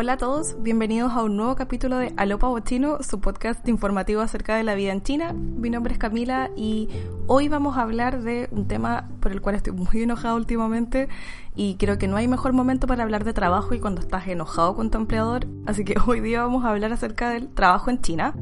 Hola 0.00 0.12
a 0.12 0.16
todos, 0.16 0.54
bienvenidos 0.62 1.10
a 1.10 1.24
un 1.24 1.36
nuevo 1.36 1.56
capítulo 1.56 1.96
de 1.96 2.14
Alopa 2.16 2.46
Bochino, 2.46 3.02
su 3.02 3.18
podcast 3.18 3.66
informativo 3.68 4.20
acerca 4.20 4.54
de 4.54 4.62
la 4.62 4.76
vida 4.76 4.92
en 4.92 5.02
China. 5.02 5.32
Mi 5.32 5.70
nombre 5.70 5.92
es 5.92 5.98
Camila 5.98 6.52
y 6.54 6.88
hoy 7.26 7.48
vamos 7.48 7.76
a 7.76 7.82
hablar 7.82 8.22
de 8.22 8.48
un 8.52 8.68
tema 8.68 9.08
por 9.18 9.32
el 9.32 9.40
cual 9.40 9.56
estoy 9.56 9.72
muy 9.72 10.00
enojada 10.00 10.36
últimamente 10.36 11.08
y 11.56 11.74
creo 11.78 11.98
que 11.98 12.06
no 12.06 12.16
hay 12.16 12.28
mejor 12.28 12.52
momento 12.52 12.86
para 12.86 13.02
hablar 13.02 13.24
de 13.24 13.32
trabajo 13.32 13.74
y 13.74 13.80
cuando 13.80 14.00
estás 14.00 14.28
enojado 14.28 14.76
con 14.76 14.88
tu 14.92 14.98
empleador. 14.98 15.48
Así 15.66 15.84
que 15.84 15.96
hoy 16.06 16.20
día 16.20 16.42
vamos 16.42 16.64
a 16.64 16.70
hablar 16.70 16.92
acerca 16.92 17.30
del 17.30 17.48
trabajo 17.48 17.90
en 17.90 18.00
China. 18.00 18.34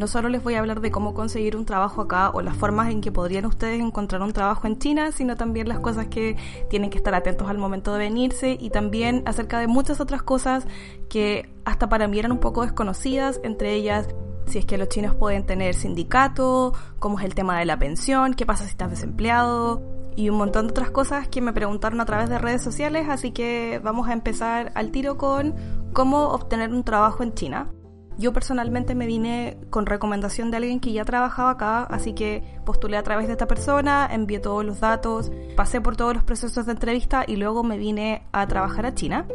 No 0.00 0.06
solo 0.06 0.30
les 0.30 0.42
voy 0.42 0.54
a 0.54 0.60
hablar 0.60 0.80
de 0.80 0.90
cómo 0.90 1.12
conseguir 1.12 1.58
un 1.58 1.66
trabajo 1.66 2.00
acá 2.00 2.30
o 2.30 2.40
las 2.40 2.56
formas 2.56 2.88
en 2.88 3.02
que 3.02 3.12
podrían 3.12 3.44
ustedes 3.44 3.82
encontrar 3.82 4.22
un 4.22 4.32
trabajo 4.32 4.66
en 4.66 4.78
China, 4.78 5.12
sino 5.12 5.36
también 5.36 5.68
las 5.68 5.78
cosas 5.78 6.06
que 6.06 6.38
tienen 6.70 6.88
que 6.88 6.96
estar 6.96 7.14
atentos 7.14 7.50
al 7.50 7.58
momento 7.58 7.92
de 7.92 7.98
venirse 7.98 8.56
y 8.58 8.70
también 8.70 9.22
acerca 9.26 9.58
de 9.58 9.66
muchas 9.66 10.00
otras 10.00 10.22
cosas 10.22 10.66
que 11.10 11.52
hasta 11.66 11.90
para 11.90 12.08
mí 12.08 12.18
eran 12.18 12.32
un 12.32 12.38
poco 12.38 12.62
desconocidas, 12.62 13.40
entre 13.44 13.74
ellas 13.74 14.08
si 14.46 14.56
es 14.56 14.64
que 14.64 14.78
los 14.78 14.88
chinos 14.88 15.14
pueden 15.16 15.44
tener 15.44 15.74
sindicato, 15.74 16.72
cómo 16.98 17.18
es 17.18 17.26
el 17.26 17.34
tema 17.34 17.58
de 17.58 17.66
la 17.66 17.78
pensión, 17.78 18.32
qué 18.32 18.46
pasa 18.46 18.64
si 18.64 18.70
estás 18.70 18.88
desempleado 18.88 19.82
y 20.16 20.30
un 20.30 20.38
montón 20.38 20.68
de 20.68 20.70
otras 20.70 20.90
cosas 20.90 21.28
que 21.28 21.42
me 21.42 21.52
preguntaron 21.52 22.00
a 22.00 22.06
través 22.06 22.30
de 22.30 22.38
redes 22.38 22.62
sociales, 22.62 23.06
así 23.10 23.32
que 23.32 23.82
vamos 23.84 24.08
a 24.08 24.14
empezar 24.14 24.72
al 24.76 24.92
tiro 24.92 25.18
con 25.18 25.54
cómo 25.92 26.30
obtener 26.30 26.72
un 26.72 26.84
trabajo 26.84 27.22
en 27.22 27.34
China. 27.34 27.70
Yo 28.18 28.32
personalmente 28.32 28.94
me 28.94 29.06
vine 29.06 29.58
con 29.70 29.86
recomendación 29.86 30.50
de 30.50 30.58
alguien 30.58 30.80
que 30.80 30.92
ya 30.92 31.04
trabajaba 31.04 31.50
acá, 31.50 31.82
así 31.84 32.12
que 32.12 32.42
postulé 32.64 32.96
a 32.96 33.02
través 33.02 33.26
de 33.26 33.32
esta 33.32 33.46
persona, 33.46 34.08
envié 34.10 34.40
todos 34.40 34.64
los 34.64 34.80
datos, 34.80 35.32
pasé 35.56 35.80
por 35.80 35.96
todos 35.96 36.14
los 36.14 36.24
procesos 36.24 36.66
de 36.66 36.72
entrevista 36.72 37.24
y 37.26 37.36
luego 37.36 37.62
me 37.62 37.78
vine 37.78 38.26
a 38.32 38.46
trabajar 38.46 38.84
a 38.84 38.94
China. 38.94 39.26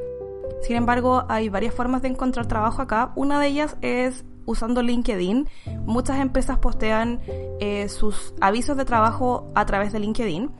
Sin 0.61 0.75
embargo, 0.75 1.25
hay 1.29 1.49
varias 1.49 1.73
formas 1.73 2.01
de 2.01 2.09
encontrar 2.09 2.47
trabajo 2.47 2.81
acá. 2.81 3.11
Una 3.15 3.39
de 3.39 3.47
ellas 3.47 3.77
es 3.81 4.25
usando 4.45 4.81
LinkedIn. 4.81 5.47
Muchas 5.85 6.19
empresas 6.19 6.57
postean 6.57 7.19
eh, 7.59 7.89
sus 7.89 8.33
avisos 8.41 8.77
de 8.77 8.85
trabajo 8.85 9.51
a 9.55 9.65
través 9.65 9.93
de 9.93 9.99
LinkedIn. 9.99 10.51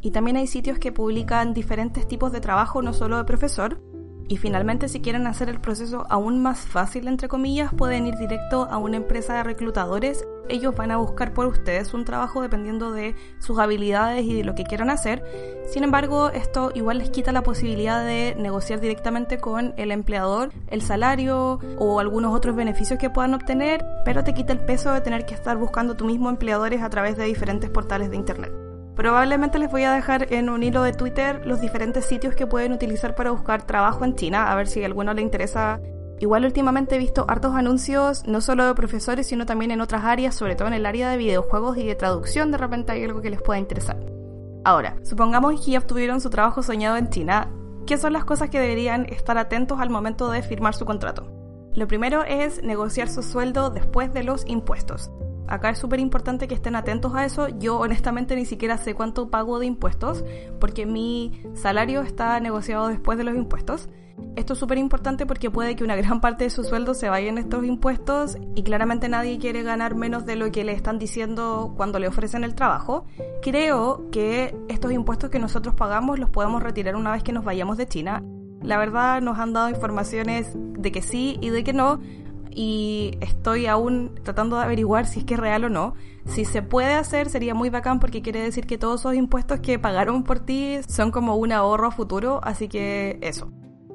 Y 0.00 0.10
también 0.10 0.36
hay 0.36 0.48
sitios 0.48 0.78
que 0.78 0.90
publican 0.90 1.54
diferentes 1.54 2.08
tipos 2.08 2.32
de 2.32 2.40
trabajo, 2.40 2.82
no 2.82 2.92
solo 2.92 3.18
de 3.18 3.24
profesor. 3.24 3.80
Y 4.28 4.36
finalmente, 4.36 4.88
si 4.88 5.00
quieren 5.00 5.26
hacer 5.26 5.48
el 5.48 5.60
proceso 5.60 6.06
aún 6.08 6.42
más 6.42 6.60
fácil, 6.60 7.08
entre 7.08 7.28
comillas, 7.28 7.72
pueden 7.74 8.06
ir 8.06 8.16
directo 8.16 8.68
a 8.70 8.78
una 8.78 8.96
empresa 8.96 9.34
de 9.34 9.42
reclutadores. 9.42 10.24
Ellos 10.48 10.74
van 10.74 10.90
a 10.90 10.96
buscar 10.96 11.34
por 11.34 11.46
ustedes 11.46 11.94
un 11.94 12.04
trabajo 12.04 12.42
dependiendo 12.42 12.92
de 12.92 13.14
sus 13.38 13.58
habilidades 13.58 14.24
y 14.24 14.34
de 14.34 14.44
lo 14.44 14.54
que 14.54 14.64
quieran 14.64 14.90
hacer. 14.90 15.22
Sin 15.66 15.84
embargo, 15.84 16.30
esto 16.30 16.72
igual 16.74 16.98
les 16.98 17.10
quita 17.10 17.32
la 17.32 17.42
posibilidad 17.42 18.04
de 18.04 18.34
negociar 18.36 18.80
directamente 18.80 19.38
con 19.38 19.74
el 19.76 19.92
empleador 19.92 20.50
el 20.68 20.82
salario 20.82 21.60
o 21.78 22.00
algunos 22.00 22.34
otros 22.34 22.56
beneficios 22.56 22.98
que 22.98 23.10
puedan 23.10 23.34
obtener, 23.34 23.84
pero 24.04 24.24
te 24.24 24.34
quita 24.34 24.52
el 24.52 24.60
peso 24.60 24.92
de 24.92 25.00
tener 25.00 25.26
que 25.26 25.34
estar 25.34 25.56
buscando 25.56 25.96
tú 25.96 26.04
mismo 26.04 26.28
empleadores 26.28 26.82
a 26.82 26.90
través 26.90 27.16
de 27.16 27.24
diferentes 27.24 27.70
portales 27.70 28.10
de 28.10 28.16
Internet. 28.16 28.61
Probablemente 29.02 29.58
les 29.58 29.68
voy 29.68 29.82
a 29.82 29.92
dejar 29.92 30.32
en 30.32 30.48
un 30.48 30.62
hilo 30.62 30.84
de 30.84 30.92
Twitter 30.92 31.44
los 31.44 31.60
diferentes 31.60 32.04
sitios 32.04 32.36
que 32.36 32.46
pueden 32.46 32.70
utilizar 32.72 33.16
para 33.16 33.32
buscar 33.32 33.66
trabajo 33.66 34.04
en 34.04 34.14
China, 34.14 34.52
a 34.52 34.54
ver 34.54 34.68
si 34.68 34.84
alguno 34.84 35.12
le 35.12 35.22
interesa. 35.22 35.80
Igual 36.20 36.44
últimamente 36.44 36.94
he 36.94 36.98
visto 37.00 37.24
hartos 37.26 37.56
anuncios, 37.56 38.24
no 38.28 38.40
solo 38.40 38.64
de 38.64 38.76
profesores, 38.76 39.26
sino 39.26 39.44
también 39.44 39.72
en 39.72 39.80
otras 39.80 40.04
áreas, 40.04 40.36
sobre 40.36 40.54
todo 40.54 40.68
en 40.68 40.74
el 40.74 40.86
área 40.86 41.10
de 41.10 41.16
videojuegos 41.16 41.78
y 41.78 41.84
de 41.84 41.96
traducción, 41.96 42.52
de 42.52 42.58
repente 42.58 42.92
hay 42.92 43.02
algo 43.02 43.20
que 43.20 43.30
les 43.30 43.42
pueda 43.42 43.58
interesar. 43.58 43.98
Ahora, 44.62 44.94
supongamos 45.02 45.60
que 45.60 45.72
ya 45.72 45.80
obtuvieron 45.80 46.20
su 46.20 46.30
trabajo 46.30 46.62
soñado 46.62 46.96
en 46.96 47.10
China, 47.10 47.48
¿qué 47.88 47.98
son 47.98 48.12
las 48.12 48.24
cosas 48.24 48.50
que 48.50 48.60
deberían 48.60 49.06
estar 49.06 49.36
atentos 49.36 49.80
al 49.80 49.90
momento 49.90 50.30
de 50.30 50.44
firmar 50.44 50.76
su 50.76 50.84
contrato? 50.84 51.26
Lo 51.74 51.88
primero 51.88 52.22
es 52.22 52.62
negociar 52.62 53.08
su 53.08 53.24
sueldo 53.24 53.70
después 53.70 54.14
de 54.14 54.22
los 54.22 54.46
impuestos. 54.46 55.10
Acá 55.48 55.70
es 55.70 55.78
súper 55.78 56.00
importante 56.00 56.48
que 56.48 56.54
estén 56.54 56.76
atentos 56.76 57.14
a 57.14 57.24
eso. 57.24 57.48
Yo 57.48 57.78
honestamente 57.78 58.36
ni 58.36 58.44
siquiera 58.44 58.78
sé 58.78 58.94
cuánto 58.94 59.30
pago 59.30 59.58
de 59.58 59.66
impuestos 59.66 60.24
porque 60.60 60.86
mi 60.86 61.42
salario 61.54 62.02
está 62.02 62.38
negociado 62.40 62.88
después 62.88 63.18
de 63.18 63.24
los 63.24 63.36
impuestos. 63.36 63.88
Esto 64.36 64.54
es 64.54 64.58
súper 64.58 64.78
importante 64.78 65.26
porque 65.26 65.50
puede 65.50 65.76
que 65.76 65.84
una 65.84 65.96
gran 65.96 66.20
parte 66.20 66.44
de 66.44 66.50
su 66.50 66.64
sueldo 66.64 66.94
se 66.94 67.08
vaya 67.08 67.28
en 67.28 67.38
estos 67.38 67.64
impuestos 67.64 68.38
y 68.54 68.62
claramente 68.62 69.08
nadie 69.08 69.38
quiere 69.38 69.62
ganar 69.62 69.94
menos 69.94 70.24
de 70.24 70.36
lo 70.36 70.50
que 70.50 70.64
le 70.64 70.72
están 70.72 70.98
diciendo 70.98 71.74
cuando 71.76 71.98
le 71.98 72.08
ofrecen 72.08 72.44
el 72.44 72.54
trabajo. 72.54 73.04
Creo 73.42 74.10
que 74.10 74.56
estos 74.68 74.92
impuestos 74.92 75.30
que 75.30 75.38
nosotros 75.38 75.74
pagamos 75.74 76.18
los 76.18 76.30
podemos 76.30 76.62
retirar 76.62 76.96
una 76.96 77.12
vez 77.12 77.22
que 77.22 77.32
nos 77.32 77.44
vayamos 77.44 77.76
de 77.76 77.86
China. 77.86 78.22
La 78.62 78.78
verdad 78.78 79.20
nos 79.20 79.38
han 79.38 79.52
dado 79.52 79.68
informaciones 79.68 80.52
de 80.54 80.92
que 80.92 81.02
sí 81.02 81.36
y 81.40 81.50
de 81.50 81.64
que 81.64 81.72
no, 81.72 82.00
y 82.54 83.16
estoy 83.20 83.66
aún 83.66 84.14
tratando 84.22 84.56
de 84.56 84.64
averiguar 84.64 85.06
si 85.06 85.20
es 85.20 85.24
que 85.24 85.34
es 85.34 85.40
real 85.40 85.64
o 85.64 85.68
no. 85.68 85.94
Si 86.26 86.44
se 86.44 86.62
puede 86.62 86.94
hacer 86.94 87.28
sería 87.28 87.54
muy 87.54 87.70
bacán 87.70 87.98
porque 87.98 88.22
quiere 88.22 88.40
decir 88.40 88.66
que 88.66 88.78
todos 88.78 89.00
esos 89.00 89.14
impuestos 89.14 89.60
que 89.60 89.78
pagaron 89.78 90.22
por 90.22 90.40
ti 90.40 90.78
son 90.88 91.10
como 91.10 91.36
un 91.36 91.52
ahorro 91.52 91.90
futuro, 91.90 92.40
así 92.42 92.68
que 92.68 93.18
eso. 93.22 93.50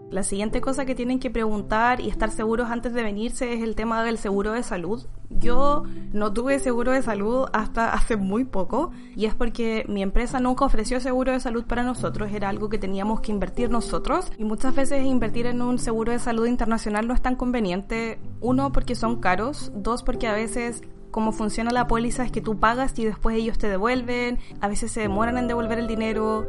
La 0.09 0.23
siguiente 0.23 0.61
cosa 0.61 0.85
que 0.85 0.95
tienen 0.95 1.19
que 1.19 1.29
preguntar 1.29 1.99
y 1.99 2.07
estar 2.07 2.31
seguros 2.31 2.69
antes 2.71 2.93
de 2.93 3.03
venirse 3.03 3.53
es 3.53 3.61
el 3.61 3.75
tema 3.75 4.03
del 4.05 4.17
seguro 4.17 4.53
de 4.53 4.63
salud. 4.63 5.05
Yo 5.29 5.83
no 6.13 6.31
tuve 6.31 6.59
seguro 6.59 6.93
de 6.93 7.01
salud 7.01 7.47
hasta 7.51 7.93
hace 7.93 8.15
muy 8.15 8.45
poco 8.45 8.91
y 9.17 9.25
es 9.25 9.35
porque 9.35 9.83
mi 9.89 10.01
empresa 10.01 10.39
nunca 10.39 10.63
ofreció 10.63 11.01
seguro 11.01 11.33
de 11.33 11.41
salud 11.41 11.65
para 11.65 11.83
nosotros, 11.83 12.31
era 12.31 12.47
algo 12.47 12.69
que 12.69 12.77
teníamos 12.77 13.19
que 13.19 13.33
invertir 13.33 13.69
nosotros 13.69 14.31
y 14.37 14.45
muchas 14.45 14.73
veces 14.73 15.05
invertir 15.05 15.45
en 15.45 15.61
un 15.61 15.77
seguro 15.77 16.13
de 16.13 16.19
salud 16.19 16.45
internacional 16.45 17.05
no 17.05 17.13
es 17.13 17.21
tan 17.21 17.35
conveniente. 17.35 18.19
Uno, 18.39 18.71
porque 18.71 18.95
son 18.95 19.19
caros, 19.19 19.73
dos, 19.75 20.03
porque 20.03 20.27
a 20.27 20.33
veces 20.33 20.83
cómo 21.11 21.33
funciona 21.33 21.71
la 21.71 21.87
póliza 21.87 22.23
es 22.23 22.31
que 22.31 22.41
tú 22.41 22.59
pagas 22.59 22.97
y 22.97 23.03
después 23.03 23.35
ellos 23.35 23.57
te 23.57 23.67
devuelven, 23.67 24.39
a 24.61 24.67
veces 24.69 24.91
se 24.91 25.01
demoran 25.01 25.37
en 25.37 25.47
devolver 25.47 25.79
el 25.79 25.87
dinero. 25.87 26.47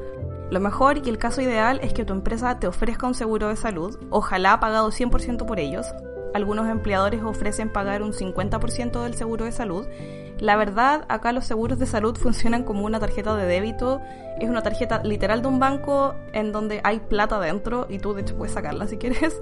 Lo 0.51 0.61
mejor 0.61 0.99
y 0.99 1.11
el 1.11 1.19
caso 1.19 1.43
ideal 1.43 1.79
es 1.83 1.93
que 1.93 2.07
tu 2.07 2.15
empresa 2.15 2.59
te 2.59 2.67
ofrezca 2.67 3.07
un 3.07 3.15
seguro 3.15 3.49
de 3.49 3.57
salud, 3.57 3.99
ojalá 4.11 4.59
pagado 4.61 4.91
100% 4.91 5.45
por 5.45 5.61
ellos. 5.61 5.87
Algunos 6.35 6.69
empleadores 6.69 7.23
ofrecen 7.23 7.71
pagar 7.71 8.03
un 8.03 8.13
50% 8.13 9.03
del 9.03 9.15
seguro 9.15 9.45
de 9.45 9.53
salud. 9.53 9.87
La 10.39 10.57
verdad, 10.57 11.05
acá 11.09 11.33
los 11.33 11.45
seguros 11.45 11.79
de 11.79 11.87
salud 11.87 12.17
funcionan 12.21 12.65
como 12.65 12.87
una 12.87 12.99
tarjeta 12.99 13.37
de 13.37 13.47
débito. 13.47 14.01
Es 14.41 14.49
una 14.49 14.63
tarjeta 14.63 15.03
literal 15.03 15.43
de 15.43 15.49
un 15.49 15.59
banco 15.59 16.15
en 16.33 16.53
donde 16.53 16.81
hay 16.85 17.01
plata 17.01 17.39
dentro 17.41 17.87
y 17.89 17.99
tú 17.99 18.15
de 18.15 18.23
hecho 18.23 18.37
puedes 18.37 18.55
sacarla 18.55 18.87
si 18.87 18.97
quieres. 18.97 19.41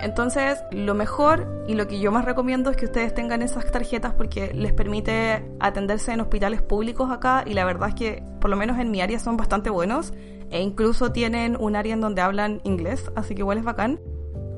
Entonces, 0.00 0.58
lo 0.70 0.94
mejor 0.94 1.64
y 1.66 1.74
lo 1.74 1.88
que 1.88 1.98
yo 1.98 2.12
más 2.12 2.24
recomiendo 2.24 2.70
es 2.70 2.76
que 2.76 2.84
ustedes 2.86 3.14
tengan 3.14 3.42
esas 3.42 3.70
tarjetas 3.70 4.14
porque 4.14 4.52
les 4.54 4.72
permite 4.72 5.44
atenderse 5.58 6.12
en 6.12 6.20
hospitales 6.20 6.62
públicos 6.62 7.10
acá 7.10 7.44
y 7.46 7.54
la 7.54 7.64
verdad 7.64 7.90
es 7.90 7.94
que 7.94 8.22
por 8.40 8.50
lo 8.50 8.56
menos 8.56 8.78
en 8.78 8.90
mi 8.90 9.00
área 9.00 9.18
son 9.18 9.36
bastante 9.36 9.70
buenos 9.70 10.12
e 10.50 10.60
incluso 10.60 11.12
tienen 11.12 11.56
un 11.58 11.76
área 11.76 11.94
en 11.94 12.00
donde 12.00 12.22
hablan 12.22 12.60
inglés, 12.64 13.10
así 13.16 13.34
que 13.34 13.40
igual 13.40 13.58
es 13.58 13.64
bacán. 13.64 14.00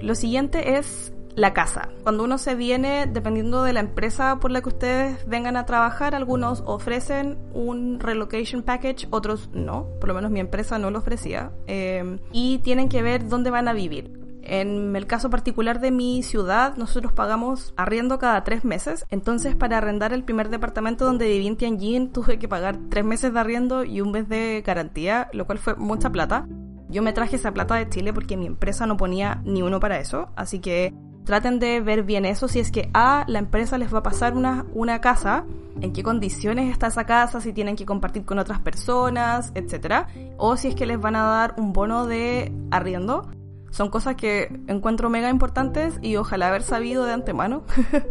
Lo 0.01 0.15
siguiente 0.15 0.77
es 0.77 1.13
la 1.35 1.55
casa. 1.55 1.91
Cuando 2.03 2.25
uno 2.25 2.37
se 2.37 2.55
viene, 2.55 3.07
dependiendo 3.07 3.63
de 3.63 3.73
la 3.73 3.81
empresa 3.81 4.39
por 4.41 4.51
la 4.51 4.61
que 4.61 4.69
ustedes 4.69 5.27
vengan 5.27 5.57
a 5.57 5.67
trabajar, 5.67 6.15
algunos 6.15 6.63
ofrecen 6.67 7.39
un 7.55 8.01
relocation 8.01 8.63
package, 8.63 9.07
otros 9.11 9.49
no. 9.53 9.87
Por 10.01 10.09
lo 10.09 10.15
menos 10.15 10.31
mi 10.31 10.41
empresa 10.41 10.79
no 10.79 10.91
lo 10.91 10.99
ofrecía. 10.99 11.53
Eh, 11.67 12.19
y 12.33 12.59
tienen 12.59 12.89
que 12.89 13.03
ver 13.03 13.29
dónde 13.29 13.51
van 13.51 13.69
a 13.69 13.73
vivir. 13.73 14.18
En 14.49 14.97
el 14.97 15.07
caso 15.07 15.29
particular 15.29 15.79
de 15.79 15.91
mi 15.91 16.23
ciudad, 16.23 16.75
nosotros 16.77 17.13
pagamos 17.13 17.75
arriendo 17.77 18.19
cada 18.19 18.45
tres 18.45 18.65
meses. 18.65 19.05
Entonces, 19.11 19.55
para 19.55 19.77
arrendar 19.77 20.15
el 20.15 20.25
primer 20.25 20.49
departamento 20.49 21.05
donde 21.05 21.29
viví 21.29 21.47
en 21.47 21.57
Tianjin, 21.57 22.13
tuve 22.13 22.39
que 22.39 22.49
pagar 22.49 22.79
tres 22.89 23.05
meses 23.05 23.35
de 23.35 23.41
arriendo 23.41 23.85
y 23.85 24.01
un 24.01 24.11
mes 24.11 24.27
de 24.27 24.63
garantía, 24.67 25.29
lo 25.35 25.47
cual 25.47 25.59
fue 25.59 25.77
mucha 25.77 26.11
plata. 26.11 26.49
Yo 26.89 27.03
me 27.03 27.13
traje 27.13 27.37
esa 27.37 27.53
plata 27.53 27.75
de 27.75 27.91
Chile 27.91 28.15
porque 28.15 28.39
mi 28.39 28.47
empresa 28.47 28.87
no 28.87 28.97
ponía 28.97 29.43
ni 29.45 29.61
uno 29.61 29.81
para 29.81 29.99
eso. 29.99 30.31
Así 30.35 30.61
que 30.61 30.95
traten 31.25 31.59
de 31.59 31.83
ver 31.83 32.03
bien 32.03 32.25
eso. 32.25 32.49
Si 32.49 32.59
es 32.59 32.73
que 32.73 32.89
a 32.95 33.25
la 33.29 33.41
empresa 33.41 33.77
les 33.77 33.93
va 33.93 33.99
a 33.99 34.03
pasar 34.03 34.35
una, 34.35 34.65
una 34.73 35.03
casa, 35.03 35.45
en 35.83 35.93
qué 35.93 36.03
condiciones 36.03 36.73
está 36.73 36.87
esa 36.87 37.05
casa, 37.05 37.43
si 37.43 37.53
tienen 37.53 37.77
que 37.77 37.85
compartir 37.85 38.25
con 38.25 38.39
otras 38.39 38.61
personas, 38.61 39.53
etc. 39.55 40.07
O 40.39 40.57
si 40.57 40.69
es 40.69 40.75
que 40.75 40.87
les 40.87 40.99
van 40.99 41.17
a 41.17 41.25
dar 41.25 41.55
un 41.59 41.75
bono 41.75 42.07
de 42.07 42.51
arriendo 42.71 43.29
son 43.71 43.91
cosas 43.91 44.17
que 44.17 44.61
encuentro 44.67 45.11
mega 45.11 45.31
importantes 45.31 45.99
y 46.03 46.17
ojalá 46.17 46.49
haber 46.49 46.63
sabido 46.63 47.05
de 47.05 47.13
antemano, 47.13 47.63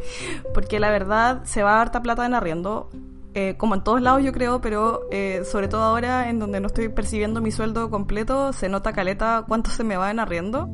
porque 0.53 0.79
la 0.79 0.89
verdad 0.91 1.43
se 1.43 1.63
va 1.63 1.77
a 1.77 1.81
harta 1.81 2.01
plata 2.01 2.25
en 2.25 2.33
arriendo, 2.33 2.89
eh, 3.33 3.55
como 3.57 3.75
en 3.75 3.83
todos 3.83 4.01
lados 4.01 4.23
yo 4.23 4.31
creo, 4.31 4.61
pero 4.61 5.07
eh, 5.11 5.43
sobre 5.45 5.67
todo 5.67 5.83
ahora 5.83 6.29
en 6.29 6.39
donde 6.39 6.59
no 6.59 6.67
estoy 6.67 6.89
percibiendo 6.89 7.41
mi 7.41 7.51
sueldo 7.51 7.89
completo, 7.89 8.53
se 8.53 8.69
nota 8.69 8.93
caleta 8.93 9.45
cuánto 9.47 9.69
se 9.69 9.83
me 9.83 9.97
va 9.97 10.11
en 10.11 10.19
arriendo. 10.19 10.69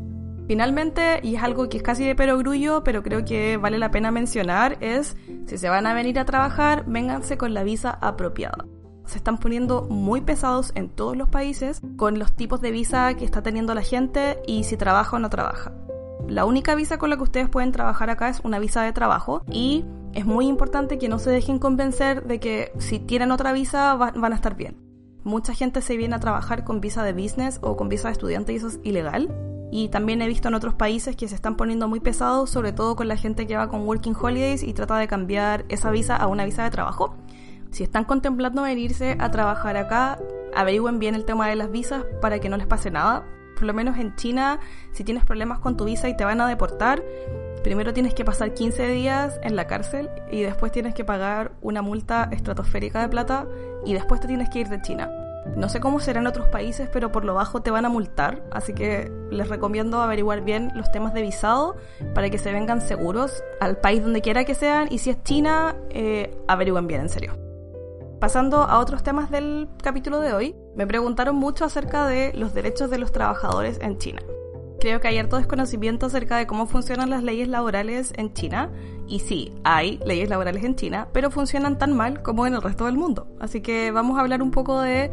Finalmente, 0.48 1.22
y 1.24 1.36
es 1.36 1.44
algo 1.44 1.70
que 1.70 1.78
es 1.78 1.84
casi 1.84 2.06
de 2.06 2.16
perogrullo, 2.16 2.84
pero 2.84 3.02
creo 3.02 3.24
que 3.24 3.56
vale 3.56 3.80
la 3.80 3.92
pena 3.92 4.12
mencionar, 4.12 4.78
es 4.82 5.16
si 5.48 5.58
se 5.58 5.70
van 5.70 5.88
a 5.88 5.94
venir 5.94 6.20
a 6.20 6.26
trabajar, 6.26 6.84
vénganse 6.86 7.38
con 7.38 7.54
la 7.54 7.64
visa 7.64 7.98
apropiada 8.02 8.66
se 9.14 9.20
están 9.20 9.38
poniendo 9.38 9.84
muy 9.84 10.22
pesados 10.22 10.72
en 10.74 10.90
todos 10.90 11.16
los 11.16 11.30
países 11.30 11.82
con 11.98 12.18
los 12.18 12.34
tipos 12.34 12.62
de 12.62 12.72
visa 12.72 13.14
que 13.14 13.26
está 13.26 13.44
teniendo 13.44 13.76
la 13.76 13.84
gente 13.84 14.40
y 14.48 14.64
si 14.64 14.76
trabaja 14.76 15.16
o 15.16 15.20
no 15.20 15.30
trabaja. 15.30 15.72
La 16.28 16.46
única 16.46 16.74
visa 16.74 16.98
con 16.98 17.12
la 17.12 17.18
que 17.18 17.22
ustedes 17.22 17.48
pueden 17.48 17.72
trabajar 17.72 18.10
acá 18.10 18.30
es 18.30 18.40
una 18.44 18.58
visa 18.58 18.82
de 18.82 18.92
trabajo 18.92 19.44
y 19.52 19.86
es 20.14 20.26
muy 20.26 20.48
importante 20.48 20.98
que 20.98 21.10
no 21.10 21.20
se 21.20 21.30
dejen 21.30 21.60
convencer 21.60 22.24
de 22.24 22.40
que 22.40 22.72
si 22.80 22.98
tienen 22.98 23.32
otra 23.32 23.54
visa 23.54 23.94
van 23.94 24.34
a 24.34 24.36
estar 24.36 24.56
bien. 24.56 24.78
Mucha 25.24 25.54
gente 25.54 25.82
se 25.82 25.96
viene 25.96 26.16
a 26.16 26.20
trabajar 26.20 26.64
con 26.64 26.82
visa 26.82 27.04
de 27.04 27.14
business 27.14 27.60
o 27.62 27.78
con 27.78 27.90
visa 27.90 28.08
de 28.08 28.14
estudiante 28.14 28.52
y 28.52 28.56
eso 28.56 28.68
es 28.68 28.80
ilegal. 28.84 29.30
Y 29.72 29.90
también 29.90 30.24
he 30.24 30.28
visto 30.28 30.48
en 30.48 30.56
otros 30.56 30.74
países 30.74 31.16
que 31.16 31.28
se 31.28 31.36
están 31.36 31.56
poniendo 31.56 31.88
muy 31.88 32.00
pesados, 32.00 32.50
sobre 32.50 32.74
todo 32.74 32.96
con 32.96 33.08
la 33.08 33.18
gente 33.18 33.46
que 33.46 33.58
va 33.58 33.70
con 33.70 33.88
Working 33.88 34.16
Holidays 34.20 34.64
y 34.64 34.74
trata 34.74 34.98
de 34.98 35.08
cambiar 35.08 35.66
esa 35.70 35.92
visa 35.92 36.16
a 36.16 36.28
una 36.28 36.46
visa 36.46 36.64
de 36.64 36.72
trabajo. 36.72 37.16
Si 37.74 37.82
están 37.82 38.04
contemplando 38.04 38.62
venirse 38.62 39.18
a 39.20 39.32
trabajar 39.32 39.78
acá, 39.78 40.20
averigüen 40.56 41.00
bien 41.00 41.16
el 41.16 41.26
tema 41.26 41.50
de 41.50 41.56
las 41.56 41.72
visas 41.72 42.06
para 42.22 42.38
que 42.38 42.48
no 42.48 42.56
les 42.56 42.68
pase 42.68 42.92
nada. 42.92 43.26
Por 43.56 43.64
lo 43.64 43.74
menos 43.74 43.98
en 43.98 44.16
China, 44.16 44.60
si 44.92 45.04
tienes 45.04 45.26
problemas 45.26 45.58
con 45.58 45.76
tu 45.76 45.86
visa 45.86 46.08
y 46.08 46.16
te 46.16 46.24
van 46.24 46.40
a 46.40 46.48
deportar, 46.48 47.04
primero 47.64 47.92
tienes 47.92 48.14
que 48.14 48.24
pasar 48.24 48.54
15 48.54 48.90
días 48.90 49.40
en 49.42 49.56
la 49.56 49.66
cárcel 49.66 50.08
y 50.32 50.42
después 50.42 50.72
tienes 50.72 50.94
que 50.94 51.04
pagar 51.04 51.54
una 51.62 51.82
multa 51.82 52.30
estratosférica 52.32 53.02
de 53.02 53.10
plata 53.10 53.48
y 53.84 53.94
después 53.94 54.22
te 54.22 54.28
tienes 54.28 54.52
que 54.52 54.60
ir 54.60 54.70
de 54.70 54.80
China. 54.80 55.10
No 55.58 55.68
sé 55.68 55.80
cómo 55.80 56.00
será 56.00 56.20
en 56.20 56.28
otros 56.28 56.50
países, 56.50 56.88
pero 56.94 57.12
por 57.12 57.26
lo 57.26 57.34
bajo 57.34 57.64
te 57.64 57.72
van 57.72 57.86
a 57.86 57.90
multar, 57.90 58.44
así 58.52 58.74
que 58.74 59.12
les 59.32 59.50
recomiendo 59.50 60.00
averiguar 60.00 60.42
bien 60.42 60.72
los 60.76 60.92
temas 60.92 61.16
de 61.16 61.24
visado 61.24 61.76
para 62.14 62.30
que 62.30 62.38
se 62.38 62.52
vengan 62.52 62.82
seguros 62.82 63.44
al 63.60 63.78
país 63.78 64.04
donde 64.04 64.22
quiera 64.22 64.46
que 64.46 64.54
sean 64.54 64.90
y 64.92 65.00
si 65.00 65.10
es 65.10 65.24
China, 65.24 65.76
eh, 65.90 66.38
averigüen 66.48 66.86
bien 66.86 67.02
en 67.02 67.10
serio. 67.10 67.53
Pasando 68.24 68.64
a 68.64 68.80
otros 68.80 69.04
temas 69.04 69.30
del 69.30 69.68
capítulo 69.84 70.22
de 70.22 70.32
hoy, 70.32 70.56
me 70.78 70.88
preguntaron 70.88 71.36
mucho 71.36 71.66
acerca 71.66 72.08
de 72.08 72.32
los 72.34 72.54
derechos 72.54 72.90
de 72.90 72.98
los 72.98 73.12
trabajadores 73.12 73.80
en 73.82 73.98
China. 73.98 74.22
Creo 74.80 75.02
que 75.02 75.10
hay 75.10 75.18
harto 75.18 75.36
desconocimiento 75.36 76.06
acerca 76.06 76.38
de 76.38 76.48
cómo 76.48 76.66
funcionan 76.66 77.10
las 77.10 77.22
leyes 77.22 77.50
laborales 77.50 78.14
en 78.16 78.34
China. 78.34 78.72
Y 79.10 79.20
sí, 79.20 79.52
hay 79.66 80.00
leyes 80.06 80.30
laborales 80.30 80.64
en 80.64 80.78
China, 80.78 81.10
pero 81.12 81.32
funcionan 81.32 81.78
tan 81.78 81.92
mal 81.98 82.22
como 82.22 82.48
en 82.48 82.54
el 82.54 82.62
resto 82.62 82.86
del 82.86 82.96
mundo. 82.96 83.28
Así 83.42 83.60
que 83.60 83.92
vamos 83.92 84.18
a 84.18 84.22
hablar 84.22 84.42
un 84.42 84.52
poco 84.52 84.80
de 84.80 85.12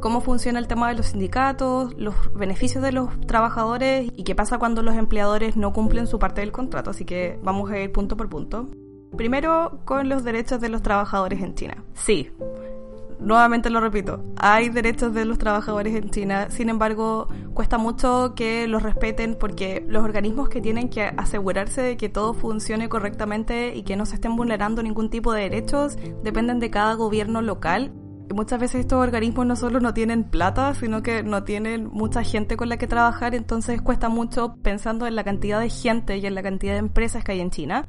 cómo 0.00 0.20
funciona 0.20 0.60
el 0.60 0.68
tema 0.68 0.88
de 0.88 0.94
los 0.94 1.06
sindicatos, 1.06 1.94
los 1.98 2.14
beneficios 2.32 2.80
de 2.84 2.92
los 2.92 3.20
trabajadores 3.26 4.08
y 4.14 4.22
qué 4.22 4.36
pasa 4.36 4.58
cuando 4.58 4.84
los 4.84 4.94
empleadores 4.94 5.56
no 5.56 5.72
cumplen 5.72 6.06
su 6.06 6.20
parte 6.20 6.42
del 6.42 6.52
contrato. 6.52 6.90
Así 6.90 7.04
que 7.04 7.40
vamos 7.42 7.68
a 7.72 7.80
ir 7.80 7.90
punto 7.90 8.16
por 8.16 8.28
punto. 8.28 8.68
Primero, 9.16 9.80
con 9.84 10.08
los 10.08 10.24
derechos 10.24 10.60
de 10.60 10.70
los 10.70 10.80
trabajadores 10.80 11.42
en 11.42 11.54
China. 11.54 11.84
Sí, 11.92 12.30
nuevamente 13.22 13.70
lo 13.70 13.80
repito, 13.80 14.24
hay 14.36 14.68
derechos 14.68 15.14
de 15.14 15.24
los 15.24 15.38
trabajadores 15.38 15.94
en 15.94 16.10
China, 16.10 16.50
sin 16.50 16.68
embargo, 16.68 17.28
cuesta 17.54 17.78
mucho 17.78 18.34
que 18.34 18.66
los 18.66 18.82
respeten 18.82 19.36
porque 19.38 19.84
los 19.88 20.04
organismos 20.04 20.48
que 20.48 20.60
tienen 20.60 20.88
que 20.88 21.04
asegurarse 21.04 21.82
de 21.82 21.96
que 21.96 22.08
todo 22.08 22.34
funcione 22.34 22.88
correctamente 22.88 23.74
y 23.74 23.82
que 23.82 23.96
no 23.96 24.06
se 24.06 24.16
estén 24.16 24.36
vulnerando 24.36 24.82
ningún 24.82 25.10
tipo 25.10 25.32
de 25.32 25.42
derechos 25.42 25.96
dependen 26.22 26.60
de 26.60 26.70
cada 26.70 26.94
gobierno 26.94 27.42
local. 27.42 27.92
Y 28.30 28.34
muchas 28.34 28.60
veces 28.60 28.80
estos 28.80 29.02
organismos 29.02 29.46
no 29.46 29.56
solo 29.56 29.80
no 29.80 29.92
tienen 29.92 30.24
plata, 30.24 30.74
sino 30.74 31.02
que 31.02 31.22
no 31.22 31.44
tienen 31.44 31.88
mucha 31.88 32.22
gente 32.22 32.56
con 32.56 32.68
la 32.68 32.76
que 32.76 32.86
trabajar, 32.86 33.34
entonces 33.34 33.82
cuesta 33.82 34.08
mucho 34.08 34.56
pensando 34.62 35.06
en 35.06 35.16
la 35.16 35.24
cantidad 35.24 35.60
de 35.60 35.68
gente 35.68 36.16
y 36.18 36.26
en 36.26 36.34
la 36.34 36.42
cantidad 36.42 36.72
de 36.72 36.78
empresas 36.78 37.24
que 37.24 37.32
hay 37.32 37.40
en 37.40 37.50
China. 37.50 37.88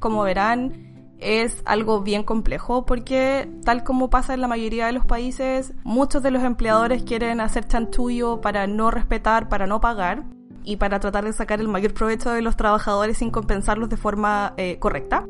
Como 0.00 0.22
verán, 0.22 0.87
es 1.18 1.62
algo 1.64 2.02
bien 2.02 2.22
complejo 2.22 2.86
porque 2.86 3.50
tal 3.64 3.84
como 3.84 4.10
pasa 4.10 4.34
en 4.34 4.40
la 4.40 4.48
mayoría 4.48 4.86
de 4.86 4.92
los 4.92 5.04
países, 5.04 5.74
muchos 5.84 6.22
de 6.22 6.30
los 6.30 6.42
empleadores 6.42 7.02
quieren 7.02 7.40
hacer 7.40 7.66
chanchullo 7.66 8.40
para 8.40 8.66
no 8.66 8.90
respetar, 8.90 9.48
para 9.48 9.66
no 9.66 9.80
pagar 9.80 10.24
y 10.64 10.76
para 10.76 11.00
tratar 11.00 11.24
de 11.24 11.32
sacar 11.32 11.60
el 11.60 11.68
mayor 11.68 11.94
provecho 11.94 12.30
de 12.30 12.42
los 12.42 12.56
trabajadores 12.56 13.18
sin 13.18 13.30
compensarlos 13.30 13.88
de 13.88 13.96
forma 13.96 14.54
eh, 14.56 14.78
correcta. 14.78 15.26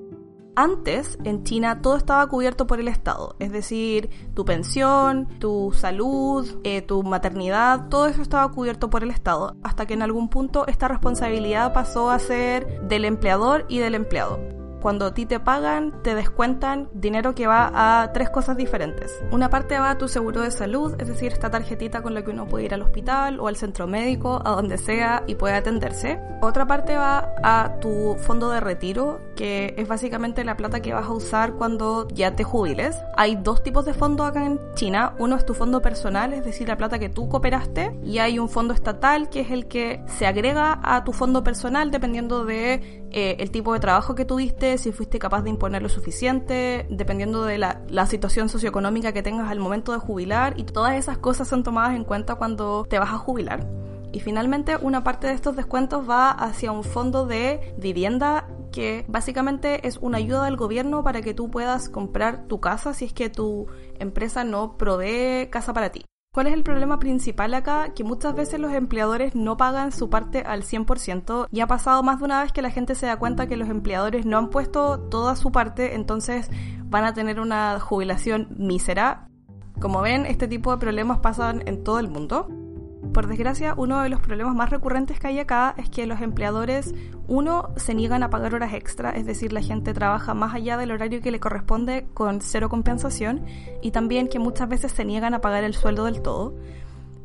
Antes, 0.57 1.17
en 1.23 1.45
China, 1.45 1.81
todo 1.83 1.97
estaba 1.97 2.27
cubierto 2.27 2.67
por 2.67 2.81
el 2.81 2.89
Estado, 2.89 3.37
es 3.39 3.53
decir, 3.53 4.11
tu 4.35 4.45
pensión, 4.45 5.29
tu 5.39 5.71
salud, 5.73 6.59
eh, 6.65 6.83
tu 6.83 7.05
maternidad, 7.05 7.89
todo 7.89 8.09
eso 8.09 8.23
estaba 8.23 8.51
cubierto 8.51 8.91
por 8.91 9.05
el 9.05 9.11
Estado, 9.11 9.55
hasta 9.63 9.87
que 9.87 9.95
en 9.95 10.03
algún 10.03 10.29
punto 10.29 10.67
esta 10.67 10.89
responsabilidad 10.89 11.73
pasó 11.73 12.11
a 12.11 12.19
ser 12.19 12.81
del 12.89 13.05
empleador 13.05 13.67
y 13.69 13.79
del 13.79 13.95
empleado. 13.95 14.58
Cuando 14.81 15.07
a 15.07 15.15
ti 15.15 15.27
te 15.27 15.41
pagan, 15.41 16.03
te 16.03 16.15
descuentan 16.15 16.89
dinero 16.93 17.35
que 17.35 17.47
va 17.47 17.71
a 17.75 18.13
tres 18.13 18.31
cosas 18.31 18.57
diferentes. 18.57 19.13
Una 19.33 19.51
parte 19.51 19.79
va 19.79 19.91
a 19.91 19.99
tu 19.99 20.09
seguro 20.09 20.43
de 20.43 20.51
salud, 20.51 20.95
es 20.99 21.09
decir, 21.09 21.33
esta 21.33 21.51
tarjetita 21.51 22.03
con 22.03 22.15
la 22.15 22.23
que 22.23 22.31
uno 22.31 22.47
puede 22.47 22.67
ir 22.67 22.75
al 22.75 22.83
hospital 22.83 23.41
o 23.41 23.49
al 23.49 23.57
centro 23.57 23.87
médico, 23.87 24.41
a 24.45 24.51
donde 24.51 24.79
sea 24.79 25.25
y 25.27 25.35
puede 25.35 25.55
atenderse. 25.55 26.21
Otra 26.41 26.67
parte 26.67 26.97
va 26.97 27.35
a 27.43 27.79
tu 27.81 28.17
fondo 28.21 28.51
de 28.51 28.61
retiro, 28.61 29.21
que 29.35 29.75
es 29.77 29.89
básicamente 29.89 30.45
la 30.45 30.57
plata 30.57 30.81
que 30.81 30.95
vas 30.95 31.07
a 31.07 31.13
usar 31.13 31.55
cuando 31.55 32.07
ya 32.09 32.37
te 32.37 32.45
jubiles. 32.45 32.97
Hay 33.17 33.37
dos 33.37 33.63
tipos 33.63 33.85
de 33.85 33.95
fondos 33.95 34.29
acá 34.29 34.45
en 34.45 34.61
China. 34.75 35.15
Uno 35.19 35.37
es 35.37 35.45
tu 35.45 35.55
fondo 35.55 35.83
personal, 35.83 36.33
es 36.33 36.45
decir, 36.45 36.69
la 36.69 36.77
plata 36.77 36.99
que 36.99 37.09
tú 37.09 37.29
cooperaste, 37.29 37.99
y 38.05 38.19
hay 38.19 38.39
un 38.39 38.49
fondo 38.49 38.75
estatal 38.75 39.29
que 39.29 39.41
es 39.41 39.51
el 39.51 39.67
que 39.67 40.03
se 40.07 40.27
agrega 40.27 40.81
a 40.83 41.05
tu 41.05 41.13
fondo 41.13 41.43
personal 41.43 41.91
dependiendo 41.91 42.45
de 42.45 43.08
eh, 43.11 43.37
el 43.41 43.51
tipo 43.51 43.73
de 43.73 43.81
trabajo 43.81 44.15
que 44.15 44.25
tuviste, 44.25 44.77
si 44.79 44.93
fuiste 44.93 45.19
capaz 45.19 45.43
de 45.43 45.51
imponer 45.51 45.83
lo 45.83 45.89
suficiente, 45.89 46.87
dependiendo 46.91 47.45
de 47.45 47.59
la, 47.59 47.81
la, 47.89 48.07
situación 48.07 48.49
socioeconómica 48.49 49.13
que 49.13 49.23
tengas 49.23 49.51
al 49.51 49.61
momento 49.61 49.93
de 49.93 49.99
jubilar 49.99 50.55
y 50.59 50.65
todas 50.65 50.95
esas 50.95 51.19
cosas 51.19 51.49
son 51.49 51.63
tomadas 51.63 51.97
en 51.97 52.05
cuenta 52.05 52.35
cuando 52.35 52.85
te 52.89 52.99
vas 52.99 53.11
a 53.11 53.19
jubilar. 53.19 53.67
Y 54.13 54.21
finalmente 54.21 54.77
una 54.77 55.05
parte 55.05 55.27
de 55.27 55.35
estos 55.35 55.57
descuentos 55.57 56.09
va 56.09 56.31
hacia 56.31 56.73
un 56.73 56.85
fondo 56.85 57.27
de 57.27 57.75
vivienda 57.79 58.49
que 58.73 59.05
básicamente 59.09 59.87
es 59.87 59.99
una 59.99 60.19
ayuda 60.19 60.45
del 60.45 60.57
gobierno 60.57 61.03
para 61.03 61.21
que 61.23 61.35
tú 61.35 61.51
puedas 61.51 61.89
comprar 61.89 62.47
tu 62.47 62.61
casa 62.61 62.95
si 62.95 63.07
es 63.07 63.13
que 63.13 63.31
tu 63.31 63.67
empresa 63.99 64.45
no 64.45 64.77
provee 64.77 65.49
casa 65.51 65.73
para 65.73 65.91
ti. 65.91 66.05
¿Cuál 66.39 66.47
es 66.47 66.55
el 66.55 66.63
problema 66.63 67.01
principal 67.01 67.53
acá? 67.53 67.93
Que 67.97 68.05
muchas 68.05 68.33
veces 68.33 68.61
los 68.61 68.73
empleadores 68.73 69.35
no 69.35 69.57
pagan 69.57 69.91
su 69.91 70.09
parte 70.09 70.45
al 70.47 70.63
100% 70.63 71.49
y 71.51 71.59
ha 71.59 71.67
pasado 71.67 72.05
más 72.05 72.21
de 72.21 72.27
una 72.27 72.41
vez 72.41 72.53
que 72.53 72.63
la 72.63 72.71
gente 72.71 72.95
se 72.95 73.07
da 73.07 73.19
cuenta 73.19 73.49
que 73.49 73.57
los 73.57 73.69
empleadores 73.69 74.25
no 74.25 74.39
han 74.39 74.49
puesto 74.49 75.01
toda 75.01 75.35
su 75.35 75.51
parte, 75.51 75.97
entonces 75.97 76.49
van 76.85 77.05
a 77.05 77.13
tener 77.13 77.41
una 77.41 77.81
jubilación 77.81 78.55
mísera. 78.57 79.27
Como 79.81 80.01
ven, 80.01 80.27
este 80.27 80.47
tipo 80.47 80.71
de 80.71 80.79
problemas 80.79 81.19
pasan 81.19 81.65
en 81.67 81.83
todo 81.83 81.99
el 81.99 82.07
mundo. 82.07 82.47
Por 83.13 83.27
desgracia, 83.27 83.75
uno 83.77 84.03
de 84.03 84.11
los 84.11 84.21
problemas 84.21 84.55
más 84.55 84.71
recurrentes 84.71 85.19
que 85.19 85.27
hay 85.29 85.39
acá 85.39 85.75
es 85.77 85.89
que 85.89 86.07
los 86.07 86.21
empleadores, 86.21 86.95
uno, 87.27 87.71
se 87.77 87.95
niegan 87.95 88.23
a 88.23 88.31
pagar 88.31 88.55
horas 88.55 88.75
extra, 88.75 89.11
es 89.11 89.27
decir, 89.27 89.53
la 89.53 89.63
gente 89.63 89.95
trabaja 89.95 90.35
más 90.35 90.55
allá 90.55 90.77
del 90.77 90.93
horario 90.93 91.21
que 91.21 91.31
le 91.31 91.41
corresponde 91.41 92.07
con 92.15 92.41
cero 92.41 92.69
compensación, 92.69 93.45
y 93.83 93.91
también 93.91 94.29
que 94.29 94.39
muchas 94.39 94.69
veces 94.69 94.93
se 94.93 95.05
niegan 95.05 95.35
a 95.35 95.41
pagar 95.41 95.65
el 95.65 95.75
sueldo 95.75 96.05
del 96.05 96.23
todo. 96.23 96.55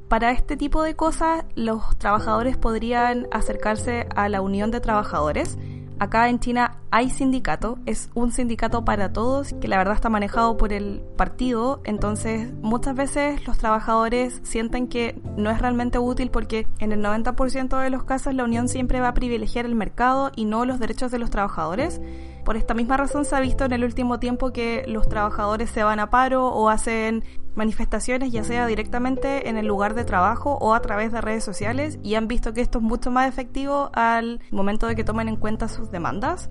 Para 0.08 0.32
este 0.32 0.58
tipo 0.58 0.84
de 0.84 0.96
cosas, 0.96 1.44
los 1.56 1.98
trabajadores 1.98 2.58
podrían 2.58 3.28
acercarse 3.32 4.08
a 4.16 4.30
la 4.30 4.42
Unión 4.42 4.72
de 4.72 4.80
Trabajadores, 4.80 5.58
Acá 6.04 6.28
en 6.28 6.38
China 6.38 6.80
hay 6.92 7.10
sindicato, 7.10 7.80
es 7.86 8.10
un 8.14 8.34
sindicato 8.34 8.84
para 8.84 9.14
todos 9.14 9.54
que 9.62 9.70
la 9.70 9.78
verdad 9.78 9.96
está 9.96 10.10
manejado 10.10 10.58
por 10.58 10.74
el 10.74 11.02
partido, 11.16 11.80
entonces 11.86 12.52
muchas 12.62 12.94
veces 12.94 13.48
los 13.48 13.58
trabajadores 13.58 14.42
sienten 14.44 14.90
que 14.90 15.18
no 15.38 15.50
es 15.50 15.62
realmente 15.62 16.00
útil 16.00 16.30
porque 16.30 16.68
en 16.80 16.92
el 16.92 17.02
90% 17.02 17.82
de 17.82 17.90
los 17.90 18.04
casos 18.04 18.34
la 18.34 18.44
unión 18.44 18.68
siempre 18.68 19.00
va 19.00 19.08
a 19.08 19.14
privilegiar 19.14 19.66
el 19.66 19.76
mercado 19.76 20.34
y 20.36 20.44
no 20.44 20.66
los 20.66 20.78
derechos 20.78 21.10
de 21.10 21.20
los 21.20 21.30
trabajadores. 21.30 22.02
Por 22.44 22.58
esta 22.58 22.74
misma 22.74 22.98
razón 22.98 23.26
se 23.26 23.36
ha 23.36 23.40
visto 23.40 23.64
en 23.64 23.72
el 23.72 23.84
último 23.84 24.20
tiempo 24.20 24.52
que 24.52 24.84
los 24.88 25.08
trabajadores 25.08 25.70
se 25.70 25.84
van 25.84 26.00
a 26.00 26.10
paro 26.10 26.48
o 26.48 26.70
hacen 26.70 27.24
manifestaciones 27.56 28.32
ya 28.32 28.44
sea 28.44 28.66
directamente 28.66 29.48
en 29.48 29.58
el 29.58 29.68
lugar 29.68 29.94
de 29.94 30.04
trabajo 30.06 30.58
o 30.60 30.74
a 30.74 30.82
través 30.82 31.12
de 31.12 31.22
redes 31.22 31.44
sociales 31.44 32.00
y 32.04 32.16
han 32.16 32.28
visto 32.28 32.54
que 32.54 32.62
esto 32.62 32.80
es 32.80 32.84
mucho 32.84 33.12
más 33.12 33.30
efectivo 33.30 33.92
al 33.94 34.42
momento 34.52 34.88
de 34.88 34.96
que 34.96 35.04
tomen 35.04 35.30
en 35.30 35.36
cuenta 35.36 35.68
sus 35.68 35.92
demandas. 35.92 36.50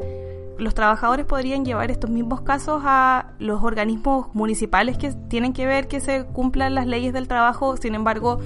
Los 0.59 0.75
trabajadores 0.75 1.27
podrían 1.27 1.65
llevar 1.65 1.91
estos 1.91 2.11
mismos 2.11 2.43
casos 2.43 2.83
a 2.85 3.33
los 3.39 3.63
organismos 3.63 4.33
municipales 4.35 4.97
que 4.97 5.13
tienen 5.29 5.53
que 5.53 5.67
ver 5.67 5.89
que 5.89 6.01
se 6.01 6.25
cumplan 6.25 6.75
las 6.75 6.87
leyes 6.87 7.13
del 7.13 7.27
trabajo, 7.27 7.77
sin 7.77 7.95
embargo, 7.95 8.39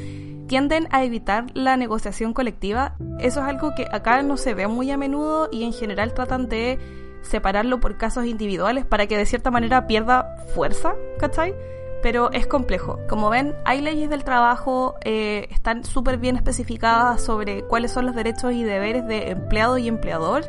tienden 0.47 0.89
a 0.93 1.05
evitar 1.05 1.47
la 1.55 1.77
negociación 1.77 2.33
colectiva. 2.33 2.95
Eso 3.19 3.41
es 3.41 3.47
algo 3.47 3.75
que 3.77 3.87
acá 3.91 4.23
no 4.23 4.37
se 4.37 4.55
ve 4.55 4.67
muy 4.67 4.91
a 4.91 4.97
menudo 4.97 5.49
y 5.53 5.65
en 5.65 5.73
general 5.73 6.15
tratan 6.15 6.49
de 6.49 6.79
separarlo 7.27 7.81
por 7.81 7.97
casos 7.97 8.25
individuales 8.25 8.85
para 8.87 9.07
que 9.07 9.17
de 9.17 9.27
cierta 9.27 9.51
manera 9.51 9.87
pierda 9.87 10.37
fuerza, 10.55 10.95
¿cachai? 11.19 11.55
pero 12.03 12.31
es 12.31 12.47
complejo. 12.47 13.01
Como 13.09 13.31
ven, 13.31 13.57
hay 13.65 13.81
leyes 13.81 14.09
del 14.09 14.23
trabajo, 14.23 14.95
eh, 15.05 15.49
están 15.51 15.85
súper 15.85 16.19
bien 16.19 16.37
especificadas 16.37 17.21
sobre 17.21 17.65
cuáles 17.65 17.91
son 17.91 18.07
los 18.07 18.15
derechos 18.15 18.53
y 18.53 18.63
deberes 18.63 19.07
de 19.07 19.31
empleado 19.31 19.77
y 19.77 19.89
empleador, 19.89 20.45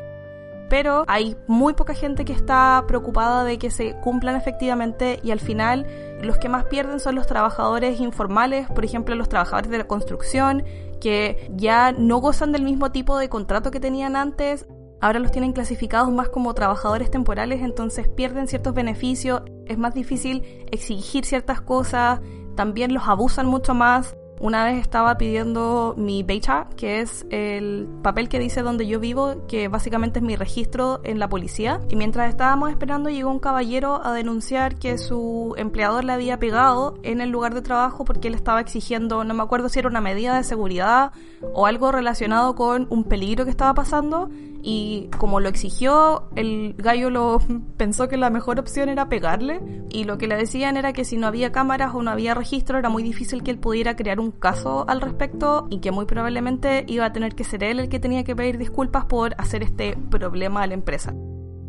pero 0.70 1.04
hay 1.08 1.36
muy 1.48 1.74
poca 1.74 1.96
gente 1.96 2.26
que 2.26 2.34
está 2.34 2.84
preocupada 2.88 3.44
de 3.44 3.58
que 3.58 3.72
se 3.72 3.96
cumplan 4.02 4.36
efectivamente 4.36 5.20
y 5.24 5.32
al 5.32 5.40
final 5.40 5.88
los 6.22 6.38
que 6.38 6.48
más 6.50 6.66
pierden 6.66 7.00
son 7.00 7.16
los 7.16 7.26
trabajadores 7.26 8.00
informales, 8.00 8.70
por 8.70 8.86
ejemplo 8.86 9.16
los 9.16 9.30
trabajadores 9.30 9.72
de 9.72 9.78
la 9.80 9.88
construcción, 9.88 10.64
que 11.00 11.50
ya 11.56 11.92
no 11.92 12.18
gozan 12.18 12.52
del 12.52 12.64
mismo 12.64 12.92
tipo 12.92 13.18
de 13.18 13.30
contrato 13.30 13.72
que 13.72 13.80
tenían 13.80 14.16
antes, 14.16 14.68
ahora 15.02 15.20
los 15.20 15.32
tienen 15.32 15.54
clasificados 15.54 16.12
más 16.12 16.30
como 16.30 16.54
trabajadores 16.54 17.12
temporales, 17.12 17.62
entonces 17.62 18.08
pierden 18.08 18.48
ciertos 18.48 18.74
beneficios, 18.74 19.42
es 19.66 19.78
más 19.78 19.94
difícil 19.94 20.44
exigir 20.72 21.26
ciertas 21.26 21.62
cosas, 21.62 22.20
también 22.56 22.94
los 22.94 23.08
abusan 23.08 23.46
mucho 23.46 23.74
más. 23.74 24.16
Una 24.40 24.66
vez 24.66 24.80
estaba 24.80 25.18
pidiendo 25.18 25.96
mi 25.98 26.22
Becha, 26.22 26.68
que 26.76 27.02
es 27.02 27.26
el 27.32 27.88
papel 28.04 28.30
que 28.30 28.38
dice 28.38 28.62
donde 28.62 28.86
yo 28.86 29.00
vivo, 29.00 29.48
que 29.48 29.68
básicamente 29.68 30.20
es 30.20 30.24
mi 30.24 30.36
registro 30.36 31.02
en 31.04 31.18
la 31.18 31.28
policía. 31.28 31.80
Y 31.90 31.96
mientras 31.96 32.30
estábamos 32.30 32.70
esperando 32.70 33.10
llegó 33.10 33.32
un 33.32 33.40
caballero 33.40 34.00
a 34.04 34.14
denunciar 34.14 34.76
que 34.76 35.00
su 35.00 35.56
empleador 35.58 36.04
le 36.04 36.14
había 36.14 36.38
pegado 36.38 37.00
en 37.02 37.20
el 37.20 37.30
lugar 37.32 37.56
de 37.56 37.64
trabajo 37.64 38.06
porque 38.06 38.28
él 38.28 38.36
estaba 38.36 38.62
exigiendo, 38.62 39.24
no 39.24 39.34
me 39.34 39.42
acuerdo 39.42 39.70
si 39.70 39.80
era 39.80 39.90
una 39.90 40.02
medida 40.02 40.36
de 40.36 40.44
seguridad 40.44 41.14
o 41.54 41.66
algo 41.66 41.92
relacionado 41.92 42.54
con 42.54 42.86
un 42.92 43.06
peligro 43.06 43.44
que 43.44 43.52
estaba 43.52 43.74
pasando 43.74 44.30
y 44.70 45.10
como 45.18 45.40
lo 45.40 45.48
exigió, 45.48 46.28
el 46.36 46.76
gallo 46.78 47.10
lo 47.10 47.40
pensó 47.78 48.10
que 48.10 48.18
la 48.18 48.30
mejor 48.30 48.60
opción 48.60 48.90
era 48.90 49.08
pegarle 49.08 49.62
y 49.90 50.04
lo 50.04 50.18
que 50.18 50.28
le 50.28 50.36
decían 50.36 50.76
era 50.76 50.92
que 50.92 51.06
si 51.06 51.16
no 51.16 51.26
había 51.26 51.54
cámaras 51.54 51.96
o 51.96 52.04
no 52.04 52.12
había 52.12 52.34
registro 52.34 52.78
era 52.78 52.90
muy 52.90 53.02
difícil 53.02 53.44
que 53.44 53.52
él 53.52 53.60
pudiera 53.60 53.96
crear 53.96 54.20
un 54.20 54.32
caso 54.32 54.84
al 54.90 55.00
respecto 55.00 55.68
y 55.70 55.80
que 55.80 55.92
muy 55.92 56.06
probablemente 56.06 56.84
iba 56.90 57.06
a 57.06 57.14
tener 57.14 57.34
que 57.34 57.46
ser 57.46 57.64
él 57.64 57.80
el 57.80 57.88
que 57.88 58.02
tenía 58.02 58.26
que 58.26 58.36
pedir 58.36 58.58
disculpas 58.58 59.06
por 59.06 59.36
hacer 59.38 59.64
este 59.64 59.96
problema 60.10 60.64
a 60.64 60.68
la 60.68 60.74
empresa. 60.74 61.14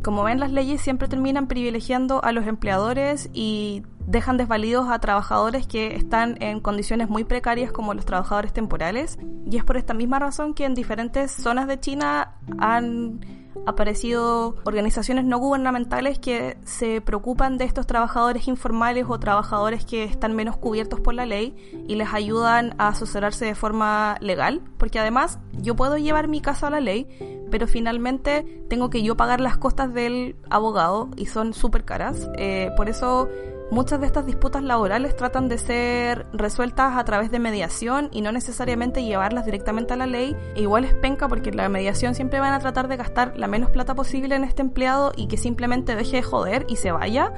Como 0.03 0.23
ven, 0.23 0.39
las 0.39 0.51
leyes 0.51 0.81
siempre 0.81 1.07
terminan 1.07 1.47
privilegiando 1.47 2.23
a 2.23 2.31
los 2.31 2.47
empleadores 2.47 3.29
y 3.33 3.83
dejan 4.07 4.37
desvalidos 4.37 4.89
a 4.89 4.99
trabajadores 4.99 5.67
que 5.67 5.95
están 5.95 6.41
en 6.41 6.61
condiciones 6.61 7.09
muy 7.09 7.25
precarias 7.25 7.71
como 7.71 7.93
los 7.93 8.05
trabajadores 8.05 8.53
temporales. 8.53 9.19
Y 9.45 9.57
es 9.57 9.63
por 9.63 9.77
esta 9.77 9.93
misma 9.93 10.19
razón 10.19 10.53
que 10.53 10.65
en 10.65 10.73
diferentes 10.73 11.31
zonas 11.31 11.67
de 11.67 11.79
China 11.79 12.35
han 12.59 13.19
aparecido 13.65 14.55
organizaciones 14.65 15.25
no 15.25 15.37
gubernamentales 15.37 16.19
que 16.19 16.57
se 16.63 17.01
preocupan 17.01 17.57
de 17.57 17.65
estos 17.65 17.87
trabajadores 17.87 18.47
informales 18.47 19.05
o 19.07 19.19
trabajadores 19.19 19.85
que 19.85 20.03
están 20.03 20.35
menos 20.35 20.57
cubiertos 20.57 20.99
por 20.99 21.13
la 21.13 21.25
ley 21.25 21.55
y 21.87 21.95
les 21.95 22.13
ayudan 22.13 22.75
a 22.77 22.89
asesorarse 22.89 23.45
de 23.45 23.55
forma 23.55 24.17
legal, 24.21 24.61
porque 24.77 24.99
además 24.99 25.39
yo 25.53 25.75
puedo 25.75 25.97
llevar 25.97 26.27
mi 26.27 26.41
caso 26.41 26.67
a 26.67 26.69
la 26.69 26.79
ley, 26.79 27.07
pero 27.51 27.67
finalmente 27.67 28.63
tengo 28.69 28.89
que 28.89 29.03
yo 29.03 29.17
pagar 29.17 29.41
las 29.41 29.57
costas 29.57 29.93
del 29.93 30.35
abogado 30.49 31.09
y 31.15 31.25
son 31.25 31.53
súper 31.53 31.85
caras. 31.85 32.29
Eh, 32.37 32.71
por 32.75 32.89
eso 32.89 33.29
Muchas 33.71 34.01
de 34.01 34.07
estas 34.07 34.25
disputas 34.25 34.63
laborales 34.63 35.15
tratan 35.15 35.47
de 35.47 35.59
ser 35.59 36.25
resueltas 36.33 36.97
a 36.97 37.03
través 37.03 37.29
de 37.29 37.37
mediación 37.37 38.09
y 38.11 38.21
no 38.21 38.31
necesariamente 38.31 39.03
llevarlas 39.03 39.45
directamente 39.45 39.93
a 39.93 39.97
la 39.97 40.07
ley. 40.07 40.35
E 40.55 40.61
igual 40.61 40.85
es 40.85 40.95
penca 40.95 41.27
porque 41.27 41.51
la 41.51 41.69
mediación 41.69 42.15
siempre 42.15 42.39
van 42.39 42.53
a 42.53 42.59
tratar 42.59 42.87
de 42.87 42.97
gastar 42.97 43.37
la 43.37 43.45
menos 43.45 43.69
plata 43.69 43.93
posible 43.93 44.35
en 44.35 44.43
este 44.43 44.63
empleado 44.63 45.11
y 45.15 45.27
que 45.27 45.37
simplemente 45.37 45.95
deje 45.95 46.17
de 46.17 46.23
joder 46.23 46.65
y 46.67 46.77
se 46.77 46.91
vaya 46.91 47.31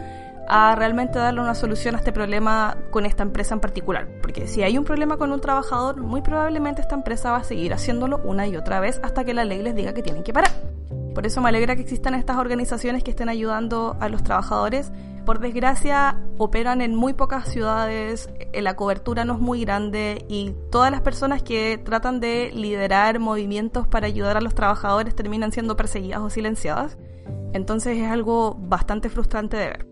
a 0.48 0.74
realmente 0.76 1.20
darle 1.20 1.42
una 1.42 1.54
solución 1.54 1.96
a 1.96 1.98
este 1.98 2.14
problema 2.14 2.78
con 2.92 3.06
esta 3.06 3.24
empresa 3.24 3.54
en 3.54 3.60
particular. 3.60 4.08
Porque 4.22 4.48
si 4.48 4.64
hay 4.64 4.78
un 4.78 4.86
problema 4.86 5.18
con 5.18 5.34
un 5.34 5.42
trabajador, 5.42 5.98
muy 5.98 6.22
probablemente 6.22 6.82
esta 6.82 6.96
empresa 6.96 7.32
va 7.32 7.38
a 7.38 7.44
seguir 7.44 7.74
haciéndolo 7.74 8.22
una 8.24 8.48
y 8.48 8.56
otra 8.56 8.80
vez 8.80 9.02
hasta 9.04 9.26
que 9.26 9.34
la 9.34 9.44
ley 9.44 9.62
les 9.62 9.76
diga 9.76 9.94
que 9.94 10.02
tienen 10.02 10.24
que 10.24 10.32
parar. 10.32 10.52
Por 11.14 11.26
eso 11.26 11.42
me 11.42 11.50
alegra 11.50 11.76
que 11.76 11.82
existan 11.82 12.16
estas 12.16 12.38
organizaciones 12.38 13.04
que 13.04 13.12
estén 13.12 13.28
ayudando 13.28 13.98
a 14.00 14.08
los 14.08 14.24
trabajadores 14.24 14.94
por 15.26 15.40
desgracia, 15.40 16.20
operan 16.38 16.82
en 16.82 16.96
muy 16.96 17.14
pocas 17.14 17.48
ciudades, 17.50 18.30
eh, 18.40 18.62
la 18.62 18.76
cobertura 18.76 19.26
no 19.26 19.34
es 19.34 19.40
muy 19.40 19.62
grande 19.62 20.26
y 20.28 20.54
todas 20.72 20.92
las 20.92 21.02
personas 21.02 21.44
que 21.44 21.78
tratan 21.78 22.20
de 22.20 22.52
liderar 22.54 23.20
movimientos 23.20 23.88
para 23.88 24.08
ayudar 24.08 24.38
a 24.38 24.42
los 24.42 24.56
trabajadores 24.56 25.16
terminan 25.16 25.52
siendo 25.52 25.76
perseguidas 25.78 26.20
o 26.22 26.30
silenciadas. 26.30 26.98
Entonces 27.54 27.98
es 27.98 28.10
algo 28.10 28.56
bastante 28.60 29.10
frustrante 29.10 29.58
de 29.58 29.68
ver. 29.68 29.88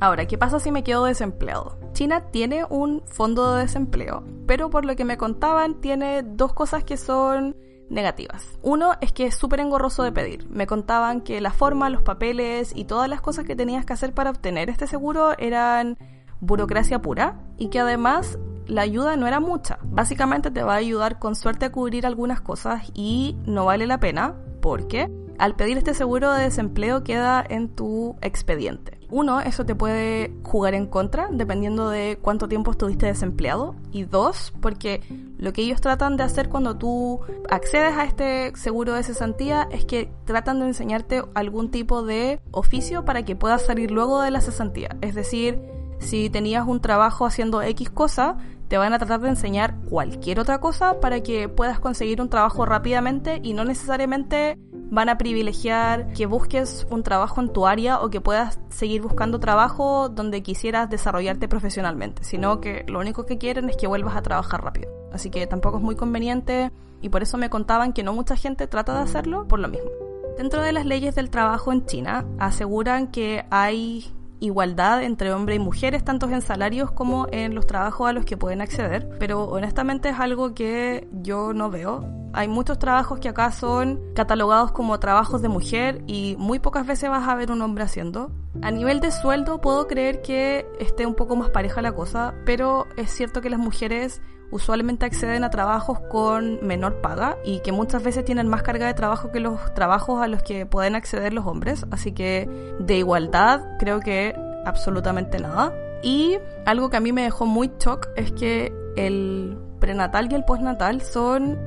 Ahora, 0.00 0.26
¿qué 0.26 0.36
pasa 0.36 0.60
si 0.60 0.70
me 0.70 0.84
quedo 0.84 1.04
desempleado? 1.04 1.78
China 1.92 2.30
tiene 2.30 2.64
un 2.68 3.02
fondo 3.06 3.54
de 3.54 3.62
desempleo, 3.62 4.24
pero 4.46 4.68
por 4.68 4.84
lo 4.84 4.96
que 4.96 5.04
me 5.04 5.16
contaban 5.16 5.80
tiene 5.80 6.22
dos 6.22 6.52
cosas 6.52 6.84
que 6.84 6.96
son 6.96 7.56
negativas. 7.90 8.46
Uno 8.62 8.92
es 9.00 9.12
que 9.12 9.26
es 9.26 9.34
súper 9.34 9.60
engorroso 9.60 10.02
de 10.02 10.12
pedir. 10.12 10.48
Me 10.48 10.66
contaban 10.66 11.20
que 11.20 11.40
la 11.40 11.52
forma, 11.52 11.90
los 11.90 12.02
papeles 12.02 12.72
y 12.74 12.84
todas 12.84 13.08
las 13.08 13.20
cosas 13.20 13.44
que 13.44 13.56
tenías 13.56 13.84
que 13.84 13.92
hacer 13.92 14.12
para 14.12 14.30
obtener 14.30 14.70
este 14.70 14.86
seguro 14.86 15.32
eran 15.38 15.98
burocracia 16.40 17.00
pura 17.00 17.40
y 17.56 17.68
que 17.68 17.80
además 17.80 18.38
la 18.66 18.82
ayuda 18.82 19.16
no 19.16 19.26
era 19.26 19.40
mucha. 19.40 19.78
Básicamente 19.82 20.50
te 20.50 20.62
va 20.62 20.74
a 20.74 20.78
ayudar 20.78 21.18
con 21.18 21.36
suerte 21.36 21.66
a 21.66 21.72
cubrir 21.72 22.06
algunas 22.06 22.40
cosas 22.40 22.90
y 22.94 23.36
no 23.46 23.66
vale 23.66 23.86
la 23.86 24.00
pena 24.00 24.34
porque 24.60 25.10
al 25.38 25.56
pedir 25.56 25.76
este 25.76 25.94
seguro 25.94 26.32
de 26.32 26.44
desempleo 26.44 27.04
queda 27.04 27.44
en 27.46 27.68
tu 27.68 28.16
expediente. 28.22 28.98
Uno, 29.16 29.40
eso 29.40 29.64
te 29.64 29.76
puede 29.76 30.34
jugar 30.42 30.74
en 30.74 30.88
contra 30.88 31.28
dependiendo 31.30 31.88
de 31.88 32.18
cuánto 32.20 32.48
tiempo 32.48 32.72
estuviste 32.72 33.06
desempleado. 33.06 33.76
Y 33.92 34.02
dos, 34.02 34.52
porque 34.60 35.02
lo 35.38 35.52
que 35.52 35.62
ellos 35.62 35.80
tratan 35.80 36.16
de 36.16 36.24
hacer 36.24 36.48
cuando 36.48 36.76
tú 36.76 37.20
accedes 37.48 37.96
a 37.96 38.06
este 38.06 38.50
seguro 38.56 38.92
de 38.94 39.04
cesantía 39.04 39.68
es 39.70 39.84
que 39.84 40.10
tratan 40.24 40.58
de 40.58 40.66
enseñarte 40.66 41.22
algún 41.34 41.70
tipo 41.70 42.02
de 42.02 42.40
oficio 42.50 43.04
para 43.04 43.24
que 43.24 43.36
puedas 43.36 43.64
salir 43.64 43.92
luego 43.92 44.20
de 44.20 44.32
la 44.32 44.40
cesantía. 44.40 44.96
Es 45.00 45.14
decir, 45.14 45.60
si 46.00 46.28
tenías 46.28 46.66
un 46.66 46.80
trabajo 46.80 47.24
haciendo 47.24 47.62
X 47.62 47.90
cosa, 47.90 48.38
te 48.66 48.78
van 48.78 48.94
a 48.94 48.98
tratar 48.98 49.20
de 49.20 49.28
enseñar 49.28 49.76
cualquier 49.88 50.40
otra 50.40 50.58
cosa 50.58 50.98
para 50.98 51.22
que 51.22 51.48
puedas 51.48 51.78
conseguir 51.78 52.20
un 52.20 52.30
trabajo 52.30 52.66
rápidamente 52.66 53.38
y 53.44 53.54
no 53.54 53.64
necesariamente 53.64 54.58
van 54.94 55.08
a 55.08 55.18
privilegiar 55.18 56.12
que 56.12 56.26
busques 56.26 56.86
un 56.88 57.02
trabajo 57.02 57.40
en 57.40 57.52
tu 57.52 57.66
área 57.66 58.00
o 58.00 58.10
que 58.10 58.20
puedas 58.20 58.60
seguir 58.68 59.02
buscando 59.02 59.40
trabajo 59.40 60.08
donde 60.08 60.42
quisieras 60.42 60.88
desarrollarte 60.88 61.48
profesionalmente, 61.48 62.22
sino 62.24 62.60
que 62.60 62.84
lo 62.86 63.00
único 63.00 63.26
que 63.26 63.36
quieren 63.36 63.68
es 63.68 63.76
que 63.76 63.88
vuelvas 63.88 64.16
a 64.16 64.22
trabajar 64.22 64.62
rápido. 64.62 64.90
Así 65.12 65.30
que 65.30 65.46
tampoco 65.46 65.78
es 65.78 65.82
muy 65.82 65.96
conveniente 65.96 66.70
y 67.02 67.08
por 67.08 67.22
eso 67.22 67.36
me 67.36 67.50
contaban 67.50 67.92
que 67.92 68.02
no 68.02 68.12
mucha 68.12 68.36
gente 68.36 68.66
trata 68.66 68.94
de 68.94 69.00
hacerlo 69.00 69.46
por 69.48 69.58
lo 69.58 69.68
mismo. 69.68 69.90
Dentro 70.38 70.62
de 70.62 70.72
las 70.72 70.86
leyes 70.86 71.14
del 71.14 71.30
trabajo 71.30 71.72
en 71.72 71.86
China 71.86 72.24
aseguran 72.38 73.08
que 73.08 73.44
hay 73.50 74.12
igualdad 74.40 75.02
entre 75.02 75.32
hombres 75.32 75.56
y 75.56 75.60
mujeres, 75.60 76.04
tanto 76.04 76.28
en 76.28 76.42
salarios 76.42 76.90
como 76.90 77.26
en 77.30 77.54
los 77.54 77.66
trabajos 77.66 78.08
a 78.08 78.12
los 78.12 78.24
que 78.24 78.36
pueden 78.36 78.60
acceder, 78.60 79.08
pero 79.18 79.44
honestamente 79.44 80.10
es 80.10 80.18
algo 80.18 80.54
que 80.54 81.08
yo 81.12 81.52
no 81.52 81.70
veo. 81.70 82.04
Hay 82.32 82.48
muchos 82.48 82.78
trabajos 82.78 83.20
que 83.20 83.28
acá 83.28 83.52
son 83.52 84.00
catalogados 84.14 84.72
como 84.72 84.98
trabajos 84.98 85.40
de 85.40 85.48
mujer 85.48 86.02
y 86.06 86.34
muy 86.38 86.58
pocas 86.58 86.84
veces 86.84 87.08
vas 87.08 87.28
a 87.28 87.34
ver 87.36 87.52
un 87.52 87.62
hombre 87.62 87.84
haciendo. 87.84 88.32
A 88.60 88.70
nivel 88.70 89.00
de 89.00 89.12
sueldo 89.12 89.60
puedo 89.60 89.86
creer 89.86 90.20
que 90.20 90.66
esté 90.80 91.06
un 91.06 91.14
poco 91.14 91.36
más 91.36 91.50
pareja 91.50 91.80
la 91.80 91.92
cosa, 91.92 92.34
pero 92.44 92.86
es 92.96 93.10
cierto 93.10 93.40
que 93.40 93.50
las 93.50 93.60
mujeres 93.60 94.20
usualmente 94.50 95.06
acceden 95.06 95.44
a 95.44 95.50
trabajos 95.50 95.98
con 96.10 96.64
menor 96.66 97.00
paga 97.00 97.36
y 97.44 97.60
que 97.60 97.72
muchas 97.72 98.02
veces 98.02 98.24
tienen 98.24 98.48
más 98.48 98.62
carga 98.62 98.86
de 98.86 98.94
trabajo 98.94 99.30
que 99.32 99.40
los 99.40 99.74
trabajos 99.74 100.22
a 100.22 100.28
los 100.28 100.42
que 100.42 100.66
pueden 100.66 100.94
acceder 100.94 101.32
los 101.32 101.46
hombres. 101.46 101.84
Así 101.90 102.12
que 102.12 102.48
de 102.78 102.98
igualdad 102.98 103.62
creo 103.78 104.00
que 104.00 104.34
absolutamente 104.64 105.38
nada. 105.38 105.72
Y 106.02 106.38
algo 106.66 106.90
que 106.90 106.96
a 106.96 107.00
mí 107.00 107.12
me 107.12 107.22
dejó 107.22 107.46
muy 107.46 107.72
shock 107.78 108.08
es 108.16 108.32
que 108.32 108.72
el 108.96 109.58
prenatal 109.80 110.30
y 110.30 110.34
el 110.34 110.44
postnatal 110.44 111.00
son 111.00 111.58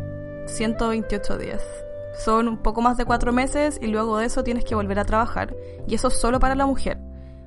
128 0.45 1.37
días. 1.37 1.63
Son 2.17 2.47
un 2.47 2.57
poco 2.57 2.81
más 2.81 2.97
de 2.97 3.05
cuatro 3.05 3.31
meses 3.31 3.77
y 3.81 3.87
luego 3.87 4.17
de 4.17 4.25
eso 4.25 4.43
tienes 4.43 4.65
que 4.65 4.75
volver 4.75 4.99
a 4.99 5.05
trabajar. 5.05 5.55
Y 5.87 5.95
eso 5.95 6.09
solo 6.09 6.39
para 6.39 6.55
la 6.55 6.65
mujer. 6.65 6.97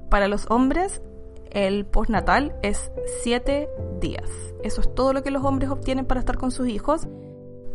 Para 0.09 0.29
los 0.29 0.47
hombres, 0.51 1.03
el 1.51 1.87
postnatal 1.87 2.55
es 2.63 2.91
7 3.23 3.69
días. 4.01 4.31
Eso 4.63 4.81
es 4.81 4.95
todo 4.95 5.13
lo 5.13 5.23
que 5.23 5.31
los 5.31 5.45
hombres 5.45 5.71
obtienen 5.71 6.07
para 6.07 6.21
estar 6.21 6.37
con 6.37 6.51
sus 6.51 6.69
hijos. 6.69 7.07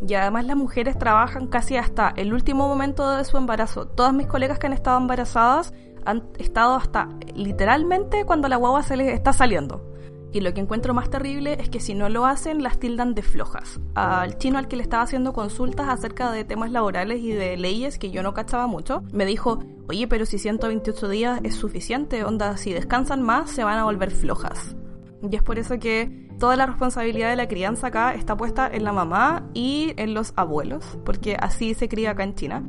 Y 0.06 0.14
además 0.14 0.44
las 0.46 0.56
mujeres 0.56 0.98
trabajan 0.98 1.46
casi 1.46 1.76
hasta 1.76 2.12
el 2.16 2.32
último 2.32 2.68
momento 2.68 3.10
de 3.10 3.24
su 3.24 3.36
embarazo. 3.36 3.86
Todas 3.86 4.12
mis 4.12 4.26
colegas 4.26 4.58
que 4.58 4.66
han 4.66 4.72
estado 4.72 4.98
embarazadas 4.98 5.72
han 6.04 6.28
estado 6.38 6.74
hasta 6.74 7.08
literalmente 7.34 8.24
cuando 8.24 8.48
la 8.48 8.56
guagua 8.56 8.82
se 8.82 8.96
les 8.96 9.12
está 9.12 9.32
saliendo. 9.32 9.95
Y 10.36 10.40
lo 10.42 10.52
que 10.52 10.60
encuentro 10.60 10.92
más 10.92 11.08
terrible 11.08 11.56
es 11.58 11.70
que 11.70 11.80
si 11.80 11.94
no 11.94 12.10
lo 12.10 12.26
hacen, 12.26 12.62
las 12.62 12.78
tildan 12.78 13.14
de 13.14 13.22
flojas. 13.22 13.80
Al 13.94 14.36
chino 14.36 14.58
al 14.58 14.68
que 14.68 14.76
le 14.76 14.82
estaba 14.82 15.02
haciendo 15.02 15.32
consultas 15.32 15.88
acerca 15.88 16.30
de 16.30 16.44
temas 16.44 16.70
laborales 16.70 17.22
y 17.22 17.32
de 17.32 17.56
leyes 17.56 17.98
que 17.98 18.10
yo 18.10 18.22
no 18.22 18.34
cachaba 18.34 18.66
mucho, 18.66 19.02
me 19.14 19.24
dijo, 19.24 19.64
oye, 19.88 20.06
pero 20.06 20.26
si 20.26 20.36
128 20.36 21.08
días 21.08 21.40
es 21.42 21.54
suficiente, 21.54 22.22
onda, 22.22 22.58
si 22.58 22.74
descansan 22.74 23.22
más, 23.22 23.50
se 23.50 23.64
van 23.64 23.78
a 23.78 23.84
volver 23.84 24.10
flojas. 24.10 24.76
Y 25.22 25.34
es 25.34 25.42
por 25.42 25.58
eso 25.58 25.78
que 25.78 26.28
toda 26.38 26.54
la 26.56 26.66
responsabilidad 26.66 27.30
de 27.30 27.36
la 27.36 27.48
crianza 27.48 27.86
acá 27.86 28.12
está 28.12 28.36
puesta 28.36 28.68
en 28.70 28.84
la 28.84 28.92
mamá 28.92 29.48
y 29.54 29.94
en 29.96 30.12
los 30.12 30.34
abuelos, 30.36 30.98
porque 31.06 31.38
así 31.40 31.72
se 31.72 31.88
cría 31.88 32.10
acá 32.10 32.24
en 32.24 32.34
China. 32.34 32.62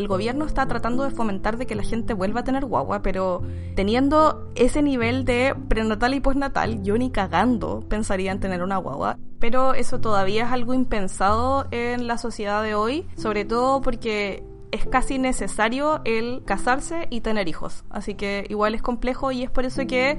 El 0.00 0.08
gobierno 0.08 0.46
está 0.46 0.66
tratando 0.66 1.04
de 1.04 1.10
fomentar 1.10 1.58
de 1.58 1.66
que 1.66 1.74
la 1.74 1.82
gente 1.82 2.14
vuelva 2.14 2.40
a 2.40 2.44
tener 2.44 2.64
guagua, 2.64 3.02
pero 3.02 3.42
teniendo 3.76 4.50
ese 4.54 4.82
nivel 4.82 5.24
de 5.24 5.54
prenatal 5.68 6.14
y 6.14 6.20
postnatal, 6.20 6.82
yo 6.82 6.96
ni 6.96 7.10
cagando 7.10 7.84
pensaría 7.88 8.32
en 8.32 8.40
tener 8.40 8.62
una 8.62 8.78
guagua. 8.78 9.18
Pero 9.38 9.74
eso 9.74 10.00
todavía 10.00 10.44
es 10.44 10.52
algo 10.52 10.74
impensado 10.74 11.66
en 11.70 12.06
la 12.06 12.18
sociedad 12.18 12.62
de 12.62 12.74
hoy, 12.74 13.06
sobre 13.16 13.44
todo 13.44 13.80
porque 13.82 14.42
es 14.72 14.86
casi 14.86 15.18
necesario 15.18 16.00
el 16.04 16.42
casarse 16.44 17.06
y 17.10 17.20
tener 17.20 17.48
hijos. 17.48 17.84
Así 17.90 18.14
que 18.14 18.46
igual 18.48 18.74
es 18.74 18.82
complejo 18.82 19.32
y 19.32 19.42
es 19.42 19.50
por 19.50 19.64
eso 19.64 19.86
que 19.86 20.18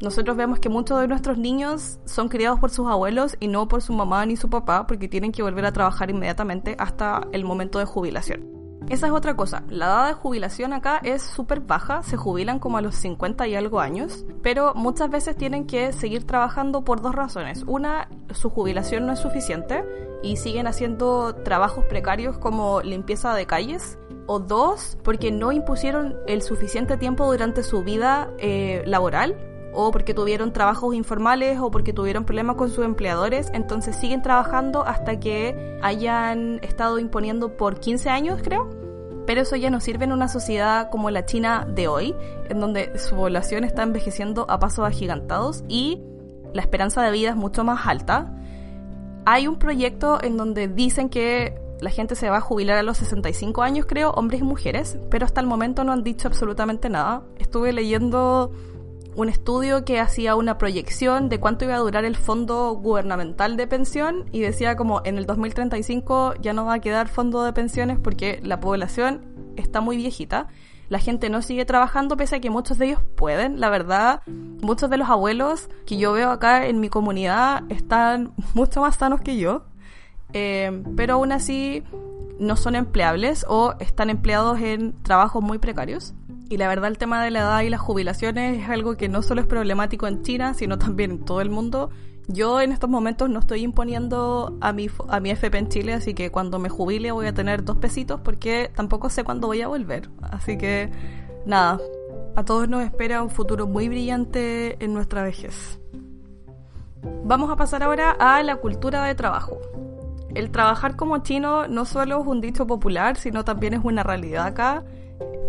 nosotros 0.00 0.36
vemos 0.36 0.60
que 0.60 0.68
muchos 0.68 1.00
de 1.00 1.08
nuestros 1.08 1.38
niños 1.38 1.98
son 2.04 2.28
criados 2.28 2.60
por 2.60 2.70
sus 2.70 2.86
abuelos 2.88 3.36
y 3.40 3.48
no 3.48 3.66
por 3.66 3.82
su 3.82 3.92
mamá 3.92 4.24
ni 4.26 4.36
su 4.36 4.50
papá 4.50 4.86
porque 4.86 5.08
tienen 5.08 5.32
que 5.32 5.42
volver 5.42 5.64
a 5.64 5.72
trabajar 5.72 6.10
inmediatamente 6.10 6.76
hasta 6.78 7.26
el 7.32 7.44
momento 7.44 7.78
de 7.78 7.86
jubilación. 7.86 8.55
Esa 8.88 9.08
es 9.08 9.12
otra 9.12 9.34
cosa. 9.34 9.64
La 9.68 9.86
edad 9.86 10.06
de 10.08 10.12
jubilación 10.14 10.72
acá 10.72 11.00
es 11.02 11.22
súper 11.22 11.60
baja, 11.60 12.04
se 12.04 12.16
jubilan 12.16 12.60
como 12.60 12.78
a 12.78 12.82
los 12.82 12.94
50 12.94 13.48
y 13.48 13.56
algo 13.56 13.80
años, 13.80 14.24
pero 14.42 14.74
muchas 14.74 15.10
veces 15.10 15.36
tienen 15.36 15.66
que 15.66 15.92
seguir 15.92 16.24
trabajando 16.24 16.84
por 16.84 17.02
dos 17.02 17.14
razones. 17.14 17.64
Una, 17.66 18.08
su 18.32 18.48
jubilación 18.48 19.06
no 19.06 19.12
es 19.12 19.18
suficiente 19.18 19.84
y 20.22 20.36
siguen 20.36 20.68
haciendo 20.68 21.34
trabajos 21.34 21.84
precarios 21.86 22.38
como 22.38 22.80
limpieza 22.80 23.34
de 23.34 23.46
calles. 23.46 23.98
O 24.28 24.40
dos, 24.40 24.98
porque 25.04 25.30
no 25.30 25.52
impusieron 25.52 26.16
el 26.26 26.42
suficiente 26.42 26.96
tiempo 26.96 27.30
durante 27.30 27.62
su 27.62 27.84
vida 27.84 28.28
eh, 28.38 28.82
laboral 28.84 29.36
o 29.76 29.90
porque 29.90 30.14
tuvieron 30.14 30.52
trabajos 30.52 30.94
informales 30.94 31.60
o 31.60 31.70
porque 31.70 31.92
tuvieron 31.92 32.24
problemas 32.24 32.56
con 32.56 32.70
sus 32.70 32.84
empleadores, 32.84 33.50
entonces 33.52 33.94
siguen 33.94 34.22
trabajando 34.22 34.84
hasta 34.84 35.20
que 35.20 35.78
hayan 35.82 36.58
estado 36.62 36.98
imponiendo 36.98 37.56
por 37.56 37.78
15 37.78 38.08
años, 38.08 38.40
creo. 38.42 38.68
Pero 39.26 39.42
eso 39.42 39.56
ya 39.56 39.70
no 39.70 39.80
sirve 39.80 40.04
en 40.04 40.12
una 40.12 40.28
sociedad 40.28 40.88
como 40.90 41.10
la 41.10 41.26
China 41.26 41.66
de 41.68 41.88
hoy, 41.88 42.14
en 42.48 42.60
donde 42.60 42.98
su 42.98 43.16
población 43.16 43.64
está 43.64 43.82
envejeciendo 43.82 44.46
a 44.48 44.58
pasos 44.58 44.86
agigantados 44.86 45.62
y 45.68 46.00
la 46.54 46.62
esperanza 46.62 47.02
de 47.02 47.10
vida 47.10 47.30
es 47.30 47.36
mucho 47.36 47.62
más 47.62 47.86
alta. 47.86 48.32
Hay 49.26 49.46
un 49.46 49.58
proyecto 49.58 50.22
en 50.22 50.36
donde 50.36 50.68
dicen 50.68 51.10
que 51.10 51.60
la 51.80 51.90
gente 51.90 52.14
se 52.14 52.30
va 52.30 52.38
a 52.38 52.40
jubilar 52.40 52.78
a 52.78 52.82
los 52.82 52.96
65 52.98 53.62
años, 53.62 53.84
creo, 53.86 54.12
hombres 54.12 54.40
y 54.40 54.44
mujeres, 54.44 54.96
pero 55.10 55.26
hasta 55.26 55.40
el 55.40 55.46
momento 55.46 55.84
no 55.84 55.92
han 55.92 56.02
dicho 56.02 56.28
absolutamente 56.28 56.88
nada. 56.88 57.24
Estuve 57.38 57.72
leyendo 57.72 58.50
un 59.16 59.30
estudio 59.30 59.84
que 59.84 59.98
hacía 59.98 60.36
una 60.36 60.58
proyección 60.58 61.30
de 61.30 61.40
cuánto 61.40 61.64
iba 61.64 61.74
a 61.74 61.78
durar 61.78 62.04
el 62.04 62.16
fondo 62.16 62.72
gubernamental 62.74 63.56
de 63.56 63.66
pensión 63.66 64.26
y 64.30 64.40
decía 64.40 64.76
como 64.76 65.00
en 65.04 65.16
el 65.16 65.24
2035 65.24 66.34
ya 66.40 66.52
no 66.52 66.66
va 66.66 66.74
a 66.74 66.80
quedar 66.80 67.08
fondo 67.08 67.42
de 67.42 67.54
pensiones 67.54 67.98
porque 67.98 68.40
la 68.44 68.60
población 68.60 69.24
está 69.56 69.80
muy 69.80 69.96
viejita. 69.96 70.48
La 70.90 70.98
gente 70.98 71.30
no 71.30 71.40
sigue 71.40 71.64
trabajando 71.64 72.16
pese 72.16 72.36
a 72.36 72.40
que 72.40 72.50
muchos 72.50 72.78
de 72.78 72.86
ellos 72.86 73.00
pueden. 73.16 73.58
La 73.58 73.70
verdad, 73.70 74.20
muchos 74.26 74.90
de 74.90 74.98
los 74.98 75.08
abuelos 75.08 75.70
que 75.86 75.96
yo 75.96 76.12
veo 76.12 76.30
acá 76.30 76.66
en 76.66 76.78
mi 76.78 76.90
comunidad 76.90 77.64
están 77.70 78.34
mucho 78.54 78.82
más 78.82 78.96
sanos 78.96 79.22
que 79.22 79.38
yo. 79.38 79.64
Eh, 80.34 80.82
pero 80.94 81.14
aún 81.14 81.32
así 81.32 81.82
no 82.38 82.56
son 82.56 82.74
empleables 82.74 83.46
o 83.48 83.74
están 83.80 84.10
empleados 84.10 84.60
en 84.60 85.02
trabajos 85.02 85.42
muy 85.42 85.58
precarios. 85.58 86.14
Y 86.48 86.58
la 86.58 86.68
verdad 86.68 86.88
el 86.88 86.98
tema 86.98 87.24
de 87.24 87.30
la 87.30 87.40
edad 87.40 87.60
y 87.62 87.70
las 87.70 87.80
jubilaciones 87.80 88.62
es 88.62 88.68
algo 88.68 88.96
que 88.96 89.08
no 89.08 89.22
solo 89.22 89.40
es 89.40 89.46
problemático 89.46 90.06
en 90.06 90.22
China, 90.22 90.54
sino 90.54 90.78
también 90.78 91.10
en 91.10 91.24
todo 91.24 91.40
el 91.40 91.50
mundo. 91.50 91.90
Yo 92.28 92.60
en 92.60 92.72
estos 92.72 92.88
momentos 92.90 93.30
no 93.30 93.40
estoy 93.40 93.62
imponiendo 93.62 94.56
a 94.60 94.72
mi, 94.72 94.88
a 95.08 95.20
mi 95.20 95.30
FP 95.30 95.58
en 95.58 95.68
Chile, 95.68 95.92
así 95.92 96.14
que 96.14 96.30
cuando 96.30 96.58
me 96.58 96.68
jubile 96.68 97.12
voy 97.12 97.26
a 97.26 97.34
tener 97.34 97.64
dos 97.64 97.78
pesitos 97.78 98.20
porque 98.20 98.70
tampoco 98.74 99.10
sé 99.10 99.24
cuándo 99.24 99.48
voy 99.48 99.62
a 99.62 99.68
volver. 99.68 100.08
Así 100.22 100.56
que 100.56 100.90
nada, 101.46 101.80
a 102.36 102.44
todos 102.44 102.68
nos 102.68 102.82
espera 102.82 103.22
un 103.22 103.30
futuro 103.30 103.66
muy 103.66 103.88
brillante 103.88 104.82
en 104.84 104.92
nuestra 104.92 105.22
vejez. 105.22 105.80
Vamos 107.24 107.50
a 107.50 107.56
pasar 107.56 107.82
ahora 107.82 108.10
a 108.18 108.42
la 108.44 108.56
cultura 108.56 109.04
de 109.04 109.14
trabajo. 109.16 109.58
El 110.34 110.50
trabajar 110.50 110.96
como 110.96 111.18
chino 111.18 111.66
no 111.66 111.84
solo 111.84 112.20
es 112.20 112.26
un 112.26 112.40
dicho 112.40 112.66
popular, 112.66 113.16
sino 113.16 113.44
también 113.44 113.74
es 113.74 113.80
una 113.82 114.02
realidad 114.02 114.46
acá 114.46 114.84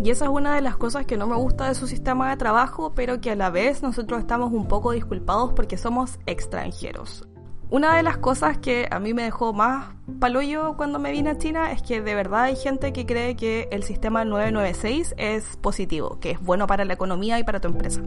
y 0.04 0.12
esa 0.12 0.26
es 0.26 0.32
una 0.32 0.56
de 0.56 0.62
las 0.62 0.78
cosas 0.78 1.06
que 1.06 1.18
no 1.18 1.26
me 1.28 1.36
gusta 1.36 1.68
de 1.68 1.76
su 1.76 1.88
sistema 1.88 2.30
de 2.30 2.38
trabajo, 2.38 2.94
pero 2.96 3.20
que 3.20 3.32
a 3.32 3.36
la 3.36 3.50
vez 3.50 3.82
nosotros 3.82 4.20
estamos 4.20 4.54
un 4.54 4.68
poco 4.68 4.92
disculpados 4.92 5.54
porque 5.54 5.78
somos 5.78 6.20
extranjeros. 6.28 7.28
Una 7.70 7.96
de 7.96 8.04
las 8.04 8.18
cosas 8.18 8.60
que 8.60 8.88
a 8.90 9.00
mí 9.00 9.14
me 9.14 9.24
dejó 9.24 9.52
más 9.54 9.96
paloyo 10.20 10.78
cuando 10.78 11.00
me 11.00 11.12
vine 11.12 11.32
a 11.32 11.38
China 11.38 11.72
es 11.72 11.82
que 11.82 12.02
de 12.02 12.16
verdad 12.16 12.44
hay 12.44 12.56
gente 12.56 12.94
que 12.94 13.06
cree 13.06 13.36
que 13.36 13.68
el 13.72 13.84
sistema 13.84 14.24
996 14.24 15.16
es 15.18 15.58
positivo, 15.58 16.20
que 16.22 16.32
es 16.32 16.42
bueno 16.42 16.68
para 16.68 16.86
la 16.86 16.94
economía 16.94 17.40
y 17.40 17.44
para 17.44 17.60
tu 17.60 17.68
empresa. 17.68 18.02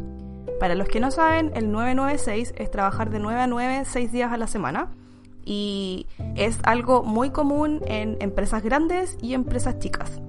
Para 0.60 0.74
los 0.74 0.88
que 0.88 1.00
no 1.00 1.10
saben, 1.10 1.50
el 1.54 1.70
996 1.72 2.54
es 2.56 2.70
trabajar 2.70 3.10
de 3.10 3.18
9 3.18 3.40
a 3.40 3.46
9, 3.46 3.82
6 3.84 4.12
días 4.12 4.32
a 4.32 4.36
la 4.36 4.46
semana. 4.46 4.92
Y 5.44 6.06
es 6.36 6.58
algo 6.62 7.02
muy 7.02 7.30
común 7.30 7.80
en 7.86 8.16
empresas 8.20 8.62
grandes 8.62 9.18
y 9.20 9.34
empresas 9.34 9.78
chicas 9.78 10.20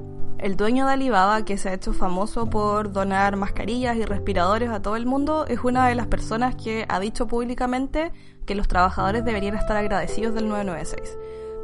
el 0.41 0.57
dueño 0.57 0.87
de 0.87 0.93
Alibaba, 0.93 1.45
que 1.45 1.57
se 1.57 1.69
ha 1.69 1.73
hecho 1.73 1.93
famoso 1.93 2.49
por 2.49 2.91
donar 2.91 3.37
mascarillas 3.37 3.95
y 3.95 4.05
respiradores 4.05 4.69
a 4.69 4.81
todo 4.81 4.95
el 4.95 5.05
mundo, 5.05 5.45
es 5.47 5.59
una 5.63 5.87
de 5.87 5.95
las 5.95 6.07
personas 6.07 6.55
que 6.55 6.85
ha 6.89 6.99
dicho 6.99 7.27
públicamente 7.27 8.11
que 8.45 8.55
los 8.55 8.67
trabajadores 8.67 9.23
deberían 9.23 9.55
estar 9.55 9.77
agradecidos 9.77 10.33
del 10.33 10.49
996. 10.49 11.17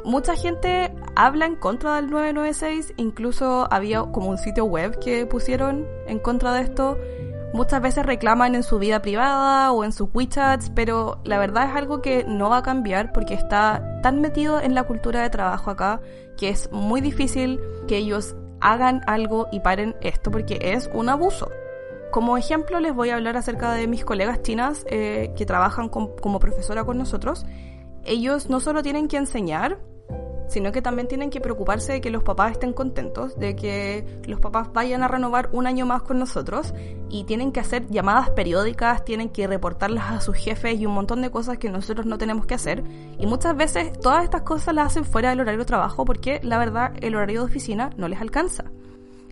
Mucha 0.04 0.36
gente 0.36 0.94
habla 1.16 1.46
en 1.46 1.56
contra 1.56 1.96
del 1.96 2.08
996, 2.10 2.94
incluso 2.96 3.66
había 3.70 4.02
como 4.02 4.30
un 4.30 4.38
sitio 4.38 4.64
web 4.64 4.98
que 5.00 5.26
pusieron 5.26 5.84
en 6.06 6.20
contra 6.20 6.52
de 6.52 6.62
esto. 6.62 6.96
Muchas 7.52 7.82
veces 7.82 8.06
reclaman 8.06 8.54
en 8.54 8.62
su 8.62 8.78
vida 8.78 9.02
privada 9.02 9.72
o 9.72 9.82
en 9.82 9.92
sus 9.92 10.08
WeChats, 10.14 10.70
pero 10.70 11.20
la 11.24 11.38
verdad 11.38 11.68
es 11.68 11.74
algo 11.74 12.00
que 12.00 12.24
no 12.24 12.48
va 12.48 12.58
a 12.58 12.62
cambiar 12.62 13.12
porque 13.12 13.34
está 13.34 14.00
tan 14.02 14.20
metido 14.20 14.60
en 14.60 14.74
la 14.74 14.84
cultura 14.84 15.22
de 15.22 15.30
trabajo 15.30 15.70
acá 15.70 16.00
que 16.36 16.50
es 16.50 16.70
muy 16.70 17.00
difícil 17.00 17.58
que 17.88 17.96
ellos 17.96 18.36
hagan 18.60 19.02
algo 19.06 19.48
y 19.52 19.60
paren 19.60 19.96
esto 20.00 20.30
porque 20.30 20.58
es 20.60 20.90
un 20.92 21.08
abuso. 21.08 21.50
Como 22.10 22.36
ejemplo 22.38 22.80
les 22.80 22.94
voy 22.94 23.10
a 23.10 23.16
hablar 23.16 23.36
acerca 23.36 23.72
de 23.72 23.86
mis 23.86 24.04
colegas 24.04 24.42
chinas 24.42 24.84
eh, 24.88 25.32
que 25.36 25.44
trabajan 25.46 25.88
como 25.88 26.38
profesora 26.40 26.84
con 26.84 26.98
nosotros. 26.98 27.44
Ellos 28.04 28.48
no 28.48 28.60
solo 28.60 28.82
tienen 28.82 29.08
que 29.08 29.18
enseñar, 29.18 29.78
sino 30.48 30.72
que 30.72 30.82
también 30.82 31.08
tienen 31.08 31.30
que 31.30 31.40
preocuparse 31.40 31.92
de 31.92 32.00
que 32.00 32.10
los 32.10 32.22
papás 32.22 32.52
estén 32.52 32.72
contentos, 32.72 33.38
de 33.38 33.54
que 33.54 34.04
los 34.26 34.40
papás 34.40 34.72
vayan 34.72 35.02
a 35.02 35.08
renovar 35.08 35.50
un 35.52 35.66
año 35.66 35.86
más 35.86 36.02
con 36.02 36.18
nosotros 36.18 36.74
y 37.08 37.24
tienen 37.24 37.52
que 37.52 37.60
hacer 37.60 37.86
llamadas 37.88 38.30
periódicas, 38.30 39.04
tienen 39.04 39.28
que 39.28 39.46
reportarlas 39.46 40.10
a 40.10 40.20
sus 40.20 40.36
jefes 40.36 40.78
y 40.78 40.86
un 40.86 40.94
montón 40.94 41.22
de 41.22 41.30
cosas 41.30 41.58
que 41.58 41.70
nosotros 41.70 42.06
no 42.06 42.18
tenemos 42.18 42.46
que 42.46 42.54
hacer. 42.54 42.82
Y 43.18 43.26
muchas 43.26 43.56
veces 43.56 43.92
todas 44.00 44.24
estas 44.24 44.42
cosas 44.42 44.74
las 44.74 44.88
hacen 44.88 45.04
fuera 45.04 45.30
del 45.30 45.40
horario 45.40 45.60
de 45.60 45.66
trabajo 45.66 46.04
porque 46.04 46.40
la 46.42 46.58
verdad 46.58 46.92
el 47.00 47.14
horario 47.14 47.40
de 47.40 47.46
oficina 47.46 47.90
no 47.96 48.08
les 48.08 48.20
alcanza. 48.20 48.64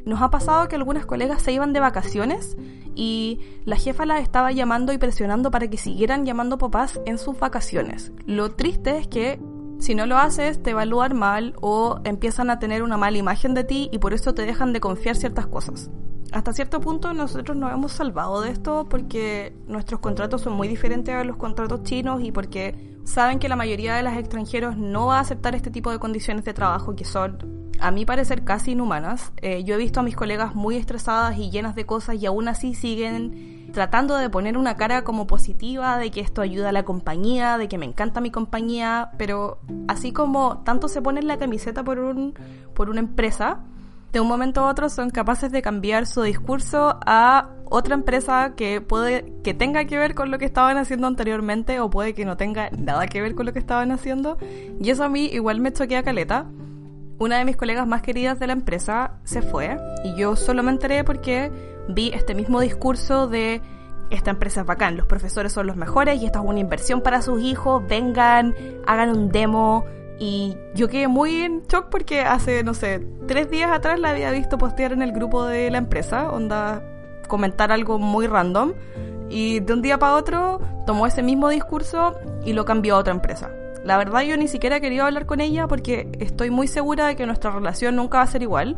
Nos 0.04 0.22
ha 0.22 0.30
pasado 0.30 0.68
que 0.68 0.76
algunas 0.76 1.04
colegas 1.04 1.42
se 1.42 1.52
iban 1.52 1.72
de 1.72 1.80
vacaciones 1.80 2.56
y 2.94 3.40
la 3.64 3.76
jefa 3.76 4.06
las 4.06 4.22
estaba 4.22 4.52
llamando 4.52 4.92
y 4.92 4.98
presionando 4.98 5.50
para 5.50 5.68
que 5.68 5.76
siguieran 5.76 6.24
llamando 6.24 6.58
papás 6.58 7.00
en 7.06 7.18
sus 7.18 7.38
vacaciones. 7.38 8.12
Lo 8.24 8.52
triste 8.52 8.98
es 8.98 9.08
que 9.08 9.40
si 9.78 9.94
no 9.94 10.06
lo 10.06 10.16
haces, 10.16 10.62
te 10.62 10.70
evalúan 10.70 11.16
mal 11.16 11.54
o 11.60 12.00
empiezan 12.04 12.50
a 12.50 12.58
tener 12.58 12.82
una 12.82 12.96
mala 12.96 13.18
imagen 13.18 13.54
de 13.54 13.64
ti 13.64 13.88
y 13.92 13.98
por 13.98 14.14
eso 14.14 14.34
te 14.34 14.42
dejan 14.42 14.72
de 14.72 14.80
confiar 14.80 15.16
ciertas 15.16 15.46
cosas. 15.46 15.90
Hasta 16.32 16.52
cierto 16.52 16.80
punto 16.80 17.12
nosotros 17.12 17.56
nos 17.56 17.72
hemos 17.72 17.92
salvado 17.92 18.40
de 18.40 18.50
esto 18.50 18.88
porque 18.88 19.54
nuestros 19.66 20.00
contratos 20.00 20.42
son 20.42 20.54
muy 20.54 20.66
diferentes 20.66 21.14
a 21.14 21.24
los 21.24 21.36
contratos 21.36 21.82
chinos 21.84 22.22
y 22.22 22.32
porque 22.32 22.96
saben 23.04 23.38
que 23.38 23.48
la 23.48 23.56
mayoría 23.56 23.94
de 23.94 24.02
los 24.02 24.14
extranjeros 24.14 24.76
no 24.76 25.06
va 25.06 25.18
a 25.18 25.20
aceptar 25.20 25.54
este 25.54 25.70
tipo 25.70 25.90
de 25.90 25.98
condiciones 25.98 26.44
de 26.44 26.52
trabajo 26.52 26.96
que 26.96 27.04
son, 27.04 27.70
a 27.78 27.90
mi 27.90 28.04
parecer, 28.04 28.44
casi 28.44 28.72
inhumanas. 28.72 29.32
Eh, 29.36 29.62
yo 29.64 29.76
he 29.76 29.78
visto 29.78 30.00
a 30.00 30.02
mis 30.02 30.16
colegas 30.16 30.54
muy 30.54 30.76
estresadas 30.76 31.38
y 31.38 31.50
llenas 31.50 31.74
de 31.74 31.86
cosas 31.86 32.16
y 32.16 32.26
aún 32.26 32.48
así 32.48 32.74
siguen 32.74 33.55
tratando 33.76 34.16
de 34.16 34.30
poner 34.30 34.56
una 34.56 34.74
cara 34.78 35.04
como 35.04 35.26
positiva, 35.26 35.98
de 35.98 36.10
que 36.10 36.22
esto 36.22 36.40
ayuda 36.40 36.70
a 36.70 36.72
la 36.72 36.86
compañía, 36.86 37.58
de 37.58 37.68
que 37.68 37.76
me 37.76 37.84
encanta 37.84 38.22
mi 38.22 38.30
compañía, 38.30 39.10
pero 39.18 39.58
así 39.86 40.12
como 40.12 40.62
tanto 40.64 40.88
se 40.88 41.02
ponen 41.02 41.26
la 41.26 41.36
camiseta 41.36 41.84
por, 41.84 41.98
un, 41.98 42.32
por 42.72 42.88
una 42.88 43.00
empresa, 43.00 43.60
de 44.14 44.20
un 44.20 44.28
momento 44.28 44.62
a 44.62 44.70
otro 44.70 44.88
son 44.88 45.10
capaces 45.10 45.52
de 45.52 45.60
cambiar 45.60 46.06
su 46.06 46.22
discurso 46.22 46.98
a 47.04 47.50
otra 47.66 47.96
empresa 47.96 48.54
que 48.56 48.80
puede 48.80 49.34
que 49.44 49.52
tenga 49.52 49.84
que 49.84 49.98
ver 49.98 50.14
con 50.14 50.30
lo 50.30 50.38
que 50.38 50.46
estaban 50.46 50.78
haciendo 50.78 51.06
anteriormente 51.06 51.78
o 51.80 51.90
puede 51.90 52.14
que 52.14 52.24
no 52.24 52.38
tenga 52.38 52.70
nada 52.70 53.08
que 53.08 53.20
ver 53.20 53.34
con 53.34 53.44
lo 53.44 53.52
que 53.52 53.58
estaban 53.58 53.92
haciendo 53.92 54.38
y 54.80 54.88
eso 54.88 55.04
a 55.04 55.10
mí 55.10 55.26
igual 55.26 55.60
me 55.60 55.70
choquea 55.70 56.02
caleta. 56.02 56.46
Una 57.18 57.38
de 57.38 57.46
mis 57.46 57.56
colegas 57.56 57.86
más 57.86 58.02
queridas 58.02 58.38
de 58.38 58.46
la 58.46 58.52
empresa 58.52 59.12
se 59.24 59.40
fue 59.40 59.78
y 60.04 60.14
yo 60.16 60.36
solo 60.36 60.62
me 60.62 60.70
enteré 60.70 61.02
porque 61.02 61.50
vi 61.88 62.10
este 62.12 62.34
mismo 62.34 62.60
discurso 62.60 63.26
de 63.26 63.62
esta 64.10 64.30
empresa 64.30 64.60
es 64.60 64.66
bacán, 64.66 64.98
los 64.98 65.06
profesores 65.06 65.52
son 65.52 65.66
los 65.66 65.76
mejores 65.76 66.20
y 66.20 66.26
esta 66.26 66.40
es 66.40 66.44
una 66.44 66.60
inversión 66.60 67.00
para 67.00 67.22
sus 67.22 67.40
hijos, 67.42 67.82
vengan, 67.88 68.54
hagan 68.86 69.10
un 69.10 69.30
demo 69.30 69.84
Y 70.18 70.56
yo 70.74 70.88
quedé 70.88 71.08
muy 71.08 71.42
en 71.42 71.62
shock 71.66 71.86
porque 71.90 72.20
hace, 72.20 72.62
no 72.62 72.74
sé, 72.74 73.06
tres 73.26 73.50
días 73.50 73.70
atrás 73.70 73.98
la 73.98 74.10
había 74.10 74.30
visto 74.30 74.58
postear 74.58 74.92
en 74.92 75.00
el 75.02 75.12
grupo 75.12 75.46
de 75.46 75.70
la 75.70 75.78
empresa, 75.78 76.30
onda 76.30 76.82
comentar 77.28 77.72
algo 77.72 77.98
muy 77.98 78.26
random. 78.26 78.72
Y 79.28 79.60
de 79.60 79.72
un 79.72 79.82
día 79.82 79.98
para 79.98 80.14
otro 80.14 80.60
tomó 80.86 81.06
ese 81.06 81.22
mismo 81.22 81.48
discurso 81.48 82.14
y 82.44 82.52
lo 82.52 82.64
cambió 82.64 82.94
a 82.94 82.98
otra 82.98 83.12
empresa. 83.12 83.50
La 83.86 83.98
verdad 83.98 84.22
yo 84.22 84.36
ni 84.36 84.48
siquiera 84.48 84.80
quería 84.80 85.06
hablar 85.06 85.26
con 85.26 85.40
ella 85.40 85.68
porque 85.68 86.10
estoy 86.18 86.50
muy 86.50 86.66
segura 86.66 87.06
de 87.06 87.14
que 87.14 87.24
nuestra 87.24 87.52
relación 87.52 87.94
nunca 87.94 88.18
va 88.18 88.24
a 88.24 88.26
ser 88.26 88.42
igual. 88.42 88.76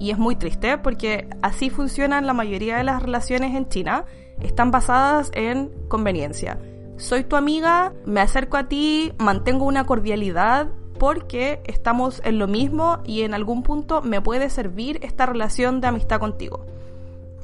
Y 0.00 0.10
es 0.10 0.18
muy 0.18 0.34
triste 0.34 0.78
porque 0.78 1.28
así 1.42 1.70
funcionan 1.70 2.26
la 2.26 2.32
mayoría 2.32 2.76
de 2.76 2.82
las 2.82 3.00
relaciones 3.00 3.54
en 3.54 3.68
China. 3.68 4.04
Están 4.42 4.72
basadas 4.72 5.30
en 5.34 5.70
conveniencia. 5.86 6.58
Soy 6.96 7.22
tu 7.22 7.36
amiga, 7.36 7.92
me 8.04 8.20
acerco 8.20 8.56
a 8.56 8.66
ti, 8.66 9.12
mantengo 9.18 9.64
una 9.64 9.84
cordialidad 9.84 10.66
porque 10.98 11.60
estamos 11.66 12.20
en 12.24 12.40
lo 12.40 12.48
mismo 12.48 12.98
y 13.04 13.22
en 13.22 13.34
algún 13.34 13.62
punto 13.62 14.02
me 14.02 14.20
puede 14.20 14.50
servir 14.50 14.98
esta 15.02 15.24
relación 15.24 15.80
de 15.80 15.86
amistad 15.86 16.18
contigo. 16.18 16.66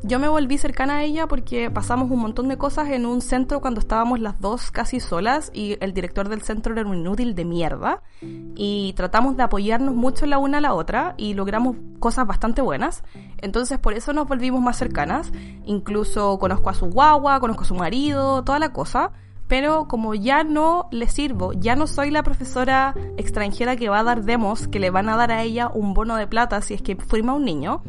Yo 0.07 0.19
me 0.19 0.29
volví 0.29 0.59
cercana 0.59 0.97
a 0.99 1.03
ella 1.03 1.27
porque 1.27 1.71
pasamos 1.71 2.11
un 2.11 2.21
montón 2.21 2.49
de 2.49 2.59
cosas 2.59 2.91
en 2.91 3.07
un 3.07 3.23
centro 3.23 3.63
cuando 3.63 3.81
estábamos 3.81 4.21
las 4.21 4.39
dos 4.39 4.71
casi 4.71 5.01
solas 5.01 5.51
y 5.55 5.79
el 5.81 5.95
director 5.95 6.29
del 6.29 6.43
centro 6.43 6.75
era 6.75 6.87
un 6.87 6.99
inútil 6.99 7.35
de 7.35 7.47
mierda 7.47 8.03
y 8.21 8.93
tratamos 8.99 9.35
de 9.39 9.45
apoyarnos 9.45 9.95
mucho 9.95 10.27
la 10.27 10.37
una 10.37 10.59
a 10.59 10.61
la 10.61 10.75
otra 10.75 11.15
y 11.17 11.33
logramos 11.33 11.77
cosas 12.01 12.27
bastante 12.27 12.61
buenas. 12.61 13.03
Entonces 13.39 13.79
por 13.79 13.95
eso 13.95 14.13
nos 14.13 14.29
volvimos 14.29 14.61
más 14.61 14.77
cercanas. 14.77 15.33
Incluso 15.65 16.39
conozco 16.39 16.69
a 16.69 16.75
su 16.75 16.85
guagua, 16.85 17.41
conozco 17.41 17.63
a 17.63 17.67
su 17.67 17.75
marido, 17.75 18.45
toda 18.45 18.59
la 18.59 18.75
cosa. 18.75 19.11
Pero 19.49 19.89
como 19.89 20.15
ya 20.15 20.45
no 20.45 20.87
le 20.91 21.09
sirvo, 21.09 21.55
ya 21.55 21.77
no 21.77 21.87
soy 21.87 22.11
la 22.11 22.23
profesora 22.23 22.95
extranjera 23.17 23.77
que 23.77 23.89
va 23.89 24.01
a 24.01 24.05
dar 24.05 24.23
demos, 24.23 24.69
que 24.69 24.81
le 24.81 24.91
van 24.91 25.09
a 25.09 25.17
dar 25.17 25.33
a 25.33 25.43
ella 25.43 25.71
un 25.73 25.95
bono 25.95 26.17
de 26.17 26.27
plata 26.27 26.61
si 26.61 26.75
es 26.75 26.83
que 26.83 26.95
firma 26.97 27.33
un 27.33 27.47
niño, 27.47 27.83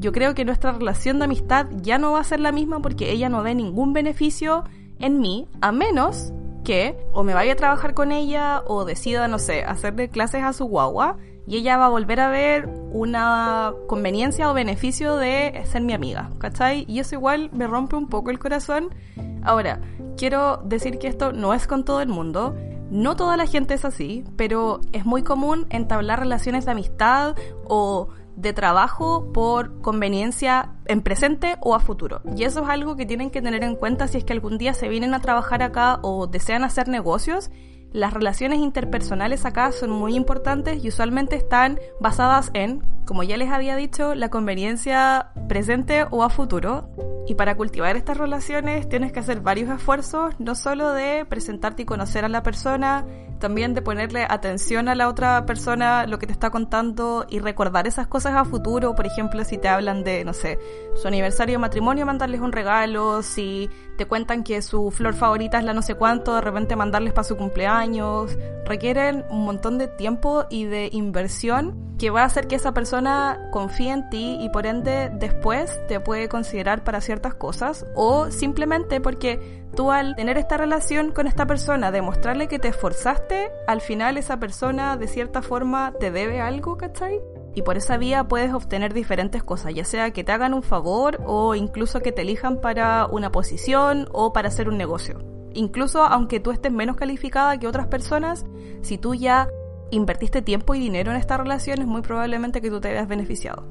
yo 0.00 0.12
creo 0.12 0.34
que 0.34 0.46
nuestra 0.46 0.72
relación 0.72 1.18
de 1.18 1.26
amistad 1.26 1.66
ya 1.82 1.98
no 1.98 2.12
va 2.12 2.20
a 2.20 2.24
ser 2.24 2.40
la 2.40 2.52
misma 2.52 2.80
porque 2.80 3.12
ella 3.12 3.28
no 3.28 3.42
ve 3.42 3.54
ningún 3.54 3.92
beneficio 3.92 4.64
en 4.98 5.20
mí, 5.20 5.46
a 5.60 5.72
menos 5.72 6.32
que 6.64 6.96
o 7.12 7.22
me 7.22 7.34
vaya 7.34 7.52
a 7.52 7.56
trabajar 7.56 7.92
con 7.92 8.10
ella 8.10 8.62
o 8.66 8.84
decida, 8.84 9.28
no 9.28 9.38
sé, 9.38 9.62
hacerle 9.62 10.08
clases 10.08 10.42
a 10.42 10.54
su 10.54 10.64
guagua 10.64 11.18
y 11.46 11.56
ella 11.56 11.76
va 11.76 11.86
a 11.86 11.90
volver 11.90 12.20
a 12.20 12.30
ver 12.30 12.68
una 12.92 13.74
conveniencia 13.88 14.50
o 14.50 14.54
beneficio 14.54 15.16
de 15.16 15.62
ser 15.64 15.82
mi 15.82 15.92
amiga, 15.92 16.30
¿cachai? 16.38 16.84
Y 16.88 17.00
eso 17.00 17.16
igual 17.16 17.50
me 17.52 17.66
rompe 17.66 17.96
un 17.96 18.08
poco 18.08 18.30
el 18.30 18.38
corazón. 18.38 18.94
Ahora, 19.42 19.80
quiero 20.16 20.62
decir 20.64 20.98
que 20.98 21.08
esto 21.08 21.32
no 21.32 21.52
es 21.52 21.66
con 21.66 21.84
todo 21.84 22.00
el 22.00 22.08
mundo. 22.08 22.54
No 22.90 23.16
toda 23.16 23.36
la 23.36 23.46
gente 23.46 23.74
es 23.74 23.84
así, 23.84 24.24
pero 24.36 24.80
es 24.92 25.04
muy 25.04 25.22
común 25.22 25.66
entablar 25.70 26.20
relaciones 26.20 26.64
de 26.64 26.72
amistad 26.72 27.36
o 27.64 28.08
de 28.40 28.52
trabajo 28.52 29.32
por 29.32 29.80
conveniencia 29.80 30.70
en 30.86 31.02
presente 31.02 31.56
o 31.60 31.74
a 31.74 31.80
futuro. 31.80 32.22
Y 32.36 32.44
eso 32.44 32.62
es 32.62 32.68
algo 32.68 32.96
que 32.96 33.06
tienen 33.06 33.30
que 33.30 33.42
tener 33.42 33.62
en 33.62 33.76
cuenta 33.76 34.08
si 34.08 34.18
es 34.18 34.24
que 34.24 34.32
algún 34.32 34.58
día 34.58 34.74
se 34.74 34.88
vienen 34.88 35.14
a 35.14 35.20
trabajar 35.20 35.62
acá 35.62 35.98
o 36.02 36.26
desean 36.26 36.64
hacer 36.64 36.88
negocios. 36.88 37.50
Las 37.92 38.14
relaciones 38.14 38.60
interpersonales 38.60 39.44
acá 39.44 39.72
son 39.72 39.90
muy 39.90 40.14
importantes 40.14 40.84
y 40.84 40.88
usualmente 40.88 41.34
están 41.34 41.80
basadas 42.00 42.50
en, 42.54 42.84
como 43.04 43.24
ya 43.24 43.36
les 43.36 43.50
había 43.50 43.74
dicho, 43.74 44.14
la 44.14 44.28
conveniencia 44.28 45.32
presente 45.48 46.06
o 46.10 46.22
a 46.22 46.30
futuro. 46.30 46.88
Y 47.26 47.34
para 47.34 47.56
cultivar 47.56 47.96
estas 47.96 48.16
relaciones 48.16 48.88
tienes 48.88 49.12
que 49.12 49.20
hacer 49.20 49.40
varios 49.40 49.70
esfuerzos, 49.70 50.34
no 50.38 50.54
solo 50.54 50.92
de 50.92 51.26
presentarte 51.28 51.82
y 51.82 51.84
conocer 51.84 52.24
a 52.24 52.28
la 52.28 52.42
persona, 52.42 53.04
también 53.40 53.74
de 53.74 53.82
ponerle 53.82 54.24
atención 54.28 54.88
a 54.88 54.94
la 54.94 55.08
otra 55.08 55.44
persona, 55.46 56.06
lo 56.06 56.18
que 56.18 56.26
te 56.26 56.32
está 56.32 56.50
contando 56.50 57.26
y 57.28 57.40
recordar 57.40 57.88
esas 57.88 58.06
cosas 58.06 58.34
a 58.34 58.44
futuro. 58.44 58.94
Por 58.94 59.06
ejemplo, 59.06 59.42
si 59.44 59.58
te 59.58 59.66
hablan 59.66 60.04
de, 60.04 60.24
no 60.24 60.32
sé, 60.32 60.58
su 60.94 61.08
aniversario 61.08 61.54
de 61.54 61.58
matrimonio, 61.58 62.06
mandarles 62.06 62.40
un 62.40 62.52
regalo. 62.52 63.22
Si 63.22 63.68
te 63.96 64.06
cuentan 64.06 64.44
que 64.44 64.62
su 64.62 64.90
flor 64.92 65.14
favorita 65.14 65.58
es 65.58 65.64
la 65.64 65.74
no 65.74 65.82
sé 65.82 65.96
cuánto, 65.96 66.34
de 66.36 66.40
repente 66.42 66.76
mandarles 66.76 67.12
para 67.12 67.24
su 67.24 67.36
cumpleaños. 67.36 68.38
Requieren 68.66 69.24
un 69.30 69.44
montón 69.44 69.78
de 69.78 69.88
tiempo 69.88 70.44
y 70.48 70.66
de 70.66 70.88
inversión 70.92 71.90
que 71.98 72.08
va 72.08 72.22
a 72.22 72.24
hacer 72.24 72.46
que 72.46 72.56
esa 72.56 72.72
persona 72.72 73.50
confíe 73.52 73.90
en 73.90 74.08
ti 74.08 74.38
y 74.40 74.48
por 74.48 74.66
ende 74.66 75.10
después 75.12 75.78
te 75.86 76.00
puede 76.00 76.30
considerar 76.30 76.82
para 76.82 77.02
ciertas 77.02 77.34
cosas 77.34 77.84
o 77.94 78.30
simplemente 78.30 79.02
porque 79.02 79.59
tú 79.74 79.90
al 79.90 80.16
tener 80.16 80.38
esta 80.38 80.56
relación 80.56 81.12
con 81.12 81.26
esta 81.26 81.46
persona, 81.46 81.90
demostrarle 81.90 82.48
que 82.48 82.58
te 82.58 82.68
esforzaste, 82.68 83.50
al 83.66 83.80
final 83.80 84.16
esa 84.16 84.38
persona 84.38 84.96
de 84.96 85.08
cierta 85.08 85.42
forma 85.42 85.92
te 85.98 86.10
debe 86.10 86.40
algo, 86.40 86.76
¿cachai? 86.76 87.20
Y 87.54 87.62
por 87.62 87.76
esa 87.76 87.96
vía 87.96 88.24
puedes 88.24 88.52
obtener 88.52 88.94
diferentes 88.94 89.42
cosas, 89.42 89.74
ya 89.74 89.84
sea 89.84 90.12
que 90.12 90.24
te 90.24 90.32
hagan 90.32 90.54
un 90.54 90.62
favor 90.62 91.20
o 91.26 91.54
incluso 91.54 92.00
que 92.00 92.12
te 92.12 92.22
elijan 92.22 92.60
para 92.60 93.06
una 93.06 93.32
posición 93.32 94.08
o 94.12 94.32
para 94.32 94.48
hacer 94.48 94.68
un 94.68 94.78
negocio. 94.78 95.18
Incluso 95.52 96.04
aunque 96.04 96.38
tú 96.38 96.52
estés 96.52 96.72
menos 96.72 96.96
calificada 96.96 97.58
que 97.58 97.66
otras 97.66 97.88
personas, 97.88 98.46
si 98.82 98.98
tú 98.98 99.14
ya 99.14 99.48
invertiste 99.90 100.42
tiempo 100.42 100.74
y 100.74 100.80
dinero 100.80 101.10
en 101.10 101.16
esta 101.16 101.36
relación, 101.36 101.80
es 101.80 101.86
muy 101.86 102.02
probablemente 102.02 102.60
que 102.60 102.70
tú 102.70 102.80
te 102.80 102.92
veas 102.92 103.08
beneficiado. 103.08 103.64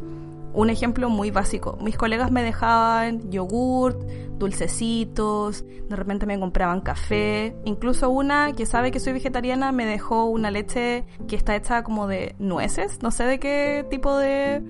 Un 0.59 0.69
ejemplo 0.69 1.09
muy 1.09 1.31
básico, 1.31 1.77
mis 1.79 1.95
colegas 1.95 2.31
me 2.31 2.43
dejaban 2.43 3.31
yogurt, 3.31 4.01
dulcecitos, 4.37 5.63
de 5.65 5.95
repente 5.95 6.25
me 6.25 6.37
compraban 6.37 6.81
café, 6.81 7.55
incluso 7.63 8.09
una 8.09 8.51
que 8.51 8.65
sabe 8.65 8.91
que 8.91 8.99
soy 8.99 9.13
vegetariana 9.13 9.71
me 9.71 9.85
dejó 9.85 10.25
una 10.25 10.51
leche 10.51 11.05
que 11.29 11.37
está 11.37 11.55
hecha 11.55 11.81
como 11.81 12.07
de 12.07 12.35
nueces, 12.39 13.01
no 13.01 13.09
sé 13.09 13.23
de 13.23 13.39
qué 13.39 13.85
tipo 13.89 14.17
de 14.17 14.61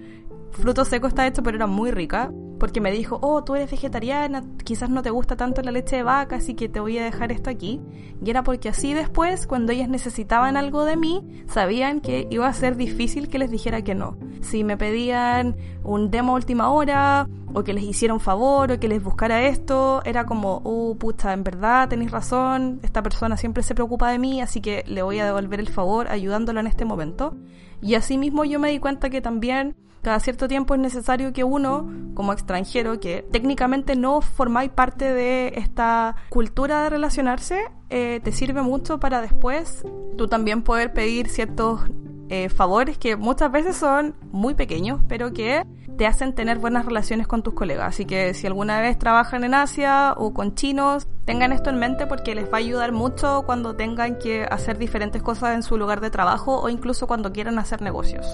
fruto 0.59 0.85
seco 0.85 1.07
está 1.07 1.25
hecho, 1.25 1.41
pero 1.43 1.57
era 1.57 1.67
muy 1.67 1.91
rica 1.91 2.31
porque 2.59 2.81
me 2.81 2.91
dijo, 2.91 3.17
oh, 3.21 3.43
tú 3.43 3.55
eres 3.55 3.71
vegetariana, 3.71 4.43
quizás 4.63 4.89
no 4.89 5.01
te 5.01 5.09
gusta 5.09 5.35
tanto 5.35 5.61
la 5.61 5.71
leche 5.71 5.95
de 5.95 6.03
vaca, 6.03 6.35
así 6.35 6.53
que 6.53 6.69
te 6.69 6.79
voy 6.79 6.97
a 6.97 7.03
dejar 7.03 7.31
esto 7.31 7.49
aquí. 7.49 7.81
Y 8.23 8.29
era 8.29 8.43
porque 8.43 8.69
así 8.69 8.93
después, 8.93 9.47
cuando 9.47 9.71
ellas 9.71 9.89
necesitaban 9.89 10.57
algo 10.57 10.83
de 10.83 10.97
mí, 10.97 11.25
sabían 11.47 12.01
que 12.01 12.27
iba 12.29 12.47
a 12.47 12.53
ser 12.53 12.75
difícil 12.75 13.29
que 13.29 13.39
les 13.39 13.49
dijera 13.49 13.81
que 13.81 13.95
no. 13.95 14.17
Si 14.41 14.63
me 14.63 14.77
pedían 14.77 15.55
un 15.83 16.11
demo 16.11 16.33
a 16.33 16.35
última 16.35 16.69
hora, 16.69 17.27
o 17.53 17.63
que 17.63 17.73
les 17.73 17.83
hiciera 17.83 18.13
un 18.13 18.19
favor, 18.19 18.73
o 18.73 18.79
que 18.79 18.89
les 18.89 19.01
buscara 19.01 19.43
esto, 19.43 20.01
era 20.03 20.25
como, 20.25 20.61
oh, 20.63 20.95
pucha, 20.95 21.33
en 21.33 21.43
verdad 21.43 21.87
tenéis 21.87 22.11
razón, 22.11 22.79
esta 22.83 23.01
persona 23.01 23.37
siempre 23.37 23.63
se 23.63 23.73
preocupa 23.73 24.11
de 24.11 24.19
mí, 24.19 24.41
así 24.41 24.61
que 24.61 24.83
le 24.85 25.01
voy 25.01 25.19
a 25.19 25.25
devolver 25.25 25.59
el 25.61 25.69
favor 25.69 26.09
ayudándolo 26.09 26.59
en 26.59 26.67
este 26.67 26.85
momento. 26.85 27.35
Y 27.81 27.95
así 27.95 28.17
mismo 28.17 28.43
yo 28.43 28.59
me 28.59 28.69
di 28.69 28.79
cuenta 28.79 29.09
que 29.09 29.21
también 29.21 29.75
cada 30.01 30.19
cierto 30.19 30.47
tiempo 30.47 30.73
es 30.73 30.79
necesario 30.79 31.33
que 31.33 31.43
uno, 31.43 31.89
como 32.13 32.33
extranjero, 32.33 32.99
que 32.99 33.25
técnicamente 33.31 33.95
no 33.95 34.21
formáis 34.21 34.71
parte 34.71 35.13
de 35.13 35.53
esta 35.55 36.15
cultura 36.29 36.83
de 36.83 36.89
relacionarse, 36.89 37.65
eh, 37.89 38.21
te 38.23 38.31
sirve 38.31 38.61
mucho 38.61 38.99
para 38.99 39.21
después 39.21 39.83
tú 40.17 40.27
también 40.27 40.61
poder 40.61 40.93
pedir 40.93 41.27
ciertos 41.27 41.81
eh, 42.29 42.49
favores 42.49 42.97
que 42.97 43.15
muchas 43.15 43.51
veces 43.51 43.75
son 43.75 44.15
muy 44.31 44.53
pequeños, 44.53 45.01
pero 45.07 45.33
que 45.33 45.65
te 45.97 46.05
hacen 46.05 46.33
tener 46.33 46.59
buenas 46.59 46.85
relaciones 46.85 47.27
con 47.27 47.43
tus 47.43 47.53
colegas. 47.53 47.87
Así 47.89 48.05
que 48.05 48.33
si 48.33 48.47
alguna 48.47 48.79
vez 48.79 48.97
trabajan 48.97 49.43
en 49.43 49.53
Asia 49.53 50.13
o 50.15 50.33
con 50.33 50.55
chinos, 50.55 51.07
tengan 51.25 51.51
esto 51.51 51.71
en 51.71 51.79
mente 51.79 52.05
porque 52.05 52.35
les 52.35 52.45
va 52.45 52.53
a 52.53 52.57
ayudar 52.57 52.91
mucho 52.91 53.43
cuando 53.45 53.75
tengan 53.75 54.17
que 54.17 54.43
hacer 54.43 54.77
diferentes 54.77 55.21
cosas 55.21 55.55
en 55.55 55.63
su 55.63 55.77
lugar 55.77 55.99
de 55.99 56.09
trabajo 56.09 56.61
o 56.61 56.69
incluso 56.69 57.07
cuando 57.07 57.33
quieran 57.33 57.59
hacer 57.59 57.81
negocios 57.81 58.25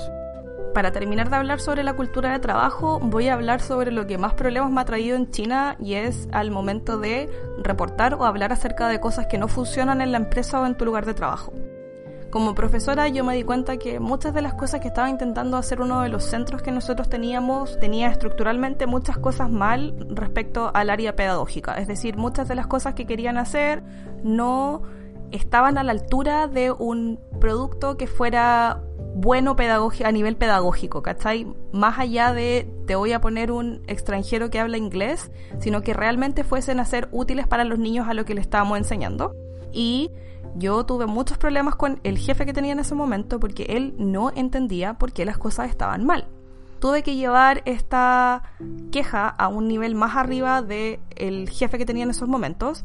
para 0.75 0.91
terminar 0.91 1.29
de 1.29 1.37
hablar 1.37 1.61
sobre 1.61 1.83
la 1.83 1.93
cultura 1.93 2.33
de 2.33 2.39
trabajo, 2.39 2.99
voy 2.99 3.29
a 3.29 3.33
hablar 3.33 3.61
sobre 3.61 3.93
lo 3.93 4.05
que 4.07 4.17
más 4.17 4.33
problemas 4.33 4.69
me 4.69 4.81
ha 4.81 4.85
traído 4.85 5.15
en 5.15 5.31
China 5.31 5.77
y 5.79 5.93
es 5.93 6.27
al 6.33 6.51
momento 6.51 6.99
de 6.99 7.29
reportar 7.63 8.15
o 8.15 8.25
hablar 8.25 8.51
acerca 8.51 8.89
de 8.89 8.99
cosas 8.99 9.27
que 9.27 9.37
no 9.37 9.47
funcionan 9.47 10.01
en 10.01 10.11
la 10.11 10.17
empresa 10.17 10.59
o 10.59 10.65
en 10.65 10.75
tu 10.75 10.83
lugar 10.83 11.05
de 11.05 11.13
trabajo. 11.13 11.53
Como 12.29 12.53
profesora 12.55 13.07
yo 13.07 13.23
me 13.23 13.37
di 13.37 13.43
cuenta 13.43 13.77
que 13.77 14.01
muchas 14.01 14.33
de 14.33 14.41
las 14.41 14.55
cosas 14.55 14.81
que 14.81 14.89
estaba 14.89 15.09
intentando 15.09 15.55
hacer 15.55 15.79
uno 15.79 16.01
de 16.01 16.09
los 16.09 16.25
centros 16.25 16.61
que 16.61 16.73
nosotros 16.73 17.07
teníamos 17.07 17.79
tenía 17.79 18.09
estructuralmente 18.09 18.85
muchas 18.85 19.17
cosas 19.17 19.49
mal 19.49 19.95
respecto 20.09 20.71
al 20.73 20.89
área 20.89 21.15
pedagógica. 21.15 21.75
Es 21.75 21.87
decir, 21.87 22.17
muchas 22.17 22.49
de 22.49 22.55
las 22.55 22.67
cosas 22.67 22.95
que 22.95 23.05
querían 23.05 23.37
hacer 23.37 23.81
no 24.23 24.81
estaban 25.31 25.77
a 25.77 25.83
la 25.83 25.93
altura 25.93 26.47
de 26.47 26.71
un 26.71 27.21
producto 27.39 27.95
que 27.95 28.07
fuera 28.07 28.81
bueno 29.15 29.55
a 29.57 30.11
nivel 30.11 30.35
pedagógico, 30.35 31.01
¿cachai? 31.01 31.47
Más 31.71 31.97
allá 31.97 32.33
de 32.33 32.69
te 32.85 32.97
voy 32.97 33.13
a 33.13 33.21
poner 33.21 33.49
un 33.49 33.81
extranjero 33.87 34.49
que 34.49 34.59
habla 34.59 34.77
inglés, 34.77 35.31
sino 35.59 35.81
que 35.81 35.93
realmente 35.93 36.43
fuesen 36.43 36.81
a 36.81 36.85
ser 36.85 37.07
útiles 37.13 37.47
para 37.47 37.63
los 37.63 37.79
niños 37.79 38.09
a 38.09 38.13
lo 38.13 38.25
que 38.25 38.35
le 38.35 38.41
estábamos 38.41 38.77
enseñando. 38.77 39.33
Y 39.71 40.11
yo 40.55 40.85
tuve 40.85 41.05
muchos 41.05 41.37
problemas 41.37 41.75
con 41.75 42.01
el 42.03 42.17
jefe 42.17 42.45
que 42.45 42.51
tenía 42.51 42.73
en 42.73 42.79
ese 42.79 42.93
momento 42.93 43.39
porque 43.39 43.63
él 43.69 43.95
no 43.97 44.31
entendía 44.35 44.95
por 44.95 45.13
qué 45.13 45.23
las 45.23 45.37
cosas 45.37 45.69
estaban 45.69 46.05
mal. 46.05 46.27
Tuve 46.79 47.01
que 47.01 47.15
llevar 47.15 47.61
esta 47.63 48.43
queja 48.91 49.29
a 49.29 49.47
un 49.47 49.69
nivel 49.69 49.95
más 49.95 50.17
arriba 50.17 50.61
del 50.61 50.99
el 51.15 51.49
jefe 51.49 51.77
que 51.77 51.85
tenía 51.85 52.03
en 52.03 52.09
esos 52.09 52.27
momentos 52.27 52.83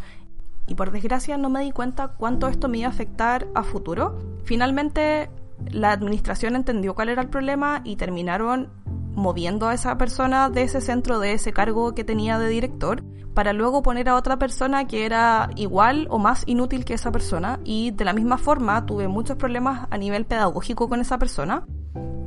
y 0.68 0.76
por 0.76 0.92
desgracia 0.92 1.36
no 1.36 1.50
me 1.50 1.64
di 1.64 1.72
cuenta 1.72 2.14
cuánto 2.16 2.46
esto 2.46 2.68
me 2.68 2.78
iba 2.78 2.86
a 2.86 2.92
afectar 2.92 3.48
a 3.56 3.64
futuro. 3.64 4.16
Finalmente 4.44 5.28
la 5.70 5.92
administración 5.92 6.56
entendió 6.56 6.94
cuál 6.94 7.08
era 7.08 7.22
el 7.22 7.28
problema 7.28 7.80
y 7.84 7.96
terminaron 7.96 8.70
moviendo 9.14 9.68
a 9.68 9.74
esa 9.74 9.96
persona 9.98 10.50
de 10.50 10.62
ese 10.62 10.80
centro, 10.80 11.18
de 11.18 11.32
ese 11.32 11.52
cargo 11.52 11.94
que 11.94 12.04
tenía 12.04 12.38
de 12.38 12.48
director, 12.48 13.02
para 13.34 13.52
luego 13.52 13.82
poner 13.82 14.08
a 14.08 14.16
otra 14.16 14.38
persona 14.38 14.86
que 14.86 15.04
era 15.04 15.50
igual 15.56 16.06
o 16.10 16.18
más 16.18 16.42
inútil 16.46 16.84
que 16.84 16.94
esa 16.94 17.12
persona. 17.12 17.60
Y 17.64 17.92
de 17.92 18.04
la 18.04 18.12
misma 18.12 18.38
forma 18.38 18.86
tuve 18.86 19.08
muchos 19.08 19.36
problemas 19.36 19.86
a 19.90 19.98
nivel 19.98 20.26
pedagógico 20.26 20.88
con 20.88 21.00
esa 21.00 21.18
persona. 21.18 21.66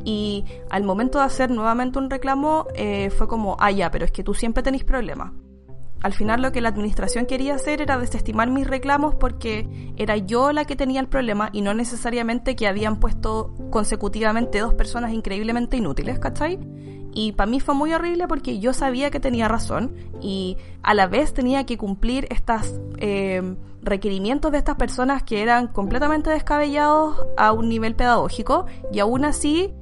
Y 0.05 0.45
al 0.69 0.83
momento 0.83 1.19
de 1.19 1.25
hacer 1.25 1.49
nuevamente 1.49 1.99
un 1.99 2.09
reclamo 2.09 2.67
eh, 2.75 3.09
fue 3.09 3.27
como, 3.27 3.55
ah, 3.59 3.71
ya, 3.71 3.89
pero 3.91 4.05
es 4.05 4.11
que 4.11 4.23
tú 4.23 4.33
siempre 4.33 4.63
tenés 4.63 4.83
problemas. 4.83 5.31
Al 6.03 6.13
final 6.13 6.41
lo 6.41 6.51
que 6.51 6.59
la 6.59 6.69
administración 6.69 7.25
quería 7.25 7.55
hacer 7.55 7.81
era 7.81 7.97
desestimar 7.97 8.49
mis 8.49 8.67
reclamos 8.67 9.15
porque 9.15 9.93
era 9.95 10.17
yo 10.17 10.51
la 10.51 10.65
que 10.65 10.75
tenía 10.75 10.99
el 10.99 11.07
problema 11.07 11.49
y 11.53 11.61
no 11.61 11.73
necesariamente 11.73 12.57
que 12.57 12.67
habían 12.67 12.99
puesto 12.99 13.55
consecutivamente 13.71 14.59
dos 14.59 14.73
personas 14.73 15.13
increíblemente 15.13 15.77
inútiles, 15.77 16.19
¿cachai? 16.19 16.59
Y 17.13 17.31
para 17.31 17.49
mí 17.49 17.61
fue 17.61 17.73
muy 17.73 17.93
horrible 17.93 18.27
porque 18.27 18.59
yo 18.59 18.73
sabía 18.73 19.11
que 19.11 19.21
tenía 19.21 19.47
razón 19.47 19.95
y 20.21 20.57
a 20.81 20.93
la 20.93 21.07
vez 21.07 21.33
tenía 21.33 21.65
que 21.65 21.77
cumplir 21.77 22.27
estos 22.29 22.81
eh, 22.97 23.55
requerimientos 23.81 24.51
de 24.51 24.57
estas 24.57 24.75
personas 24.75 25.23
que 25.23 25.41
eran 25.41 25.67
completamente 25.67 26.29
descabellados 26.29 27.15
a 27.37 27.53
un 27.53 27.69
nivel 27.69 27.95
pedagógico 27.95 28.65
y 28.91 28.99
aún 28.99 29.23
así 29.23 29.73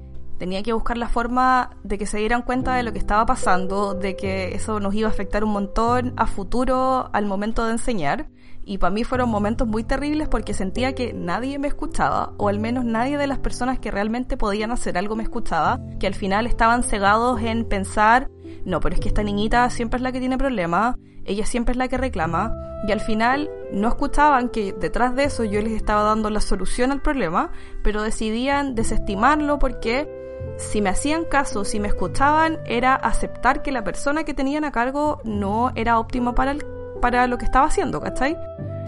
tenía 0.42 0.64
que 0.64 0.74
buscar 0.74 0.98
la 0.98 1.08
forma 1.08 1.70
de 1.84 2.00
que 2.00 2.08
se 2.08 2.18
dieran 2.18 2.42
cuenta 2.42 2.74
de 2.74 2.82
lo 2.82 2.92
que 2.92 2.98
estaba 2.98 3.28
pasando, 3.28 3.94
de 3.94 4.16
que 4.16 4.56
eso 4.56 4.80
nos 4.80 4.96
iba 4.96 5.08
a 5.08 5.12
afectar 5.12 5.44
un 5.44 5.52
montón 5.52 6.16
a 6.18 6.26
futuro 6.26 7.12
al 7.14 7.28
momento 7.28 7.64
de 7.64 7.74
enseñar. 7.74 8.28
Y 8.66 8.80
para 8.80 8.90
mí 8.90 9.04
fueron 9.04 9.30
momentos 9.30 9.68
muy 9.68 9.84
terribles 9.84 10.28
porque 10.30 10.56
sentía 10.56 10.96
que 10.96 11.14
nadie 11.14 11.60
me 11.60 11.68
escuchaba, 11.68 12.34
o 12.38 12.48
al 12.48 12.58
menos 12.58 12.86
nadie 12.86 13.20
de 13.20 13.28
las 13.28 13.38
personas 13.38 13.78
que 13.78 13.92
realmente 13.92 14.36
podían 14.36 14.72
hacer 14.72 14.98
algo 14.98 15.16
me 15.16 15.22
escuchaba, 15.22 15.80
que 16.00 16.08
al 16.08 16.16
final 16.16 16.48
estaban 16.48 16.82
cegados 16.82 17.40
en 17.44 17.64
pensar, 17.64 18.28
no, 18.66 18.80
pero 18.80 18.96
es 18.96 19.00
que 19.00 19.10
esta 19.10 19.22
niñita 19.22 19.70
siempre 19.70 19.98
es 19.98 20.02
la 20.02 20.12
que 20.12 20.20
tiene 20.20 20.40
problemas, 20.40 20.96
ella 21.24 21.46
siempre 21.46 21.74
es 21.74 21.78
la 21.78 21.88
que 21.88 21.98
reclama, 21.98 22.52
y 22.88 22.92
al 22.92 23.00
final 23.00 23.52
no 23.72 23.88
escuchaban 23.90 24.50
que 24.50 24.74
detrás 24.74 25.16
de 25.16 25.26
eso 25.26 25.44
yo 25.44 25.62
les 25.62 25.74
estaba 25.74 26.02
dando 26.02 26.32
la 26.32 26.42
solución 26.42 26.92
al 26.92 27.04
problema, 27.04 27.52
pero 27.84 28.02
decidían 28.02 28.74
desestimarlo 28.74 29.60
porque 29.60 30.21
si 30.58 30.82
me 30.82 30.90
hacían 30.90 31.26
caso, 31.26 31.66
si 31.66 31.80
me 31.80 31.88
escuchaban, 31.88 32.60
era 32.66 32.96
aceptar 32.96 33.62
que 33.62 33.72
la 33.72 33.84
persona 33.84 34.24
que 34.24 34.34
tenían 34.34 34.64
a 34.64 34.72
cargo 34.72 35.20
no 35.24 35.72
era 35.76 36.00
óptima 36.00 36.36
para, 36.36 36.56
para 37.02 37.28
lo 37.28 37.38
que 37.38 37.46
estaba 37.46 37.66
haciendo, 37.66 38.00
¿cachai? 38.00 38.38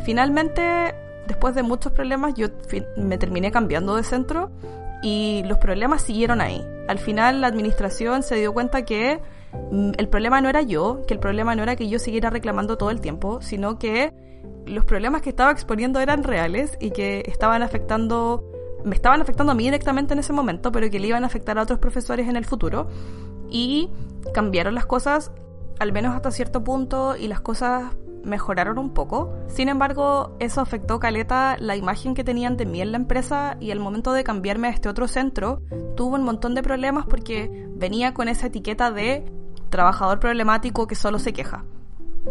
Finalmente, 0.06 0.94
después 1.28 1.56
de 1.56 1.63
muchos 1.63 1.92
problemas, 1.92 2.34
yo 2.36 2.48
me 2.98 3.18
terminé 3.18 3.52
cambiando 3.52 3.96
de 3.96 4.04
centro 4.04 4.52
y 5.02 5.44
los 5.46 5.58
problemas 5.58 6.02
siguieron 6.02 6.42
ahí. 6.42 6.66
Al 6.88 7.00
final, 7.00 7.42
la 7.42 7.48
administración 7.48 8.24
se 8.24 8.36
dio 8.36 8.54
cuenta 8.54 8.86
que 8.86 9.20
mm, 9.72 9.92
el 9.98 10.08
problema 10.10 10.42
no 10.42 10.50
era 10.50 10.62
yo, 10.62 11.02
que 11.08 11.13
el 11.13 11.20
problema 11.20 11.56
no 11.56 11.63
era 11.63 11.76
que 11.76 11.89
yo 11.89 12.00
siguiera 12.00 12.30
reclamando 12.30 12.78
todo 12.78 12.92
el 12.92 13.02
tiempo, 13.02 13.42
sino 13.42 13.80
que 13.80 14.13
los 14.66 14.86
problemas 14.86 15.22
que 15.22 15.30
estaba 15.30 15.52
exponiendo 15.52 16.00
eran 16.00 16.24
reales 16.24 16.78
y 16.80 16.92
que 16.92 17.24
estaban 17.28 17.63
afectando 17.63 18.53
me 18.84 18.96
estaban 18.96 19.22
afectando 19.22 19.52
a 19.52 19.56
mí 19.56 19.63
directamente 19.63 20.13
en 20.13 20.19
ese 20.19 20.34
momento, 20.34 20.72
pero 20.72 20.89
que 20.89 21.00
le 21.00 21.08
iban 21.08 21.24
a 21.24 21.28
afectar 21.28 21.58
a 21.58 21.63
otros 21.63 21.80
profesores 21.80 22.28
en 22.28 22.36
el 22.36 22.46
futuro. 22.46 22.88
Y 23.50 23.89
cambiaron 24.34 24.76
las 24.76 24.86
cosas, 24.86 25.32
al 25.80 25.91
menos 25.91 26.15
hasta 26.15 26.32
cierto 26.32 26.63
punto, 26.63 27.15
y 27.15 27.28
las 27.28 27.41
cosas 27.41 27.96
mejoraron 28.24 28.78
un 28.78 28.93
poco. 28.93 29.34
Sin 29.48 29.69
embargo, 29.69 30.36
eso 30.39 30.62
afectó 30.62 31.00
caleta 31.00 31.58
la 31.60 31.76
imagen 31.76 32.15
que 32.15 32.24
tenían 32.24 32.58
de 32.58 32.65
mí 32.65 32.82
en 32.82 32.91
la 32.91 32.98
empresa 32.98 33.58
y 33.60 33.72
al 33.72 33.80
momento 33.80 34.13
de 34.13 34.24
cambiarme 34.24 34.67
a 34.67 34.72
este 34.72 34.89
otro 34.89 35.08
centro, 35.08 35.62
tuvo 35.96 36.15
un 36.15 36.24
montón 36.24 36.56
de 36.56 36.63
problemas 36.63 37.06
porque 37.06 37.67
venía 37.76 38.13
con 38.13 38.30
esa 38.30 38.48
etiqueta 38.48 38.91
de 38.91 39.26
trabajador 39.69 40.19
problemático 40.19 40.88
que 40.88 40.96
solo 40.96 41.19
se 41.19 41.34
queja. 41.34 41.65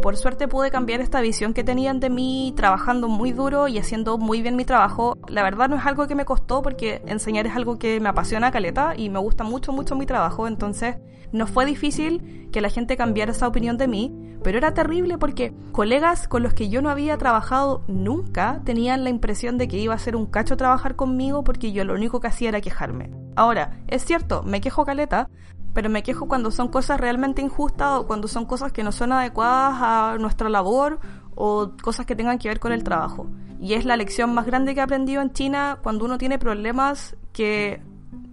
Por 0.00 0.16
suerte 0.16 0.48
pude 0.48 0.70
cambiar 0.70 1.00
esta 1.00 1.20
visión 1.20 1.52
que 1.52 1.64
tenían 1.64 2.00
de 2.00 2.08
mí 2.08 2.54
trabajando 2.56 3.08
muy 3.08 3.32
duro 3.32 3.68
y 3.68 3.78
haciendo 3.78 4.16
muy 4.16 4.40
bien 4.40 4.56
mi 4.56 4.64
trabajo. 4.64 5.18
La 5.28 5.42
verdad 5.42 5.68
no 5.68 5.76
es 5.76 5.84
algo 5.84 6.06
que 6.06 6.14
me 6.14 6.24
costó 6.24 6.62
porque 6.62 7.02
enseñar 7.06 7.46
es 7.46 7.54
algo 7.54 7.78
que 7.78 8.00
me 8.00 8.08
apasiona 8.08 8.50
caleta 8.50 8.94
y 8.96 9.10
me 9.10 9.18
gusta 9.18 9.44
mucho, 9.44 9.70
mucho 9.72 9.94
mi 9.94 10.06
trabajo. 10.06 10.48
Entonces 10.48 10.96
no 11.30 11.46
fue 11.46 11.66
difícil 11.66 12.48
que 12.50 12.60
la 12.60 12.70
gente 12.70 12.96
cambiara 12.96 13.32
esa 13.32 13.46
opinión 13.46 13.76
de 13.78 13.88
mí, 13.88 14.38
pero 14.42 14.58
era 14.58 14.74
terrible 14.74 15.18
porque 15.18 15.54
colegas 15.72 16.26
con 16.26 16.42
los 16.42 16.54
que 16.54 16.68
yo 16.68 16.82
no 16.82 16.90
había 16.90 17.16
trabajado 17.16 17.84
nunca 17.86 18.60
tenían 18.64 19.04
la 19.04 19.10
impresión 19.10 19.56
de 19.56 19.68
que 19.68 19.78
iba 19.78 19.94
a 19.94 19.98
ser 19.98 20.16
un 20.16 20.26
cacho 20.26 20.56
trabajar 20.56 20.96
conmigo 20.96 21.44
porque 21.44 21.72
yo 21.72 21.84
lo 21.84 21.94
único 21.94 22.20
que 22.20 22.28
hacía 22.28 22.48
era 22.48 22.60
quejarme. 22.60 23.10
Ahora, 23.36 23.78
es 23.88 24.04
cierto, 24.04 24.42
me 24.42 24.60
quejo 24.60 24.84
caleta, 24.84 25.30
pero 25.74 25.88
me 25.88 26.02
quejo 26.02 26.28
cuando 26.28 26.50
son 26.50 26.68
cosas 26.68 27.00
realmente 27.00 27.42
injustas 27.42 28.00
o 28.00 28.06
cuando 28.06 28.28
son 28.28 28.46
cosas 28.46 28.72
que 28.72 28.82
no 28.82 28.92
son 28.92 29.12
adecuadas 29.12 29.78
a 29.80 30.16
nuestra 30.18 30.48
labor 30.48 31.00
o 31.34 31.72
cosas 31.82 32.06
que 32.06 32.16
tengan 32.16 32.38
que 32.38 32.48
ver 32.48 32.60
con 32.60 32.72
el 32.72 32.84
trabajo. 32.84 33.26
Y 33.60 33.74
es 33.74 33.84
la 33.84 33.96
lección 33.96 34.34
más 34.34 34.46
grande 34.46 34.74
que 34.74 34.80
he 34.80 34.82
aprendido 34.82 35.22
en 35.22 35.32
China 35.32 35.78
cuando 35.82 36.04
uno 36.04 36.18
tiene 36.18 36.38
problemas 36.38 37.16
que 37.32 37.80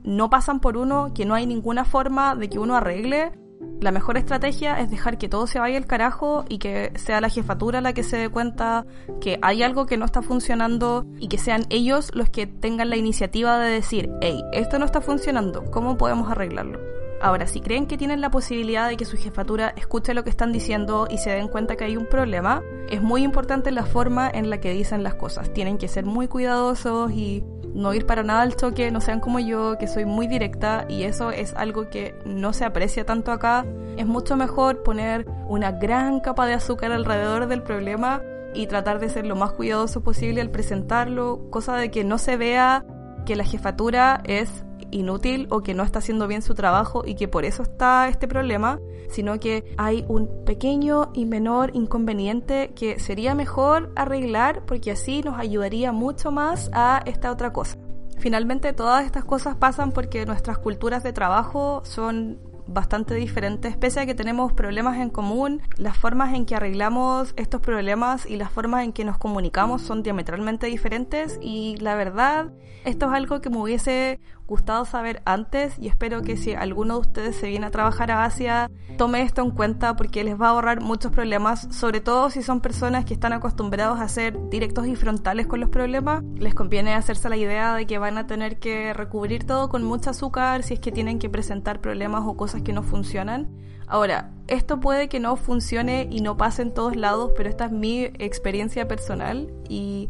no 0.03 0.29
pasan 0.29 0.59
por 0.59 0.75
uno, 0.77 1.13
que 1.13 1.25
no 1.25 1.35
hay 1.35 1.45
ninguna 1.45 1.85
forma 1.85 2.35
de 2.35 2.49
que 2.49 2.59
uno 2.59 2.75
arregle. 2.75 3.31
La 3.79 3.91
mejor 3.91 4.17
estrategia 4.17 4.79
es 4.79 4.89
dejar 4.89 5.17
que 5.17 5.29
todo 5.29 5.47
se 5.47 5.59
vaya 5.59 5.77
al 5.77 5.85
carajo 5.85 6.45
y 6.49 6.57
que 6.57 6.91
sea 6.95 7.21
la 7.21 7.29
jefatura 7.29 7.79
la 7.79 7.93
que 7.93 8.03
se 8.03 8.17
dé 8.17 8.29
cuenta 8.29 8.85
que 9.21 9.39
hay 9.41 9.63
algo 9.63 9.85
que 9.85 9.97
no 9.97 10.05
está 10.05 10.21
funcionando 10.21 11.05
y 11.19 11.27
que 11.27 11.37
sean 11.37 11.63
ellos 11.69 12.11
los 12.13 12.29
que 12.29 12.47
tengan 12.47 12.89
la 12.89 12.97
iniciativa 12.97 13.57
de 13.59 13.69
decir, 13.69 14.09
hey, 14.21 14.43
esto 14.51 14.79
no 14.79 14.85
está 14.85 14.99
funcionando, 14.99 15.63
¿cómo 15.71 15.97
podemos 15.97 16.29
arreglarlo? 16.29 16.79
Ahora, 17.21 17.47
si 17.47 17.59
creen 17.59 17.85
que 17.85 17.97
tienen 17.97 18.21
la 18.21 18.31
posibilidad 18.31 18.87
de 18.87 18.95
que 18.95 19.05
su 19.05 19.17
jefatura 19.17 19.73
escuche 19.75 20.13
lo 20.13 20.23
que 20.23 20.29
están 20.29 20.53
diciendo 20.53 21.07
y 21.09 21.17
se 21.17 21.31
den 21.31 21.49
cuenta 21.49 21.75
que 21.75 21.83
hay 21.83 21.97
un 21.97 22.05
problema, 22.05 22.61
es 22.89 23.01
muy 23.01 23.23
importante 23.23 23.71
la 23.71 23.85
forma 23.85 24.29
en 24.29 24.49
la 24.49 24.61
que 24.61 24.71
dicen 24.71 25.03
las 25.03 25.15
cosas. 25.15 25.51
Tienen 25.51 25.77
que 25.77 25.89
ser 25.89 26.05
muy 26.05 26.27
cuidadosos 26.29 27.11
y 27.11 27.43
no 27.73 27.93
ir 27.93 28.05
para 28.05 28.23
nada 28.23 28.41
al 28.41 28.55
choque, 28.55 28.89
no 28.89 29.01
sean 29.01 29.19
como 29.19 29.39
yo, 29.39 29.77
que 29.77 29.87
soy 29.87 30.05
muy 30.05 30.27
directa 30.27 30.85
y 30.87 31.03
eso 31.03 31.31
es 31.31 31.53
algo 31.55 31.89
que 31.89 32.15
no 32.25 32.53
se 32.53 32.65
aprecia 32.65 33.05
tanto 33.05 33.31
acá. 33.31 33.65
Es 33.97 34.07
mucho 34.07 34.37
mejor 34.37 34.81
poner 34.83 35.27
una 35.47 35.71
gran 35.71 36.21
capa 36.21 36.45
de 36.45 36.53
azúcar 36.53 36.91
alrededor 36.93 37.47
del 37.47 37.63
problema 37.63 38.21
y 38.53 38.67
tratar 38.67 38.99
de 38.99 39.09
ser 39.09 39.25
lo 39.25 39.35
más 39.35 39.51
cuidadoso 39.51 40.01
posible 40.01 40.41
al 40.41 40.51
presentarlo, 40.51 41.49
cosa 41.49 41.75
de 41.75 41.91
que 41.91 42.03
no 42.03 42.17
se 42.17 42.37
vea 42.37 42.85
que 43.25 43.35
la 43.35 43.43
jefatura 43.43 44.21
es 44.23 44.63
inútil 44.91 45.47
o 45.49 45.61
que 45.61 45.73
no 45.73 45.83
está 45.83 45.99
haciendo 45.99 46.27
bien 46.27 46.41
su 46.41 46.55
trabajo 46.55 47.03
y 47.05 47.15
que 47.15 47.27
por 47.27 47.45
eso 47.45 47.63
está 47.63 48.07
este 48.07 48.27
problema, 48.27 48.79
sino 49.09 49.39
que 49.39 49.73
hay 49.77 50.05
un 50.07 50.43
pequeño 50.45 51.11
y 51.13 51.25
menor 51.25 51.71
inconveniente 51.73 52.71
que 52.75 52.99
sería 52.99 53.35
mejor 53.35 53.91
arreglar 53.95 54.65
porque 54.65 54.91
así 54.91 55.21
nos 55.21 55.39
ayudaría 55.39 55.91
mucho 55.91 56.31
más 56.31 56.69
a 56.73 57.01
esta 57.05 57.31
otra 57.31 57.53
cosa. 57.53 57.77
Finalmente 58.19 58.73
todas 58.73 59.05
estas 59.05 59.23
cosas 59.23 59.55
pasan 59.55 59.91
porque 59.91 60.25
nuestras 60.25 60.57
culturas 60.57 61.03
de 61.03 61.13
trabajo 61.13 61.81
son 61.85 62.39
bastante 62.73 63.15
diferentes, 63.15 63.75
pese 63.77 64.01
a 64.01 64.05
que 64.05 64.13
tenemos 64.13 64.53
problemas 64.53 64.97
en 64.97 65.09
común, 65.09 65.61
las 65.77 65.97
formas 65.97 66.33
en 66.33 66.45
que 66.45 66.55
arreglamos 66.55 67.33
estos 67.35 67.61
problemas 67.61 68.25
y 68.25 68.37
las 68.37 68.51
formas 68.51 68.83
en 68.83 68.93
que 68.93 69.05
nos 69.05 69.17
comunicamos 69.17 69.81
son 69.81 70.03
diametralmente 70.03 70.67
diferentes 70.67 71.39
y 71.41 71.77
la 71.77 71.95
verdad, 71.95 72.51
esto 72.85 73.07
es 73.07 73.11
algo 73.13 73.41
que 73.41 73.49
me 73.49 73.57
hubiese 73.57 74.19
gustado 74.49 74.83
saber 74.83 75.21
antes 75.25 75.77
y 75.79 75.87
espero 75.87 76.23
que 76.23 76.35
si 76.35 76.53
alguno 76.53 76.95
de 76.95 77.01
ustedes 77.01 77.35
se 77.35 77.47
viene 77.47 77.67
a 77.67 77.71
trabajar 77.71 78.09
a 78.11 78.25
Asia, 78.25 78.69
tome 78.97 79.21
esto 79.21 79.41
en 79.43 79.51
cuenta 79.51 79.95
porque 79.95 80.23
les 80.23 80.39
va 80.39 80.47
a 80.47 80.49
ahorrar 80.49 80.81
muchos 80.81 81.11
problemas, 81.11 81.67
sobre 81.71 82.01
todo 82.01 82.29
si 82.31 82.41
son 82.41 82.59
personas 82.59 83.05
que 83.05 83.13
están 83.13 83.31
acostumbrados 83.31 83.99
a 83.99 84.07
ser 84.09 84.49
directos 84.49 84.87
y 84.87 84.95
frontales 84.95 85.45
con 85.45 85.59
los 85.59 85.69
problemas. 85.69 86.23
Les 86.35 86.55
conviene 86.55 86.95
hacerse 86.95 87.29
la 87.29 87.37
idea 87.37 87.75
de 87.75 87.85
que 87.85 87.99
van 87.99 88.17
a 88.17 88.25
tener 88.25 88.59
que 88.59 88.93
recubrir 88.93 89.45
todo 89.45 89.69
con 89.69 89.83
mucho 89.83 90.09
azúcar 90.09 90.63
si 90.63 90.73
es 90.73 90.79
que 90.79 90.91
tienen 90.91 91.19
que 91.19 91.29
presentar 91.29 91.79
problemas 91.79 92.23
o 92.25 92.35
cosas 92.35 92.63
que 92.63 92.73
no 92.73 92.81
funcionan. 92.81 93.47
Ahora, 93.87 94.31
esto 94.47 94.79
puede 94.79 95.09
que 95.09 95.19
no 95.19 95.35
funcione 95.35 96.07
y 96.11 96.21
no 96.21 96.37
pase 96.37 96.61
en 96.61 96.73
todos 96.73 96.95
lados, 96.95 97.31
pero 97.35 97.49
esta 97.49 97.65
es 97.65 97.71
mi 97.71 98.03
experiencia 98.03 98.87
personal 98.87 99.51
y 99.67 100.09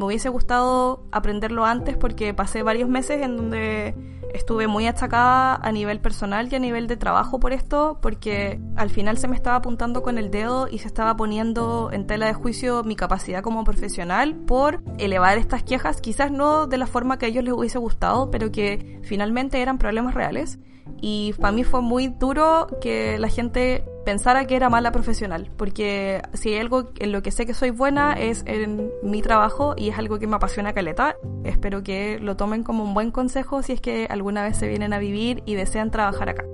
me 0.00 0.06
hubiese 0.06 0.30
gustado 0.30 1.04
aprenderlo 1.12 1.66
antes 1.66 1.94
porque 1.94 2.32
pasé 2.32 2.62
varios 2.62 2.88
meses 2.88 3.20
en 3.20 3.36
donde 3.36 3.94
estuve 4.32 4.66
muy 4.66 4.86
achacada 4.86 5.56
a 5.56 5.72
nivel 5.72 6.00
personal 6.00 6.48
y 6.50 6.54
a 6.54 6.58
nivel 6.58 6.86
de 6.86 6.96
trabajo 6.96 7.38
por 7.38 7.52
esto, 7.52 7.98
porque 8.00 8.58
al 8.76 8.88
final 8.88 9.18
se 9.18 9.28
me 9.28 9.36
estaba 9.36 9.56
apuntando 9.56 10.02
con 10.02 10.16
el 10.16 10.30
dedo 10.30 10.68
y 10.68 10.78
se 10.78 10.86
estaba 10.86 11.16
poniendo 11.16 11.90
en 11.92 12.06
tela 12.06 12.26
de 12.26 12.32
juicio 12.32 12.82
mi 12.82 12.96
capacidad 12.96 13.42
como 13.42 13.62
profesional 13.62 14.36
por 14.36 14.82
elevar 14.96 15.36
estas 15.36 15.62
quejas, 15.64 16.00
quizás 16.00 16.32
no 16.32 16.66
de 16.66 16.78
la 16.78 16.86
forma 16.86 17.18
que 17.18 17.26
a 17.26 17.28
ellos 17.28 17.44
les 17.44 17.52
hubiese 17.52 17.78
gustado, 17.78 18.30
pero 18.30 18.50
que 18.50 19.00
finalmente 19.02 19.60
eran 19.60 19.76
problemas 19.76 20.14
reales. 20.14 20.58
Y 21.00 21.32
para 21.34 21.52
mí 21.52 21.64
fue 21.64 21.80
muy 21.80 22.08
duro 22.08 22.66
que 22.80 23.18
la 23.18 23.28
gente 23.28 23.84
pensara 24.04 24.46
que 24.46 24.56
era 24.56 24.68
mala 24.68 24.92
profesional, 24.92 25.50
porque 25.56 26.22
si 26.34 26.50
hay 26.50 26.58
algo 26.58 26.90
en 26.98 27.12
lo 27.12 27.22
que 27.22 27.30
sé 27.30 27.46
que 27.46 27.54
soy 27.54 27.70
buena 27.70 28.14
es 28.14 28.42
en 28.46 28.90
mi 29.02 29.22
trabajo 29.22 29.74
y 29.76 29.88
es 29.88 29.98
algo 29.98 30.18
que 30.18 30.26
me 30.26 30.36
apasiona 30.36 30.72
caleta. 30.72 31.16
Espero 31.44 31.82
que 31.82 32.18
lo 32.20 32.36
tomen 32.36 32.62
como 32.64 32.84
un 32.84 32.94
buen 32.94 33.10
consejo 33.10 33.62
si 33.62 33.72
es 33.72 33.80
que 33.80 34.06
alguna 34.10 34.42
vez 34.42 34.56
se 34.56 34.68
vienen 34.68 34.92
a 34.92 34.98
vivir 34.98 35.42
y 35.46 35.54
desean 35.54 35.90
trabajar 35.90 36.28
acá. 36.28 36.44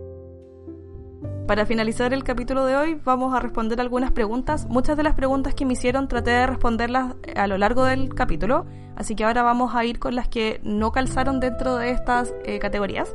Para 1.47 1.65
finalizar 1.65 2.13
el 2.13 2.25
capítulo 2.25 2.65
de 2.65 2.77
hoy 2.77 3.01
vamos 3.05 3.33
a 3.33 3.39
responder 3.39 3.81
algunas 3.81 4.11
preguntas. 4.11 4.67
Muchas 4.69 4.97
de 4.97 5.05
las 5.05 5.15
preguntas 5.15 5.55
que 5.55 5.65
me 5.65 5.75
hicieron 5.75 6.09
traté 6.09 6.33
de 6.33 6.47
responderlas 6.47 7.15
a 7.37 7.47
lo 7.47 7.57
largo 7.57 7.85
del 7.85 8.15
capítulo, 8.15 8.67
así 8.97 9.15
que 9.15 9.25
ahora 9.25 9.45
vamos 9.45 9.75
a 9.75 9.85
ir 9.85 10.01
con 10.01 10.17
las 10.17 10.27
que 10.29 10.61
no 10.65 10.91
calzaron 10.91 11.39
dentro 11.39 11.77
de 11.77 11.91
estas 11.91 12.35
eh, 12.45 12.59
categorías. 12.59 13.15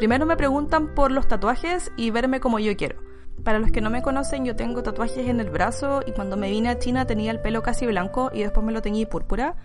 Primero 0.00 0.24
me 0.24 0.38
preguntan 0.38 0.94
por 0.94 1.10
los 1.12 1.28
tatuajes 1.28 1.92
y 1.94 2.10
verme 2.10 2.40
como 2.40 2.58
yo 2.58 2.74
quiero. 2.74 2.96
Para 3.44 3.58
los 3.58 3.70
que 3.70 3.82
no 3.82 3.90
me 3.90 4.00
conocen, 4.00 4.46
yo 4.46 4.56
tengo 4.56 4.82
tatuajes 4.82 5.28
en 5.28 5.40
el 5.40 5.50
brazo 5.50 6.00
y 6.06 6.12
cuando 6.12 6.38
me 6.38 6.48
vine 6.48 6.70
a 6.70 6.78
China 6.78 7.06
tenía 7.06 7.30
el 7.30 7.40
pelo 7.42 7.62
casi 7.62 7.84
blanco 7.84 8.30
y 8.32 8.40
después 8.40 8.64
me 8.64 8.72
lo 8.72 8.80
teñí 8.80 9.04
púrpura. 9.04 9.56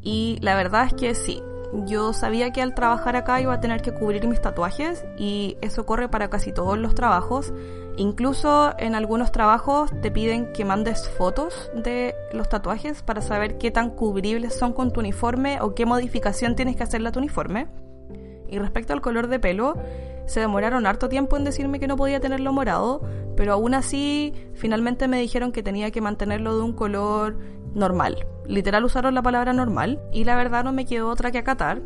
Y 0.00 0.38
la 0.40 0.54
verdad 0.54 0.86
es 0.86 0.94
que 0.94 1.14
sí, 1.14 1.42
yo 1.84 2.14
sabía 2.14 2.54
que 2.54 2.62
al 2.62 2.74
trabajar 2.74 3.16
acá 3.16 3.42
iba 3.42 3.52
a 3.52 3.60
tener 3.60 3.82
que 3.82 3.92
cubrir 3.92 4.26
mis 4.26 4.40
tatuajes 4.40 5.04
y 5.18 5.58
eso 5.60 5.84
corre 5.84 6.08
para 6.08 6.30
casi 6.30 6.52
todos 6.52 6.78
los 6.78 6.94
trabajos. 6.94 7.52
Incluso 7.98 8.72
en 8.78 8.94
algunos 8.94 9.30
trabajos 9.30 9.90
te 10.00 10.10
piden 10.10 10.54
que 10.54 10.64
mandes 10.64 11.06
fotos 11.06 11.70
de 11.74 12.14
los 12.32 12.48
tatuajes 12.48 13.02
para 13.02 13.20
saber 13.20 13.58
qué 13.58 13.70
tan 13.70 13.90
cubribles 13.90 14.54
son 14.54 14.72
con 14.72 14.90
tu 14.90 15.00
uniforme 15.00 15.60
o 15.60 15.74
qué 15.74 15.84
modificación 15.84 16.56
tienes 16.56 16.76
que 16.76 16.82
hacerle 16.82 17.10
a 17.10 17.12
tu 17.12 17.18
uniforme. 17.18 17.81
Y 18.52 18.58
respecto 18.58 18.92
al 18.92 19.00
color 19.00 19.28
de 19.28 19.40
pelo, 19.40 19.76
se 20.26 20.40
demoraron 20.40 20.86
harto 20.86 21.08
tiempo 21.08 21.36
en 21.36 21.44
decirme 21.44 21.80
que 21.80 21.86
no 21.86 21.96
podía 21.96 22.20
tenerlo 22.20 22.52
morado, 22.52 23.00
pero 23.34 23.54
aún 23.54 23.74
así 23.74 24.34
finalmente 24.54 25.08
me 25.08 25.18
dijeron 25.18 25.52
que 25.52 25.62
tenía 25.62 25.90
que 25.90 26.02
mantenerlo 26.02 26.54
de 26.54 26.62
un 26.62 26.74
color 26.74 27.38
normal. 27.74 28.26
Literal 28.46 28.84
usaron 28.84 29.14
la 29.14 29.22
palabra 29.22 29.54
normal 29.54 30.02
y 30.12 30.24
la 30.24 30.36
verdad 30.36 30.64
no 30.64 30.72
me 30.72 30.84
quedó 30.84 31.08
otra 31.08 31.30
que 31.30 31.38
acatar. 31.38 31.80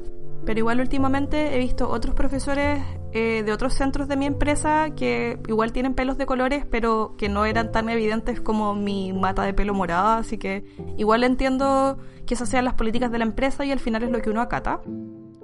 Pero 0.44 0.61
igual 0.61 0.81
últimamente 0.81 1.57
he 1.57 1.59
visto 1.59 1.88
otros 1.88 2.14
profesores 2.14 2.81
eh, 3.12 3.42
de 3.44 3.52
otros 3.52 3.74
centros 3.74 4.07
de 4.09 4.16
mi 4.16 4.26
empresa 4.26 4.90
que 4.94 5.38
igual 5.48 5.72
tienen 5.72 5.94
pelos 5.94 6.18
de 6.18 6.26
colores, 6.26 6.64
pero 6.70 7.14
que 7.16 7.29
no 7.29 7.44
eran 7.46 7.72
tan 7.72 7.88
evidentes 7.88 8.40
como 8.40 8.74
mi 8.74 9.12
mata 9.12 9.42
de 9.42 9.55
pelo 9.55 9.74
morada, 9.74 10.18
así 10.18 10.38
que 10.38 10.64
igual 10.96 11.24
entiendo 11.24 11.98
que 12.26 12.35
esas 12.35 12.48
sean 12.48 12.64
las 12.64 12.74
políticas 12.74 13.11
de 13.11 13.18
la 13.18 13.24
empresa 13.24 13.64
y 13.64 13.72
al 13.72 13.81
final 13.81 14.02
es 14.02 14.11
lo 14.11 14.20
que 14.20 14.31
uno 14.31 14.40
acata. 14.40 14.83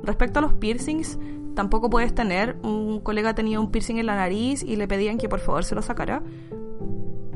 Respecto 0.03 0.39
a 0.39 0.43
los 0.43 0.55
piercings, 0.55 1.19
tampoco 1.55 1.91
puedes 1.91 2.15
tener. 2.15 2.57
Un 2.63 3.01
colega 3.01 3.35
tenía 3.35 3.61
un 3.61 3.71
piercing 3.71 3.97
en 3.97 4.07
la 4.07 4.17
nariz 4.17 4.63
y 4.63 4.77
le 4.77 4.89
pedían 4.89 5.19
que 5.19 5.29
por 5.29 5.41
favor 5.41 5.65
se 5.65 5.75
lo 5.75 5.83
sacara. 5.83 6.23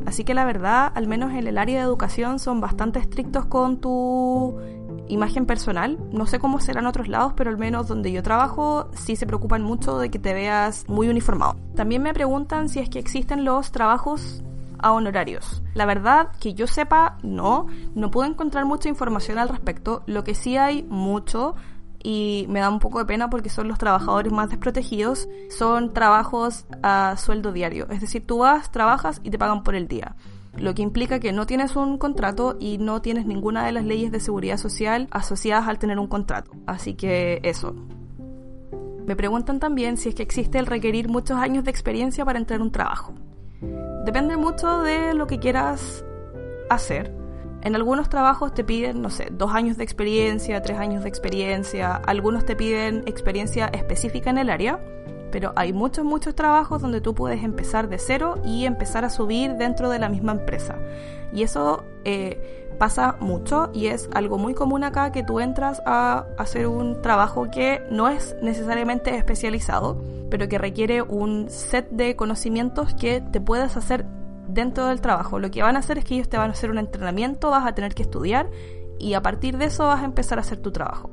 Así 0.07 0.23
que 0.23 0.35
la 0.35 0.45
verdad, 0.45 0.93
al 0.95 1.09
menos 1.09 1.33
en 1.33 1.47
el 1.49 1.59
área 1.59 1.79
de 1.79 1.85
educación, 1.85 2.39
son 2.39 2.61
bastante 2.61 3.01
estrictos 3.01 3.47
con 3.47 3.81
tu 3.81 4.57
imagen 5.09 5.47
personal. 5.47 5.99
No 6.13 6.27
sé 6.27 6.39
cómo 6.39 6.61
será 6.61 6.81
en 6.81 6.87
otros 6.87 7.09
lados, 7.09 7.33
pero 7.37 7.51
al 7.51 7.59
menos 7.59 7.89
donde 7.89 8.13
yo 8.13 8.23
trabajo 8.23 8.89
sí 8.95 9.17
se 9.17 9.27
preocupan 9.27 9.63
mucho 9.63 9.99
de 9.99 10.11
que 10.11 10.21
te 10.21 10.33
veas 10.33 10.89
muy 10.89 11.09
uniformado. 11.09 11.57
También 11.75 12.03
me 12.03 12.15
preguntan 12.15 12.69
si 12.69 12.79
es 12.79 12.89
que 12.89 13.01
existen 13.01 13.45
los 13.45 13.73
trabajos 13.73 14.43
a 14.79 14.93
honorarios. 14.93 15.63
La 15.75 15.87
verdad, 15.87 16.29
que 16.41 16.55
yo 16.55 16.67
sepa, 16.67 17.19
no. 17.23 17.67
No 17.95 18.11
puedo 18.11 18.31
encontrar 18.31 18.65
mucha 18.65 18.89
información 18.89 19.39
al 19.39 19.49
respecto. 19.49 20.03
Lo 20.07 20.23
que 20.23 20.35
sí 20.35 20.57
hay 20.57 20.85
mucho 20.85 21.57
y 22.07 22.47
me 22.49 22.61
da 22.61 22.71
un 22.71 22.79
poco 22.79 23.01
de 23.01 23.05
pena 23.05 23.29
porque 23.29 23.49
son 23.49 23.67
los 23.67 23.79
trabajadores 23.79 24.33
más 24.33 24.49
desprotegidos, 24.49 25.29
son 25.51 25.93
trabajos 25.93 26.65
a 26.81 27.17
sueldo 27.19 27.51
diario. 27.51 27.89
Es 27.91 28.01
decir, 28.01 28.25
tú 28.25 28.39
vas, 28.39 28.71
trabajas 28.71 29.21
y 29.25 29.31
te 29.31 29.39
pagan 29.41 29.65
por 29.65 29.75
el 29.75 29.89
día. 29.89 30.15
Lo 30.57 30.73
que 30.73 30.83
implica 30.83 31.19
que 31.19 31.33
no 31.33 31.47
tienes 31.47 31.75
un 31.75 31.99
contrato 31.99 32.59
y 32.61 32.79
no 32.79 33.03
tienes 33.03 33.27
ninguna 33.27 33.67
de 33.67 33.73
las 33.73 33.85
leyes 33.85 34.13
de 34.13 34.21
seguridad 34.21 34.57
social 34.57 35.09
asociadas 35.11 35.67
al 35.67 35.81
tener 35.81 35.99
un 35.99 36.07
contrato. 36.07 36.53
Así 36.65 36.95
que 36.95 37.41
eso. 37.43 37.75
Me 39.05 39.17
preguntan 39.17 39.59
también 39.59 39.97
si 39.97 40.11
es 40.11 40.15
que 40.15 40.23
existe 40.23 40.61
el 40.61 40.67
requerir 40.67 41.09
muchos 41.09 41.37
años 41.37 41.65
de 41.65 41.73
experiencia 41.73 42.25
para 42.25 42.39
entrar 42.39 42.61
a 42.61 42.63
un 42.63 42.71
trabajo. 42.71 43.15
Depende 44.05 44.37
mucho 44.37 44.83
de 44.83 45.13
lo 45.13 45.27
que 45.27 45.41
quieras 45.41 46.05
hacer 46.71 47.16
en 47.67 47.75
algunos 47.75 48.09
trabajos 48.09 48.55
te 48.55 48.63
piden, 48.63 49.03
no 49.03 49.11
sé, 49.11 49.27
dos 49.33 49.53
años 49.53 49.77
de 49.77 49.83
experiencia, 49.83 50.63
tres 50.63 50.79
años 50.79 51.03
de 51.03 51.09
experiencia, 51.09 51.97
algunos 51.97 52.45
te 52.45 52.55
piden 52.55 53.03
experiencia 53.07 53.67
específica 53.67 54.31
en 54.31 54.39
el 54.39 54.51
área, 54.51 54.79
pero 55.33 55.53
hay 55.57 55.73
muchos, 55.73 56.05
muchos 56.05 56.37
trabajos 56.37 56.81
donde 56.81 57.01
tú 57.01 57.13
puedes 57.13 57.43
empezar 57.43 57.89
de 57.89 57.99
cero 57.99 58.37
y 58.45 58.67
empezar 58.67 59.05
a 59.05 59.11
subir 59.11 59.55
dentro 59.55 59.91
de 59.91 59.99
la 59.99 60.09
misma 60.09 60.31
empresa. 60.31 60.79
Y 61.33 61.43
eso 61.43 61.83
eh, 62.05 62.71
pasa 62.79 63.17
mucho 63.19 63.71
y 63.75 63.89
es 63.89 64.09
algo 64.15 64.39
muy 64.39 64.55
común 64.55 64.85
acá 64.85 65.11
que 65.11 65.25
tú 65.25 65.41
entras 65.41 65.83
a 65.85 66.25
hacer 66.39 66.69
un 66.69 67.03
trabajo 67.03 67.51
que 67.51 67.83
no 67.91 68.09
es 68.09 68.37
necesariamente 68.43 69.17
especializado, 69.17 70.01
pero 70.31 70.49
que 70.49 70.59
requiere 70.59 71.03
un 71.03 71.51
set 71.51 71.91
de 71.91 72.15
conocimientos 72.15 72.95
que 72.95 73.21
te 73.21 73.41
puedes 73.41 73.77
hacer 73.77 74.07
dentro 74.49 74.87
del 74.87 75.01
trabajo. 75.01 75.39
Lo 75.39 75.51
que 75.51 75.63
van 75.63 75.77
a 75.77 75.81
hacer 75.81 75.99
es 75.99 76.05
que 76.05 76.15
ellos 76.15 76.29
te 76.29 76.39
van 76.39 76.51
a 76.51 76.53
hacer 76.53 76.71
un 76.71 76.79
entrenamiento, 76.79 77.51
vas 77.51 77.67
a 77.67 77.75
tener 77.75 77.95
que 77.95 78.03
estudiar 78.03 78.51
y 78.99 79.15
a 79.15 79.23
partir 79.23 79.59
de 79.59 79.67
eso 79.67 79.87
vas 79.87 80.03
a 80.03 80.05
empezar 80.05 80.39
a 80.39 80.43
hacer 80.43 80.59
tu 80.59 80.73
trabajo. 80.73 81.11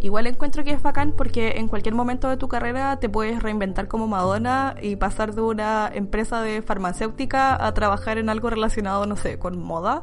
Igual 0.00 0.26
encuentro 0.26 0.64
que 0.64 0.72
es 0.72 0.82
bacán 0.82 1.12
porque 1.12 1.58
en 1.58 1.68
cualquier 1.68 1.94
momento 1.94 2.28
de 2.28 2.36
tu 2.36 2.48
carrera 2.48 2.98
te 2.98 3.08
puedes 3.08 3.40
reinventar 3.40 3.86
como 3.86 4.08
Madonna 4.08 4.74
y 4.82 4.96
pasar 4.96 5.32
de 5.32 5.42
una 5.42 5.88
empresa 5.94 6.42
de 6.42 6.60
farmacéutica 6.60 7.64
a 7.64 7.72
trabajar 7.72 8.18
en 8.18 8.28
algo 8.28 8.50
relacionado, 8.50 9.06
no 9.06 9.14
sé, 9.14 9.38
con 9.38 9.62
moda 9.62 10.02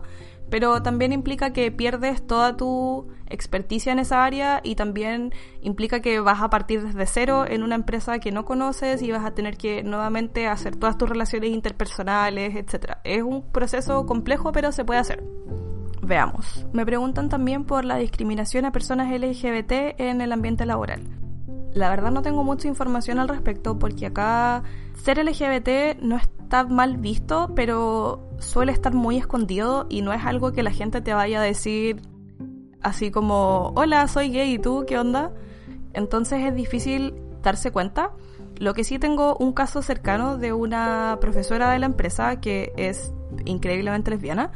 pero 0.50 0.82
también 0.82 1.14
implica 1.14 1.52
que 1.54 1.72
pierdes 1.72 2.26
toda 2.26 2.58
tu 2.58 3.08
experticia 3.28 3.92
en 3.92 4.00
esa 4.00 4.24
área 4.24 4.62
y 4.64 4.76
también 4.76 5.34
implica 5.62 6.02
que 6.02 6.20
vas 6.20 6.42
a 6.42 6.50
partir 6.50 6.84
desde 6.84 7.06
cero 7.06 7.46
en 7.48 7.64
una 7.64 7.76
empresa 7.76 8.20
que 8.20 8.32
no 8.32 8.46
conoces 8.46 9.02
y 9.02 9.12
vas 9.12 9.26
a 9.26 9.32
tener 9.32 9.58
que 9.58 9.84
nuevamente 9.84 10.48
hacer 10.48 10.76
todas 10.76 10.98
tus 10.98 11.10
relaciones 11.10 11.52
interpersonales, 11.52 12.56
etc. 12.56 12.98
Es 13.04 13.22
un 13.22 13.44
proceso 13.44 14.06
complejo, 14.06 14.52
pero 14.52 14.72
se 14.72 14.84
puede 14.84 15.00
hacer. 15.00 15.24
Veamos. 16.02 16.66
Me 16.74 16.86
preguntan 16.86 17.30
también 17.30 17.66
por 17.66 17.86
la 17.86 17.98
discriminación 17.98 18.66
a 18.66 18.72
personas 18.72 19.12
LGBT 19.12 20.00
en 20.00 20.22
el 20.22 20.32
ambiente 20.32 20.66
laboral. 20.66 21.02
La 21.74 21.90
verdad 21.90 22.10
no 22.12 22.24
tengo 22.24 22.44
mucha 22.44 22.68
información 22.68 23.20
al 23.20 23.28
respecto 23.28 23.78
porque 23.78 24.08
acá 24.08 24.64
ser 24.96 25.24
LGBT 25.24 26.02
no 26.02 26.18
está 26.18 26.64
mal 26.64 26.98
visto, 26.98 27.52
pero 27.56 28.29
suele 28.40 28.72
estar 28.72 28.94
muy 28.94 29.18
escondido 29.18 29.88
y 29.90 30.02
no 30.02 30.14
es 30.14 30.26
algo 30.26 30.52
que 30.52 30.64
la 30.64 30.72
gente 30.72 31.02
te 31.02 31.14
vaya 31.14 31.42
a 31.42 31.44
decir 31.44 32.02
así 32.82 33.12
como, 33.12 33.74
hola, 33.76 34.08
soy 34.08 34.30
gay 34.30 34.54
y 34.54 34.60
tú, 34.60 34.86
¿qué 34.88 34.98
onda? 34.98 35.32
Entonces 35.94 36.46
es 36.46 36.56
difícil 36.56 37.14
darse 37.44 37.72
cuenta. 37.72 38.12
Lo 38.58 38.74
que 38.74 38.84
sí 38.84 39.00
tengo 39.00 39.36
un 39.38 39.54
caso 39.54 39.82
cercano 39.82 40.38
de 40.38 40.54
una 40.54 41.18
profesora 41.22 41.72
de 41.72 41.80
la 41.80 41.86
empresa 41.86 42.40
que 42.40 42.74
es 42.78 43.14
increíblemente 43.46 44.12
lesbiana. 44.12 44.52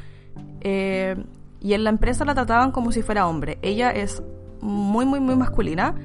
Eh, 0.61 1.15
y 1.59 1.73
en 1.73 1.83
la 1.83 1.89
empresa 1.89 2.25
la 2.25 2.33
trataban 2.33 2.71
como 2.71 2.91
si 2.91 3.01
fuera 3.01 3.27
hombre. 3.27 3.59
Ella 3.61 3.91
es 3.91 4.21
muy, 4.61 5.05
muy, 5.05 5.19
muy 5.19 5.35
masculina 5.35 5.95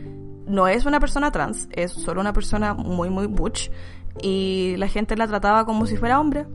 no 0.49 0.67
es 0.67 0.87
una 0.87 0.99
persona 0.99 1.31
trans, 1.31 1.69
es 1.73 1.93
solo 1.93 2.21
una 2.21 2.33
persona 2.33 2.75
muy, 2.75 3.11
muy 3.11 3.27
butch. 3.27 3.71
Y 4.23 4.75
la 4.79 4.89
gente 4.89 5.17
la 5.17 5.29
trataba 5.29 5.65
como 5.65 5.87
si 5.87 5.97
fuera 5.97 6.19
hombre. 6.19 6.47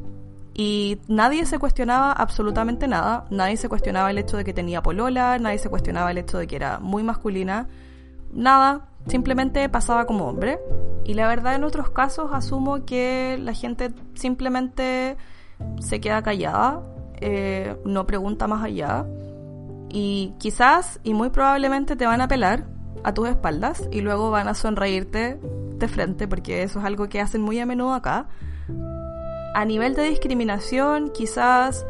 Y 0.53 0.99
nadie 1.07 1.45
se 1.45 1.57
cuestionaba 1.57 2.11
absolutamente 2.11 2.87
nada. 2.87 3.25
Nadie 3.31 3.57
se 3.57 3.69
cuestionaba 3.69 4.11
el 4.11 4.19
hecho 4.19 4.37
de 4.37 4.43
que 4.43 4.53
tenía 4.53 4.83
polola, 4.83 5.39
nadie 5.39 5.57
se 5.57 5.69
cuestionaba 5.69 6.11
el 6.11 6.19
hecho 6.19 6.37
de 6.37 6.47
que 6.47 6.55
era 6.55 6.79
muy 6.79 7.01
masculina. 7.03 7.67
Nada, 8.31 8.87
simplemente 9.07 9.67
pasaba 9.69 10.05
como 10.05 10.25
hombre. 10.25 10.59
Y 11.05 11.15
la 11.15 11.27
verdad 11.27 11.55
en 11.55 11.63
otros 11.63 11.89
casos 11.89 12.31
asumo 12.33 12.85
que 12.85 13.37
la 13.41 13.53
gente 13.53 13.91
simplemente 14.13 15.17
se 15.79 15.99
queda 15.99 16.21
callada, 16.21 16.81
eh, 17.19 17.75
no 17.83 18.05
pregunta 18.05 18.47
más 18.47 18.63
allá. 18.63 19.05
Y 19.89 20.33
quizás 20.39 20.99
y 21.03 21.13
muy 21.13 21.29
probablemente 21.29 21.95
te 21.95 22.05
van 22.05 22.21
a 22.21 22.27
pelar 22.27 22.65
a 23.03 23.13
tus 23.13 23.27
espaldas 23.27 23.87
y 23.91 24.01
luego 24.01 24.31
van 24.31 24.47
a 24.47 24.53
sonreírte 24.53 25.39
de 25.77 25.87
frente 25.87 26.27
porque 26.27 26.63
eso 26.63 26.79
es 26.79 26.85
algo 26.85 27.09
que 27.09 27.19
hacen 27.19 27.41
muy 27.41 27.59
a 27.59 27.65
menudo 27.65 27.93
acá. 27.93 28.27
A 29.53 29.65
nivel 29.65 29.93
de 29.95 30.03
discriminación, 30.03 31.09
quizás 31.09 31.85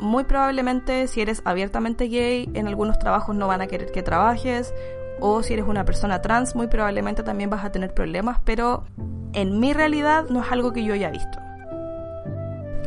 muy 0.00 0.24
probablemente 0.24 1.06
si 1.06 1.20
eres 1.20 1.40
abiertamente 1.44 2.08
gay, 2.08 2.50
en 2.54 2.66
algunos 2.66 2.98
trabajos 2.98 3.34
no 3.36 3.46
van 3.46 3.60
a 3.60 3.66
querer 3.66 3.92
que 3.92 4.02
trabajes 4.02 4.74
o 5.20 5.42
si 5.42 5.54
eres 5.54 5.66
una 5.66 5.84
persona 5.84 6.20
trans, 6.20 6.56
muy 6.56 6.66
probablemente 6.66 7.22
también 7.22 7.48
vas 7.48 7.64
a 7.64 7.72
tener 7.72 7.94
problemas, 7.94 8.40
pero 8.44 8.84
en 9.32 9.60
mi 9.60 9.72
realidad 9.72 10.26
no 10.28 10.42
es 10.42 10.50
algo 10.50 10.72
que 10.72 10.84
yo 10.84 10.94
haya 10.94 11.10
visto. 11.10 11.38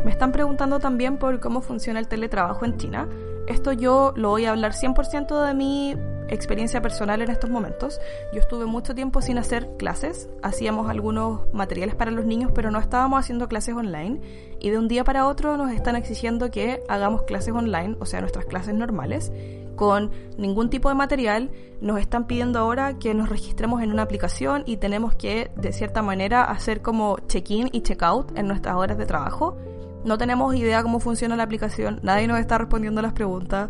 Me 0.04 0.12
están 0.12 0.32
preguntando 0.32 0.80
también 0.80 1.18
por 1.18 1.40
cómo 1.40 1.62
funciona 1.62 2.00
el 2.00 2.08
teletrabajo 2.08 2.66
en 2.66 2.78
China. 2.78 3.08
Esto 3.48 3.72
yo 3.72 4.14
lo 4.16 4.30
voy 4.30 4.46
a 4.46 4.52
hablar 4.52 4.74
100% 4.74 5.48
de 5.48 5.54
mi 5.54 5.96
experiencia 6.30 6.82
personal 6.82 7.22
en 7.22 7.32
estos 7.32 7.50
momentos. 7.50 8.00
Yo 8.34 8.40
estuve 8.40 8.66
mucho 8.66 8.96
tiempo 8.96 9.22
sin 9.22 9.38
hacer 9.38 9.70
clases, 9.78 10.30
hacíamos 10.42 10.90
algunos 10.90 11.42
materiales 11.54 11.96
para 11.96 12.12
los 12.12 12.26
niños, 12.26 12.52
pero 12.54 12.72
no 12.72 12.80
estábamos 12.80 13.20
haciendo 13.20 13.48
clases 13.48 13.76
online 13.76 14.22
y 14.60 14.70
de 14.70 14.78
un 14.78 14.88
día 14.88 15.04
para 15.04 15.28
otro 15.28 15.58
nos 15.58 15.72
están 15.72 15.96
exigiendo 15.96 16.52
que 16.52 16.84
hagamos 16.88 17.24
clases 17.24 17.54
online, 17.54 17.96
o 18.00 18.06
sea, 18.06 18.22
nuestras 18.22 18.46
clases 18.46 18.74
normales, 18.74 19.32
con 19.76 20.12
ningún 20.38 20.70
tipo 20.70 20.90
de 20.90 20.96
material. 20.96 21.52
Nos 21.80 22.00
están 22.00 22.28
pidiendo 22.28 22.60
ahora 22.60 22.98
que 22.98 23.14
nos 23.14 23.30
registremos 23.30 23.82
en 23.82 23.92
una 23.92 24.02
aplicación 24.02 24.64
y 24.66 24.78
tenemos 24.78 25.16
que, 25.16 25.52
de 25.56 25.72
cierta 25.72 26.02
manera, 26.02 26.44
hacer 26.44 26.82
como 26.82 27.18
check-in 27.28 27.70
y 27.72 27.82
check-out 27.82 28.38
en 28.38 28.48
nuestras 28.48 28.76
horas 28.76 28.98
de 28.98 29.06
trabajo. 29.06 29.56
No 30.04 30.18
tenemos 30.18 30.56
idea 30.56 30.84
cómo 30.84 31.00
funciona 31.00 31.36
la 31.36 31.44
aplicación, 31.44 32.00
nadie 32.02 32.28
nos 32.28 32.40
está 32.40 32.58
respondiendo 32.58 33.02
las 33.02 33.14
preguntas. 33.14 33.70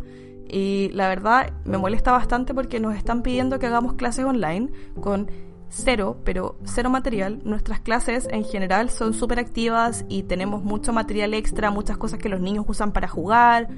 Y 0.50 0.90
la 0.94 1.10
verdad 1.10 1.52
me 1.66 1.78
molesta 1.78 2.12
bastante 2.12 2.54
porque 2.54 2.80
nos 2.80 2.96
están 2.96 3.22
pidiendo 3.22 3.60
que 3.60 3.68
hagamos 3.68 3.94
clases 3.94 4.26
online 4.26 4.70
con 5.02 5.30
cero, 5.70 6.18
pero 6.24 6.58
cero 6.64 6.90
material. 6.90 7.42
Nuestras 7.44 7.80
clases 7.80 8.28
en 8.32 8.44
general 8.44 8.90
son 8.90 9.14
súper 9.14 9.40
activas 9.40 10.06
y 10.08 10.24
tenemos 10.24 10.64
mucho 10.64 10.94
material 10.94 11.34
extra, 11.34 11.72
muchas 11.72 11.98
cosas 11.98 12.20
que 12.20 12.30
los 12.30 12.40
niños 12.40 12.66
usan 12.68 12.94
para 12.94 13.08
jugar, 13.08 13.70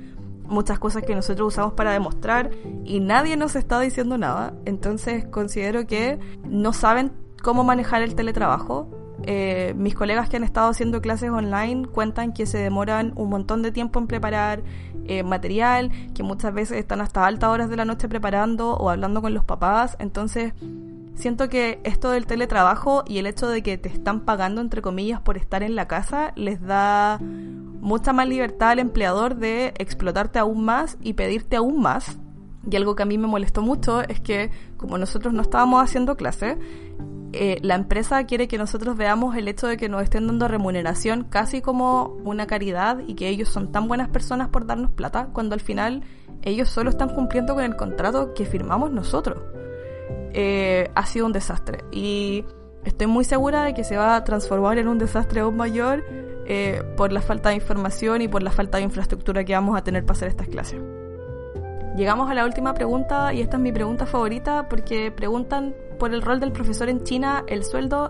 muchas 0.45 0.79
cosas 0.79 1.03
que 1.03 1.15
nosotros 1.15 1.49
usamos 1.49 1.73
para 1.73 1.91
demostrar 1.91 2.51
y 2.83 2.99
nadie 2.99 3.37
nos 3.37 3.55
está 3.55 3.79
diciendo 3.79 4.17
nada. 4.17 4.53
Entonces 4.65 5.25
considero 5.25 5.87
que 5.87 6.19
no 6.43 6.73
saben 6.73 7.11
cómo 7.41 7.63
manejar 7.63 8.01
el 8.01 8.15
teletrabajo. 8.15 8.89
Eh, 9.23 9.73
mis 9.75 9.95
colegas 9.95 10.29
que 10.29 10.37
han 10.37 10.43
estado 10.43 10.69
haciendo 10.69 11.01
clases 11.01 11.29
online 11.29 11.87
cuentan 11.87 12.33
que 12.33 12.45
se 12.45 12.57
demoran 12.57 13.13
un 13.15 13.29
montón 13.29 13.61
de 13.61 13.71
tiempo 13.71 13.99
en 13.99 14.07
preparar 14.07 14.63
eh, 15.05 15.23
material, 15.23 15.91
que 16.13 16.23
muchas 16.23 16.53
veces 16.53 16.77
están 16.77 17.01
hasta 17.01 17.25
altas 17.25 17.49
horas 17.49 17.69
de 17.69 17.75
la 17.75 17.85
noche 17.85 18.07
preparando 18.07 18.75
o 18.75 18.89
hablando 18.89 19.21
con 19.21 19.33
los 19.33 19.43
papás. 19.43 19.95
Entonces, 19.99 20.53
siento 21.15 21.49
que 21.49 21.81
esto 21.83 22.11
del 22.11 22.25
teletrabajo 22.25 23.03
y 23.07 23.17
el 23.17 23.27
hecho 23.27 23.47
de 23.49 23.61
que 23.61 23.77
te 23.77 23.89
están 23.89 24.21
pagando, 24.21 24.61
entre 24.61 24.81
comillas, 24.81 25.21
por 25.21 25.37
estar 25.37 25.63
en 25.63 25.75
la 25.75 25.87
casa, 25.87 26.31
les 26.35 26.61
da 26.61 27.19
mucha 27.19 28.13
más 28.13 28.27
libertad 28.27 28.71
al 28.71 28.79
empleador 28.79 29.35
de 29.35 29.73
explotarte 29.77 30.39
aún 30.39 30.63
más 30.63 30.97
y 31.01 31.13
pedirte 31.13 31.55
aún 31.55 31.81
más. 31.81 32.17
Y 32.69 32.75
algo 32.75 32.95
que 32.95 33.03
a 33.03 33.05
mí 33.05 33.17
me 33.17 33.27
molestó 33.27 33.61
mucho 33.61 34.01
es 34.01 34.19
que 34.19 34.51
como 34.77 34.97
nosotros 34.97 35.33
no 35.33 35.41
estábamos 35.41 35.81
haciendo 35.83 36.15
clase, 36.15 36.57
eh, 37.31 37.57
la 37.61 37.75
empresa 37.75 38.23
quiere 38.25 38.47
que 38.47 38.57
nosotros 38.57 38.97
veamos 38.97 39.35
el 39.35 39.47
hecho 39.47 39.67
de 39.67 39.77
que 39.77 39.87
nos 39.87 40.01
estén 40.01 40.25
dando 40.25 40.47
remuneración 40.47 41.25
casi 41.25 41.61
como 41.61 42.17
una 42.23 42.47
caridad 42.47 42.99
y 43.05 43.13
que 43.13 43.27
ellos 43.27 43.49
son 43.49 43.71
tan 43.71 43.87
buenas 43.87 44.09
personas 44.09 44.49
por 44.49 44.65
darnos 44.65 44.91
plata, 44.91 45.29
cuando 45.31 45.53
al 45.53 45.59
final 45.59 46.03
ellos 46.41 46.69
solo 46.69 46.89
están 46.89 47.09
cumpliendo 47.09 47.53
con 47.53 47.63
el 47.63 47.75
contrato 47.75 48.33
que 48.33 48.45
firmamos 48.45 48.91
nosotros. 48.91 49.43
Eh, 50.33 50.89
ha 50.95 51.05
sido 51.05 51.25
un 51.25 51.33
desastre 51.33 51.83
y 51.91 52.45
estoy 52.83 53.07
muy 53.07 53.25
segura 53.25 53.63
de 53.63 53.73
que 53.73 53.83
se 53.83 53.97
va 53.97 54.15
a 54.15 54.23
transformar 54.23 54.77
en 54.77 54.87
un 54.87 54.97
desastre 54.97 55.41
aún 55.41 55.57
mayor 55.57 56.03
eh, 56.45 56.81
por 56.97 57.11
la 57.11 57.21
falta 57.21 57.49
de 57.49 57.55
información 57.55 58.21
y 58.21 58.27
por 58.27 58.41
la 58.41 58.51
falta 58.51 58.77
de 58.77 58.83
infraestructura 58.83 59.43
que 59.43 59.53
vamos 59.53 59.77
a 59.77 59.83
tener 59.83 60.03
para 60.03 60.17
hacer 60.17 60.29
estas 60.29 60.47
clases. 60.47 60.79
Llegamos 61.95 62.29
a 62.29 62.33
la 62.33 62.45
última 62.45 62.73
pregunta 62.73 63.33
y 63.33 63.41
esta 63.41 63.57
es 63.57 63.61
mi 63.61 63.71
pregunta 63.71 64.05
favorita 64.05 64.67
porque 64.69 65.11
preguntan 65.11 65.75
por 65.99 66.13
el 66.13 66.23
rol 66.23 66.39
del 66.39 66.51
profesor 66.51 66.89
en 66.89 67.03
China, 67.03 67.43
el 67.47 67.63
sueldo 67.63 68.09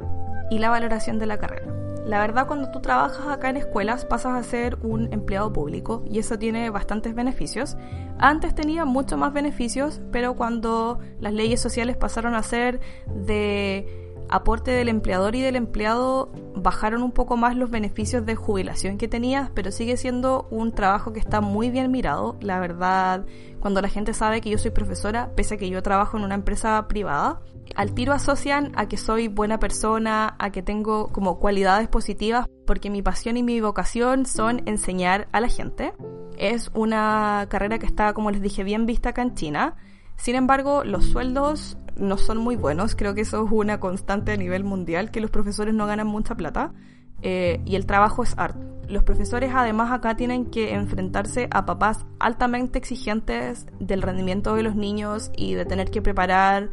y 0.50 0.60
la 0.60 0.70
valoración 0.70 1.20
de 1.20 1.26
la 1.26 1.38
carrera. 1.38 1.74
La 2.06 2.20
verdad, 2.20 2.48
cuando 2.48 2.72
tú 2.72 2.80
trabajas 2.80 3.28
acá 3.28 3.50
en 3.50 3.58
escuelas 3.58 4.04
pasas 4.04 4.34
a 4.34 4.42
ser 4.42 4.78
un 4.82 5.14
empleado 5.14 5.54
público 5.54 6.04
y 6.10 6.18
eso 6.18 6.40
tiene 6.40 6.70
bastantes 6.72 7.14
beneficios. 7.14 7.78
Antes 8.18 8.56
tenía 8.56 8.84
mucho 8.86 9.16
más 9.16 9.32
beneficios, 9.32 10.02
pero 10.12 10.36
cuando 10.36 11.00
las 11.20 11.34
leyes 11.34 11.62
sociales 11.62 11.98
pasaron 11.98 12.34
a 12.34 12.42
ser 12.42 12.80
de 13.06 14.09
aporte 14.30 14.72
del 14.72 14.90
empleador 14.90 15.36
y 15.36 15.42
del 15.42 15.56
empleado 15.56 16.32
bajaron 16.56 17.04
un 17.04 17.12
poco 17.12 17.38
más 17.38 17.56
los 17.56 17.70
beneficios 17.70 18.26
de 18.26 18.36
jubilación 18.36 18.98
que 18.98 19.08
tenías, 19.08 19.50
pero 19.54 19.72
sigue 19.72 19.98
siendo 19.98 20.48
un 20.52 20.72
trabajo 20.72 21.14
que 21.14 21.20
está 21.20 21.42
muy 21.42 21.70
bien 21.70 21.92
mirado. 21.92 22.38
La 22.42 22.60
verdad, 22.60 23.26
cuando 23.60 23.82
la 23.82 23.90
gente 23.90 24.14
sabe 24.14 24.42
que 24.42 24.50
yo 24.50 24.58
soy 24.58 24.72
profesora, 24.72 25.32
pese 25.36 25.56
a 25.56 25.58
que 25.58 25.70
yo 25.70 25.82
trabajo 25.84 26.18
en 26.18 26.24
una 26.24 26.36
empresa 26.36 26.88
privada, 26.88 27.42
al 27.76 27.94
tiro 27.94 28.14
asocian 28.14 28.72
a 28.76 28.88
que 28.88 28.98
soy 28.98 29.28
buena 29.28 29.60
persona, 29.60 30.36
a 30.40 30.52
que 30.52 30.62
tengo 30.62 31.08
como 31.08 31.40
cualidades 31.40 31.88
positivas, 31.88 32.48
porque 32.66 32.90
mi 32.90 33.02
pasión 33.02 33.38
y 33.38 33.44
mi 33.44 33.62
vocación 33.62 34.26
son 34.26 34.62
enseñar 34.68 35.28
a 35.32 35.40
la 35.40 35.48
gente. 35.48 35.94
Es 36.38 36.72
una 36.74 37.48
carrera 37.50 37.80
que 37.80 37.86
está, 37.86 38.14
como 38.14 38.32
les 38.32 38.42
dije, 38.42 38.64
bien 38.64 38.86
vista 38.86 39.10
acá 39.10 39.22
en 39.22 39.36
China. 39.36 39.76
Sin 40.20 40.36
embargo, 40.36 40.84
los 40.84 41.06
sueldos 41.06 41.78
no 41.96 42.18
son 42.18 42.38
muy 42.40 42.58
buenos. 42.58 42.96
Creo 42.96 43.16
que 43.16 43.22
eso 43.22 43.46
es 43.46 43.52
una 43.52 43.80
constante 43.80 44.34
a 44.34 44.38
nivel 44.38 44.66
mundial, 44.66 45.12
que 45.12 45.22
los 45.22 45.32
profesores 45.32 45.74
no 45.74 45.88
ganan 45.88 46.08
mucha 46.08 46.36
plata. 46.36 46.74
Eh, 47.22 47.62
y 47.66 47.76
el 47.76 47.86
trabajo 47.86 48.24
es 48.24 48.34
arte. 48.38 48.60
Los 48.90 49.04
profesores 49.04 49.52
además 49.54 49.92
acá 49.92 50.16
tienen 50.16 50.46
que 50.46 50.74
enfrentarse 50.74 51.48
a 51.52 51.66
papás 51.66 52.06
altamente 52.20 52.80
exigentes 52.80 53.66
del 53.80 54.02
rendimiento 54.02 54.56
de 54.56 54.64
los 54.64 54.76
niños 54.76 55.32
y 55.38 55.54
de 55.54 55.66
tener 55.66 55.90
que 55.90 56.02
preparar 56.02 56.70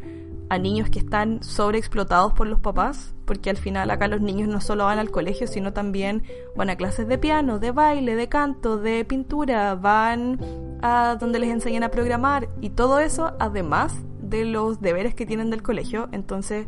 a 0.49 0.57
niños 0.57 0.89
que 0.89 0.99
están 0.99 1.43
sobreexplotados 1.43 2.33
por 2.33 2.47
los 2.47 2.59
papás, 2.59 3.13
porque 3.25 3.49
al 3.49 3.57
final 3.57 3.91
acá 3.91 4.07
los 4.07 4.21
niños 4.21 4.47
no 4.47 4.61
solo 4.61 4.85
van 4.85 4.99
al 4.99 5.11
colegio, 5.11 5.47
sino 5.47 5.73
también 5.73 6.23
van 6.55 6.69
a 6.69 6.75
clases 6.75 7.07
de 7.07 7.17
piano, 7.17 7.59
de 7.59 7.71
baile, 7.71 8.15
de 8.15 8.29
canto, 8.29 8.77
de 8.77 9.03
pintura, 9.03 9.75
van 9.75 10.39
a 10.81 11.17
donde 11.19 11.39
les 11.39 11.49
enseñan 11.49 11.83
a 11.83 11.89
programar 11.89 12.49
y 12.61 12.69
todo 12.69 12.99
eso 12.99 13.33
además 13.39 13.95
de 14.21 14.45
los 14.45 14.81
deberes 14.81 15.15
que 15.15 15.25
tienen 15.25 15.49
del 15.49 15.63
colegio. 15.63 16.09
Entonces 16.11 16.67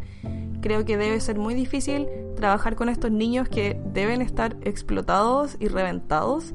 creo 0.61 0.86
que 0.86 0.97
debe 0.97 1.19
ser 1.21 1.38
muy 1.38 1.53
difícil 1.53 2.07
trabajar 2.36 2.75
con 2.75 2.89
estos 2.89 3.11
niños 3.11 3.47
que 3.49 3.80
deben 3.93 4.21
estar 4.21 4.57
explotados 4.61 5.55
y 5.59 5.67
reventados. 5.67 6.53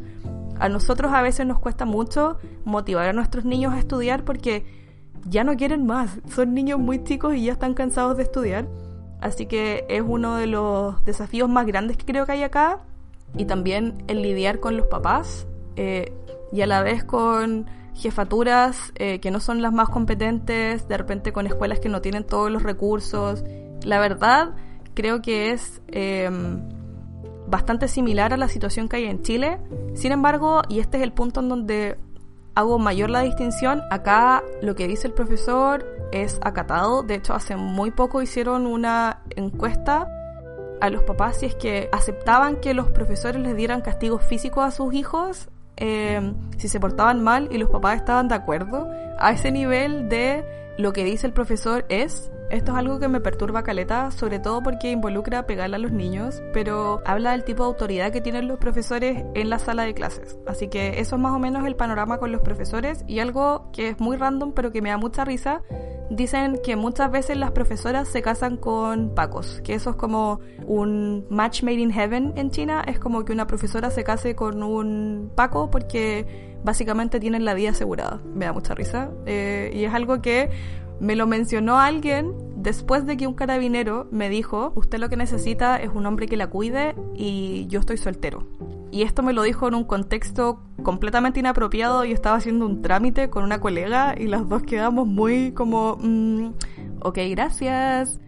A 0.59 0.69
nosotros 0.69 1.13
a 1.13 1.23
veces 1.23 1.47
nos 1.47 1.59
cuesta 1.59 1.85
mucho 1.85 2.39
motivar 2.65 3.09
a 3.09 3.13
nuestros 3.13 3.45
niños 3.45 3.73
a 3.73 3.79
estudiar 3.79 4.25
porque 4.25 4.84
ya 5.29 5.45
no 5.45 5.57
quieren 5.57 5.87
más. 5.87 6.19
Son 6.29 6.55
niños 6.55 6.79
muy 6.79 7.03
chicos 7.05 7.35
y 7.35 7.45
ya 7.45 7.53
están 7.53 7.75
cansados 7.75 8.17
de 8.17 8.25
estudiar. 8.25 8.67
Así 9.21 9.47
que 9.47 9.85
es 9.89 10.03
uno 10.07 10.37
de 10.37 10.47
los 10.47 11.05
desafíos 11.05 11.49
más 11.49 11.67
grandes 11.67 11.97
que 11.97 12.05
creo 12.05 12.27
que 12.27 12.33
hay 12.33 12.43
acá. 12.43 12.81
Y 13.37 13.47
también 13.47 14.05
el 14.07 14.23
lidiar 14.23 14.61
con 14.61 14.77
los 14.77 14.87
papás 14.87 15.47
eh, 15.77 16.13
y 16.53 16.61
a 16.61 16.67
la 16.67 16.83
vez 16.83 17.05
con 17.05 17.67
jefaturas 17.95 18.93
eh, 18.97 19.21
que 19.21 19.31
no 19.31 19.41
son 19.41 19.63
las 19.63 19.73
más 19.73 19.89
competentes, 19.89 20.89
de 20.89 20.97
repente 20.97 21.33
con 21.33 21.47
escuelas 21.47 21.81
que 21.81 21.89
no 21.89 22.01
tienen 22.01 22.25
todos 22.25 22.51
los 22.51 22.63
recursos. 22.63 23.45
La 23.83 23.99
verdad, 23.99 24.55
creo 24.95 25.23
que 25.23 25.51
es 25.51 25.81
em, 25.89 26.63
bastante 27.49 27.89
similar 27.89 28.33
a 28.33 28.37
la 28.37 28.49
situación 28.49 28.89
que 28.89 28.97
hay 28.97 29.05
en 29.05 29.23
Chile. 29.23 29.59
Sin 29.95 30.13
embargo, 30.13 30.63
y 30.69 30.81
este 30.81 30.99
es 30.99 31.03
el 31.03 31.13
punto 31.13 31.41
en 31.41 31.49
donde 31.49 31.97
hago 32.55 32.79
mayor 32.79 33.11
la 33.11 33.21
distinción, 33.21 33.83
acá 33.91 34.43
lo 34.63 34.75
que 34.75 34.87
dice 34.87 35.07
el 35.07 35.13
profesor 35.13 35.87
es 36.13 36.39
acatado. 36.43 37.03
De 37.03 37.17
hecho, 37.17 37.35
hace 37.35 37.57
muy 37.57 37.91
poco 37.91 38.23
hicieron 38.23 38.67
una 38.67 39.23
encuesta 39.31 40.09
a 40.81 40.91
los 40.91 41.03
papás 41.03 41.39
si 41.39 41.47
es 41.47 41.55
que 41.55 41.89
aceptaban 41.93 42.57
que 42.57 42.75
los 42.75 42.91
profesores 42.91 43.41
les 43.41 43.57
dieran 43.57 43.81
castigos 43.81 44.25
físicos 44.25 44.65
a 44.65 44.71
sus 44.71 44.93
hijos 44.93 45.49
eh, 45.77 46.33
si 46.57 46.69
se 46.69 46.79
portaban 46.79 47.23
mal 47.23 47.49
y 47.51 47.59
los 47.59 47.71
papás 47.71 47.97
estaban 47.97 48.29
de 48.29 48.35
acuerdo, 48.35 48.89
a 49.19 49.33
ese 49.33 49.51
nivel 49.51 50.09
de 50.09 50.45
lo 50.79 50.93
que 50.93 51.05
dice 51.05 51.27
el 51.27 51.33
profesor 51.33 51.85
es 51.89 52.31
esto 52.51 52.73
es 52.73 52.79
algo 52.79 52.99
que 52.99 53.09
me 53.09 53.21
perturba 53.21 53.63
caleta, 53.63 54.11
sobre 54.11 54.39
todo 54.39 54.63
porque 54.63 54.91
involucra 54.91 55.47
pegarle 55.47 55.77
a 55.77 55.79
los 55.79 55.93
niños, 55.93 56.43
pero 56.53 57.01
habla 57.05 57.33
del 57.33 57.45
tipo 57.45 57.63
de 57.65 57.69
autoridad 57.69 58.13
que 58.13 58.21
tienen 58.21 58.49
los 58.49 58.59
profesores 58.59 59.25
en 59.35 59.51
la 59.51 59.59
sala 59.59 59.85
de 59.85 59.95
clases. 59.95 60.39
Así 60.47 60.69
que 60.69 61.01
eso 61.01 61.17
es 61.17 61.23
más 61.23 61.33
o 61.33 61.39
menos 61.39 61.67
el 61.67 61.77
panorama 61.77 62.19
con 62.19 62.33
los 62.33 62.43
profesores 62.43 63.05
y 63.07 63.19
algo 63.19 63.71
que 63.73 63.89
es 63.89 64.01
muy 64.01 64.17
random 64.17 64.53
pero 64.53 64.73
que 64.73 64.83
me 64.83 64.91
da 64.91 64.99
mucha 64.99 65.25
risa. 65.25 65.63
Dicen 66.11 66.61
que 66.63 66.77
muchas 66.77 67.11
veces 67.11 67.37
las 67.37 67.53
profesoras 67.53 68.09
se 68.09 68.21
casan 68.21 68.59
con 68.59 69.15
pacos, 69.15 69.61
que 69.65 69.75
eso 69.75 69.91
es 69.91 69.97
como 69.97 70.41
un 70.67 71.27
match 71.31 71.63
made 71.63 71.81
in 71.81 71.91
heaven 71.91 72.35
en 72.37 72.51
China, 72.51 72.85
es 72.87 72.99
como 72.99 73.25
que 73.25 73.33
una 73.33 73.47
profesora 73.47 73.91
se 73.91 74.05
case 74.05 74.37
con 74.37 74.63
un 74.63 75.33
paco 75.35 75.71
porque 75.71 76.55
básicamente 76.65 77.21
tienen 77.21 77.45
la 77.45 77.55
vida 77.55 77.71
asegurada. 77.71 78.21
Me 78.35 78.47
da 78.47 78.53
mucha 78.53 78.75
risa. 78.75 79.11
Eh, 79.27 79.71
y 79.75 79.85
es 79.85 79.95
algo 79.95 80.21
que 80.21 80.51
me 81.01 81.17
lo 81.17 81.27
mencionó 81.27 81.79
alguien 81.79 82.33
después 82.57 83.07
de 83.07 83.17
que 83.17 83.27
un 83.27 83.35
carabinero 83.35 84.09
me 84.11 84.29
dijo, 84.29 84.73
usted 84.75 84.99
lo 84.99 85.09
que 85.09 85.17
necesita 85.17 85.77
es 85.77 85.91
un 85.95 86.07
hombre 86.07 86.27
que 86.27 86.37
la 86.37 86.49
cuide 86.49 86.95
y 87.15 87.67
yo 87.69 87.81
estoy 87.81 87.99
soltero. 87.99 88.47
Y 88.91 89.03
esto 89.03 89.23
me 89.23 89.33
lo 89.33 89.43
dijo 89.43 89.67
en 89.67 89.75
un 89.75 89.85
contexto 89.85 90.61
completamente 90.83 91.41
inapropiado. 91.41 92.05
Yo 92.05 92.15
estaba 92.15 92.37
haciendo 92.37 92.65
un 92.65 92.81
trámite 92.81 93.29
con 93.29 93.43
una 93.43 93.61
colega 93.61 94.15
y 94.17 94.29
las 94.29 94.49
dos 94.49 94.63
quedamos 94.63 95.07
muy 95.09 95.53
como, 95.53 95.99
mm, 96.01 96.53
ok, 97.01 97.19
gracias. 97.31 98.21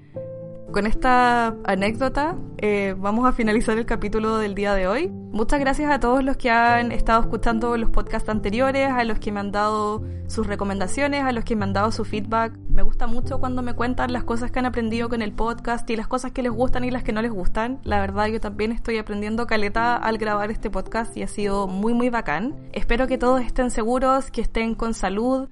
Con 0.73 0.87
esta 0.87 1.55
anécdota 1.65 2.37
eh, 2.59 2.95
vamos 2.99 3.27
a 3.27 3.33
finalizar 3.33 3.79
el 3.79 3.87
capítulo 3.87 4.39
del 4.39 4.55
día 4.55 4.75
de 4.75 4.89
hoy. 4.89 5.09
Muchas 5.09 5.61
gracias 5.61 5.91
a 5.91 6.01
todos 6.01 6.25
los 6.25 6.37
que 6.37 6.51
han 6.51 6.93
estado 6.93 7.21
escuchando 7.23 7.77
los 7.77 7.91
podcasts 7.91 8.29
anteriores, 8.29 8.91
a 8.91 9.05
los 9.05 9.19
que 9.19 9.31
me 9.33 9.41
han 9.41 9.53
dado 9.53 10.03
sus 10.27 10.47
recomendaciones, 10.47 11.23
a 11.25 11.33
los 11.33 11.45
que 11.45 11.57
me 11.57 11.65
han 11.65 11.73
dado 11.73 11.93
su 11.93 12.05
feedback. 12.05 12.59
Me 12.69 12.83
gusta 12.83 13.07
mucho 13.07 13.39
cuando 13.39 13.63
me 13.63 13.75
cuentan 13.75 14.13
las 14.13 14.25
cosas 14.25 14.51
que 14.51 14.59
han 14.59 14.67
aprendido 14.67 15.09
con 15.09 15.23
el 15.23 15.33
podcast 15.33 15.89
y 15.89 15.97
las 15.97 16.09
cosas 16.09 16.33
que 16.33 16.43
les 16.43 16.53
gustan 16.53 16.85
y 16.85 16.91
las 16.91 17.05
que 17.05 17.13
no 17.13 17.23
les 17.23 17.33
gustan. 17.33 17.79
La 17.85 18.01
verdad 18.01 18.27
yo 18.27 18.41
también 18.41 18.73
estoy 18.73 18.99
aprendiendo 18.99 19.47
caleta 19.47 19.97
al 19.97 20.19
grabar 20.19 20.51
este 20.51 20.69
podcast 20.69 21.17
y 21.17 21.23
ha 21.23 21.29
sido 21.29 21.69
muy 21.69 21.95
muy 21.95 22.11
bacán. 22.11 22.55
Espero 22.73 23.07
que 23.07 23.19
todos 23.19 23.41
estén 23.41 23.71
seguros, 23.71 24.31
que 24.31 24.41
estén 24.41 24.75
con 24.75 24.95
salud. 24.95 25.49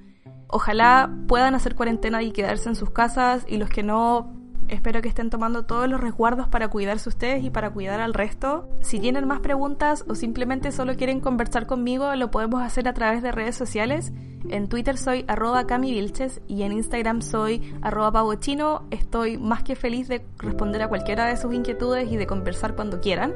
Ojalá 0.49 1.11
puedan 1.29 1.55
hacer 1.55 1.77
cuarentena 1.77 2.23
y 2.23 2.33
quedarse 2.33 2.69
en 2.69 2.75
sus 2.75 2.91
casas 2.91 3.47
y 3.49 3.59
los 3.59 3.71
que 3.71 3.83
no 3.83 4.44
Espero 4.69 5.03
que 5.03 5.09
estén 5.09 5.31
tomando 5.31 5.65
todos 5.65 5.89
los 5.89 6.01
resguardos 6.01 6.49
para 6.49 6.69
cuidarse 6.69 7.09
ustedes 7.09 7.45
y 7.45 7.51
para 7.51 7.71
cuidar 7.71 8.01
al 8.01 8.15
resto. 8.15 8.69
Si 8.81 8.99
tienen 8.99 9.27
más 9.27 9.41
preguntas 9.41 10.05
o 10.09 10.15
simplemente 10.15 10.73
solo 10.73 10.97
quieren 10.97 11.21
conversar 11.21 11.67
conmigo, 11.67 12.15
lo 12.15 12.31
podemos 12.31 12.63
hacer 12.63 12.89
a 12.89 12.95
través 12.95 13.23
de 13.23 13.33
redes 13.33 13.57
sociales. 13.57 14.13
En 14.49 14.69
Twitter 14.69 14.97
soy 14.97 15.25
arroba 15.29 15.67
camivilches 15.67 16.41
y 16.49 16.63
en 16.63 16.73
Instagram 16.73 17.23
soy 17.23 17.75
arroba 17.83 18.13
pavochino. 18.13 18.87
Estoy 18.91 19.39
más 19.39 19.63
que 19.63 19.77
feliz 19.77 20.09
de 20.09 20.25
responder 20.39 20.83
a 20.83 20.89
cualquiera 20.89 21.27
de 21.27 21.37
sus 21.37 21.55
inquietudes 21.55 22.11
y 22.11 22.17
de 22.17 22.27
conversar 22.27 22.75
cuando 22.75 23.01
quieran. 23.01 23.33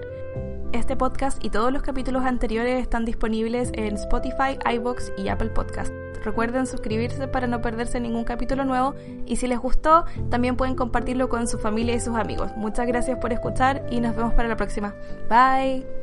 Este 0.72 0.96
podcast 0.96 1.42
y 1.42 1.48
todos 1.48 1.72
los 1.72 1.82
capítulos 1.82 2.24
anteriores 2.24 2.82
están 2.82 3.06
disponibles 3.06 3.70
en 3.72 3.94
Spotify, 3.94 4.58
iBox 4.74 5.12
y 5.16 5.28
Apple 5.28 5.48
Podcast. 5.48 5.90
Recuerden 6.22 6.66
suscribirse 6.66 7.26
para 7.26 7.46
no 7.46 7.62
perderse 7.62 8.00
ningún 8.00 8.24
capítulo 8.24 8.64
nuevo 8.66 8.94
y 9.24 9.36
si 9.36 9.46
les 9.46 9.58
gustó, 9.58 10.04
también 10.28 10.56
pueden 10.56 10.74
compartirlo 10.74 11.30
con 11.30 11.48
su 11.48 11.58
familia 11.58 11.94
y 11.94 12.00
sus 12.00 12.16
amigos. 12.16 12.50
Muchas 12.56 12.86
gracias 12.86 13.18
por 13.18 13.32
escuchar 13.32 13.86
y 13.90 14.00
nos 14.00 14.14
vemos 14.14 14.34
para 14.34 14.48
la 14.48 14.56
próxima. 14.56 14.94
Bye. 15.30 15.97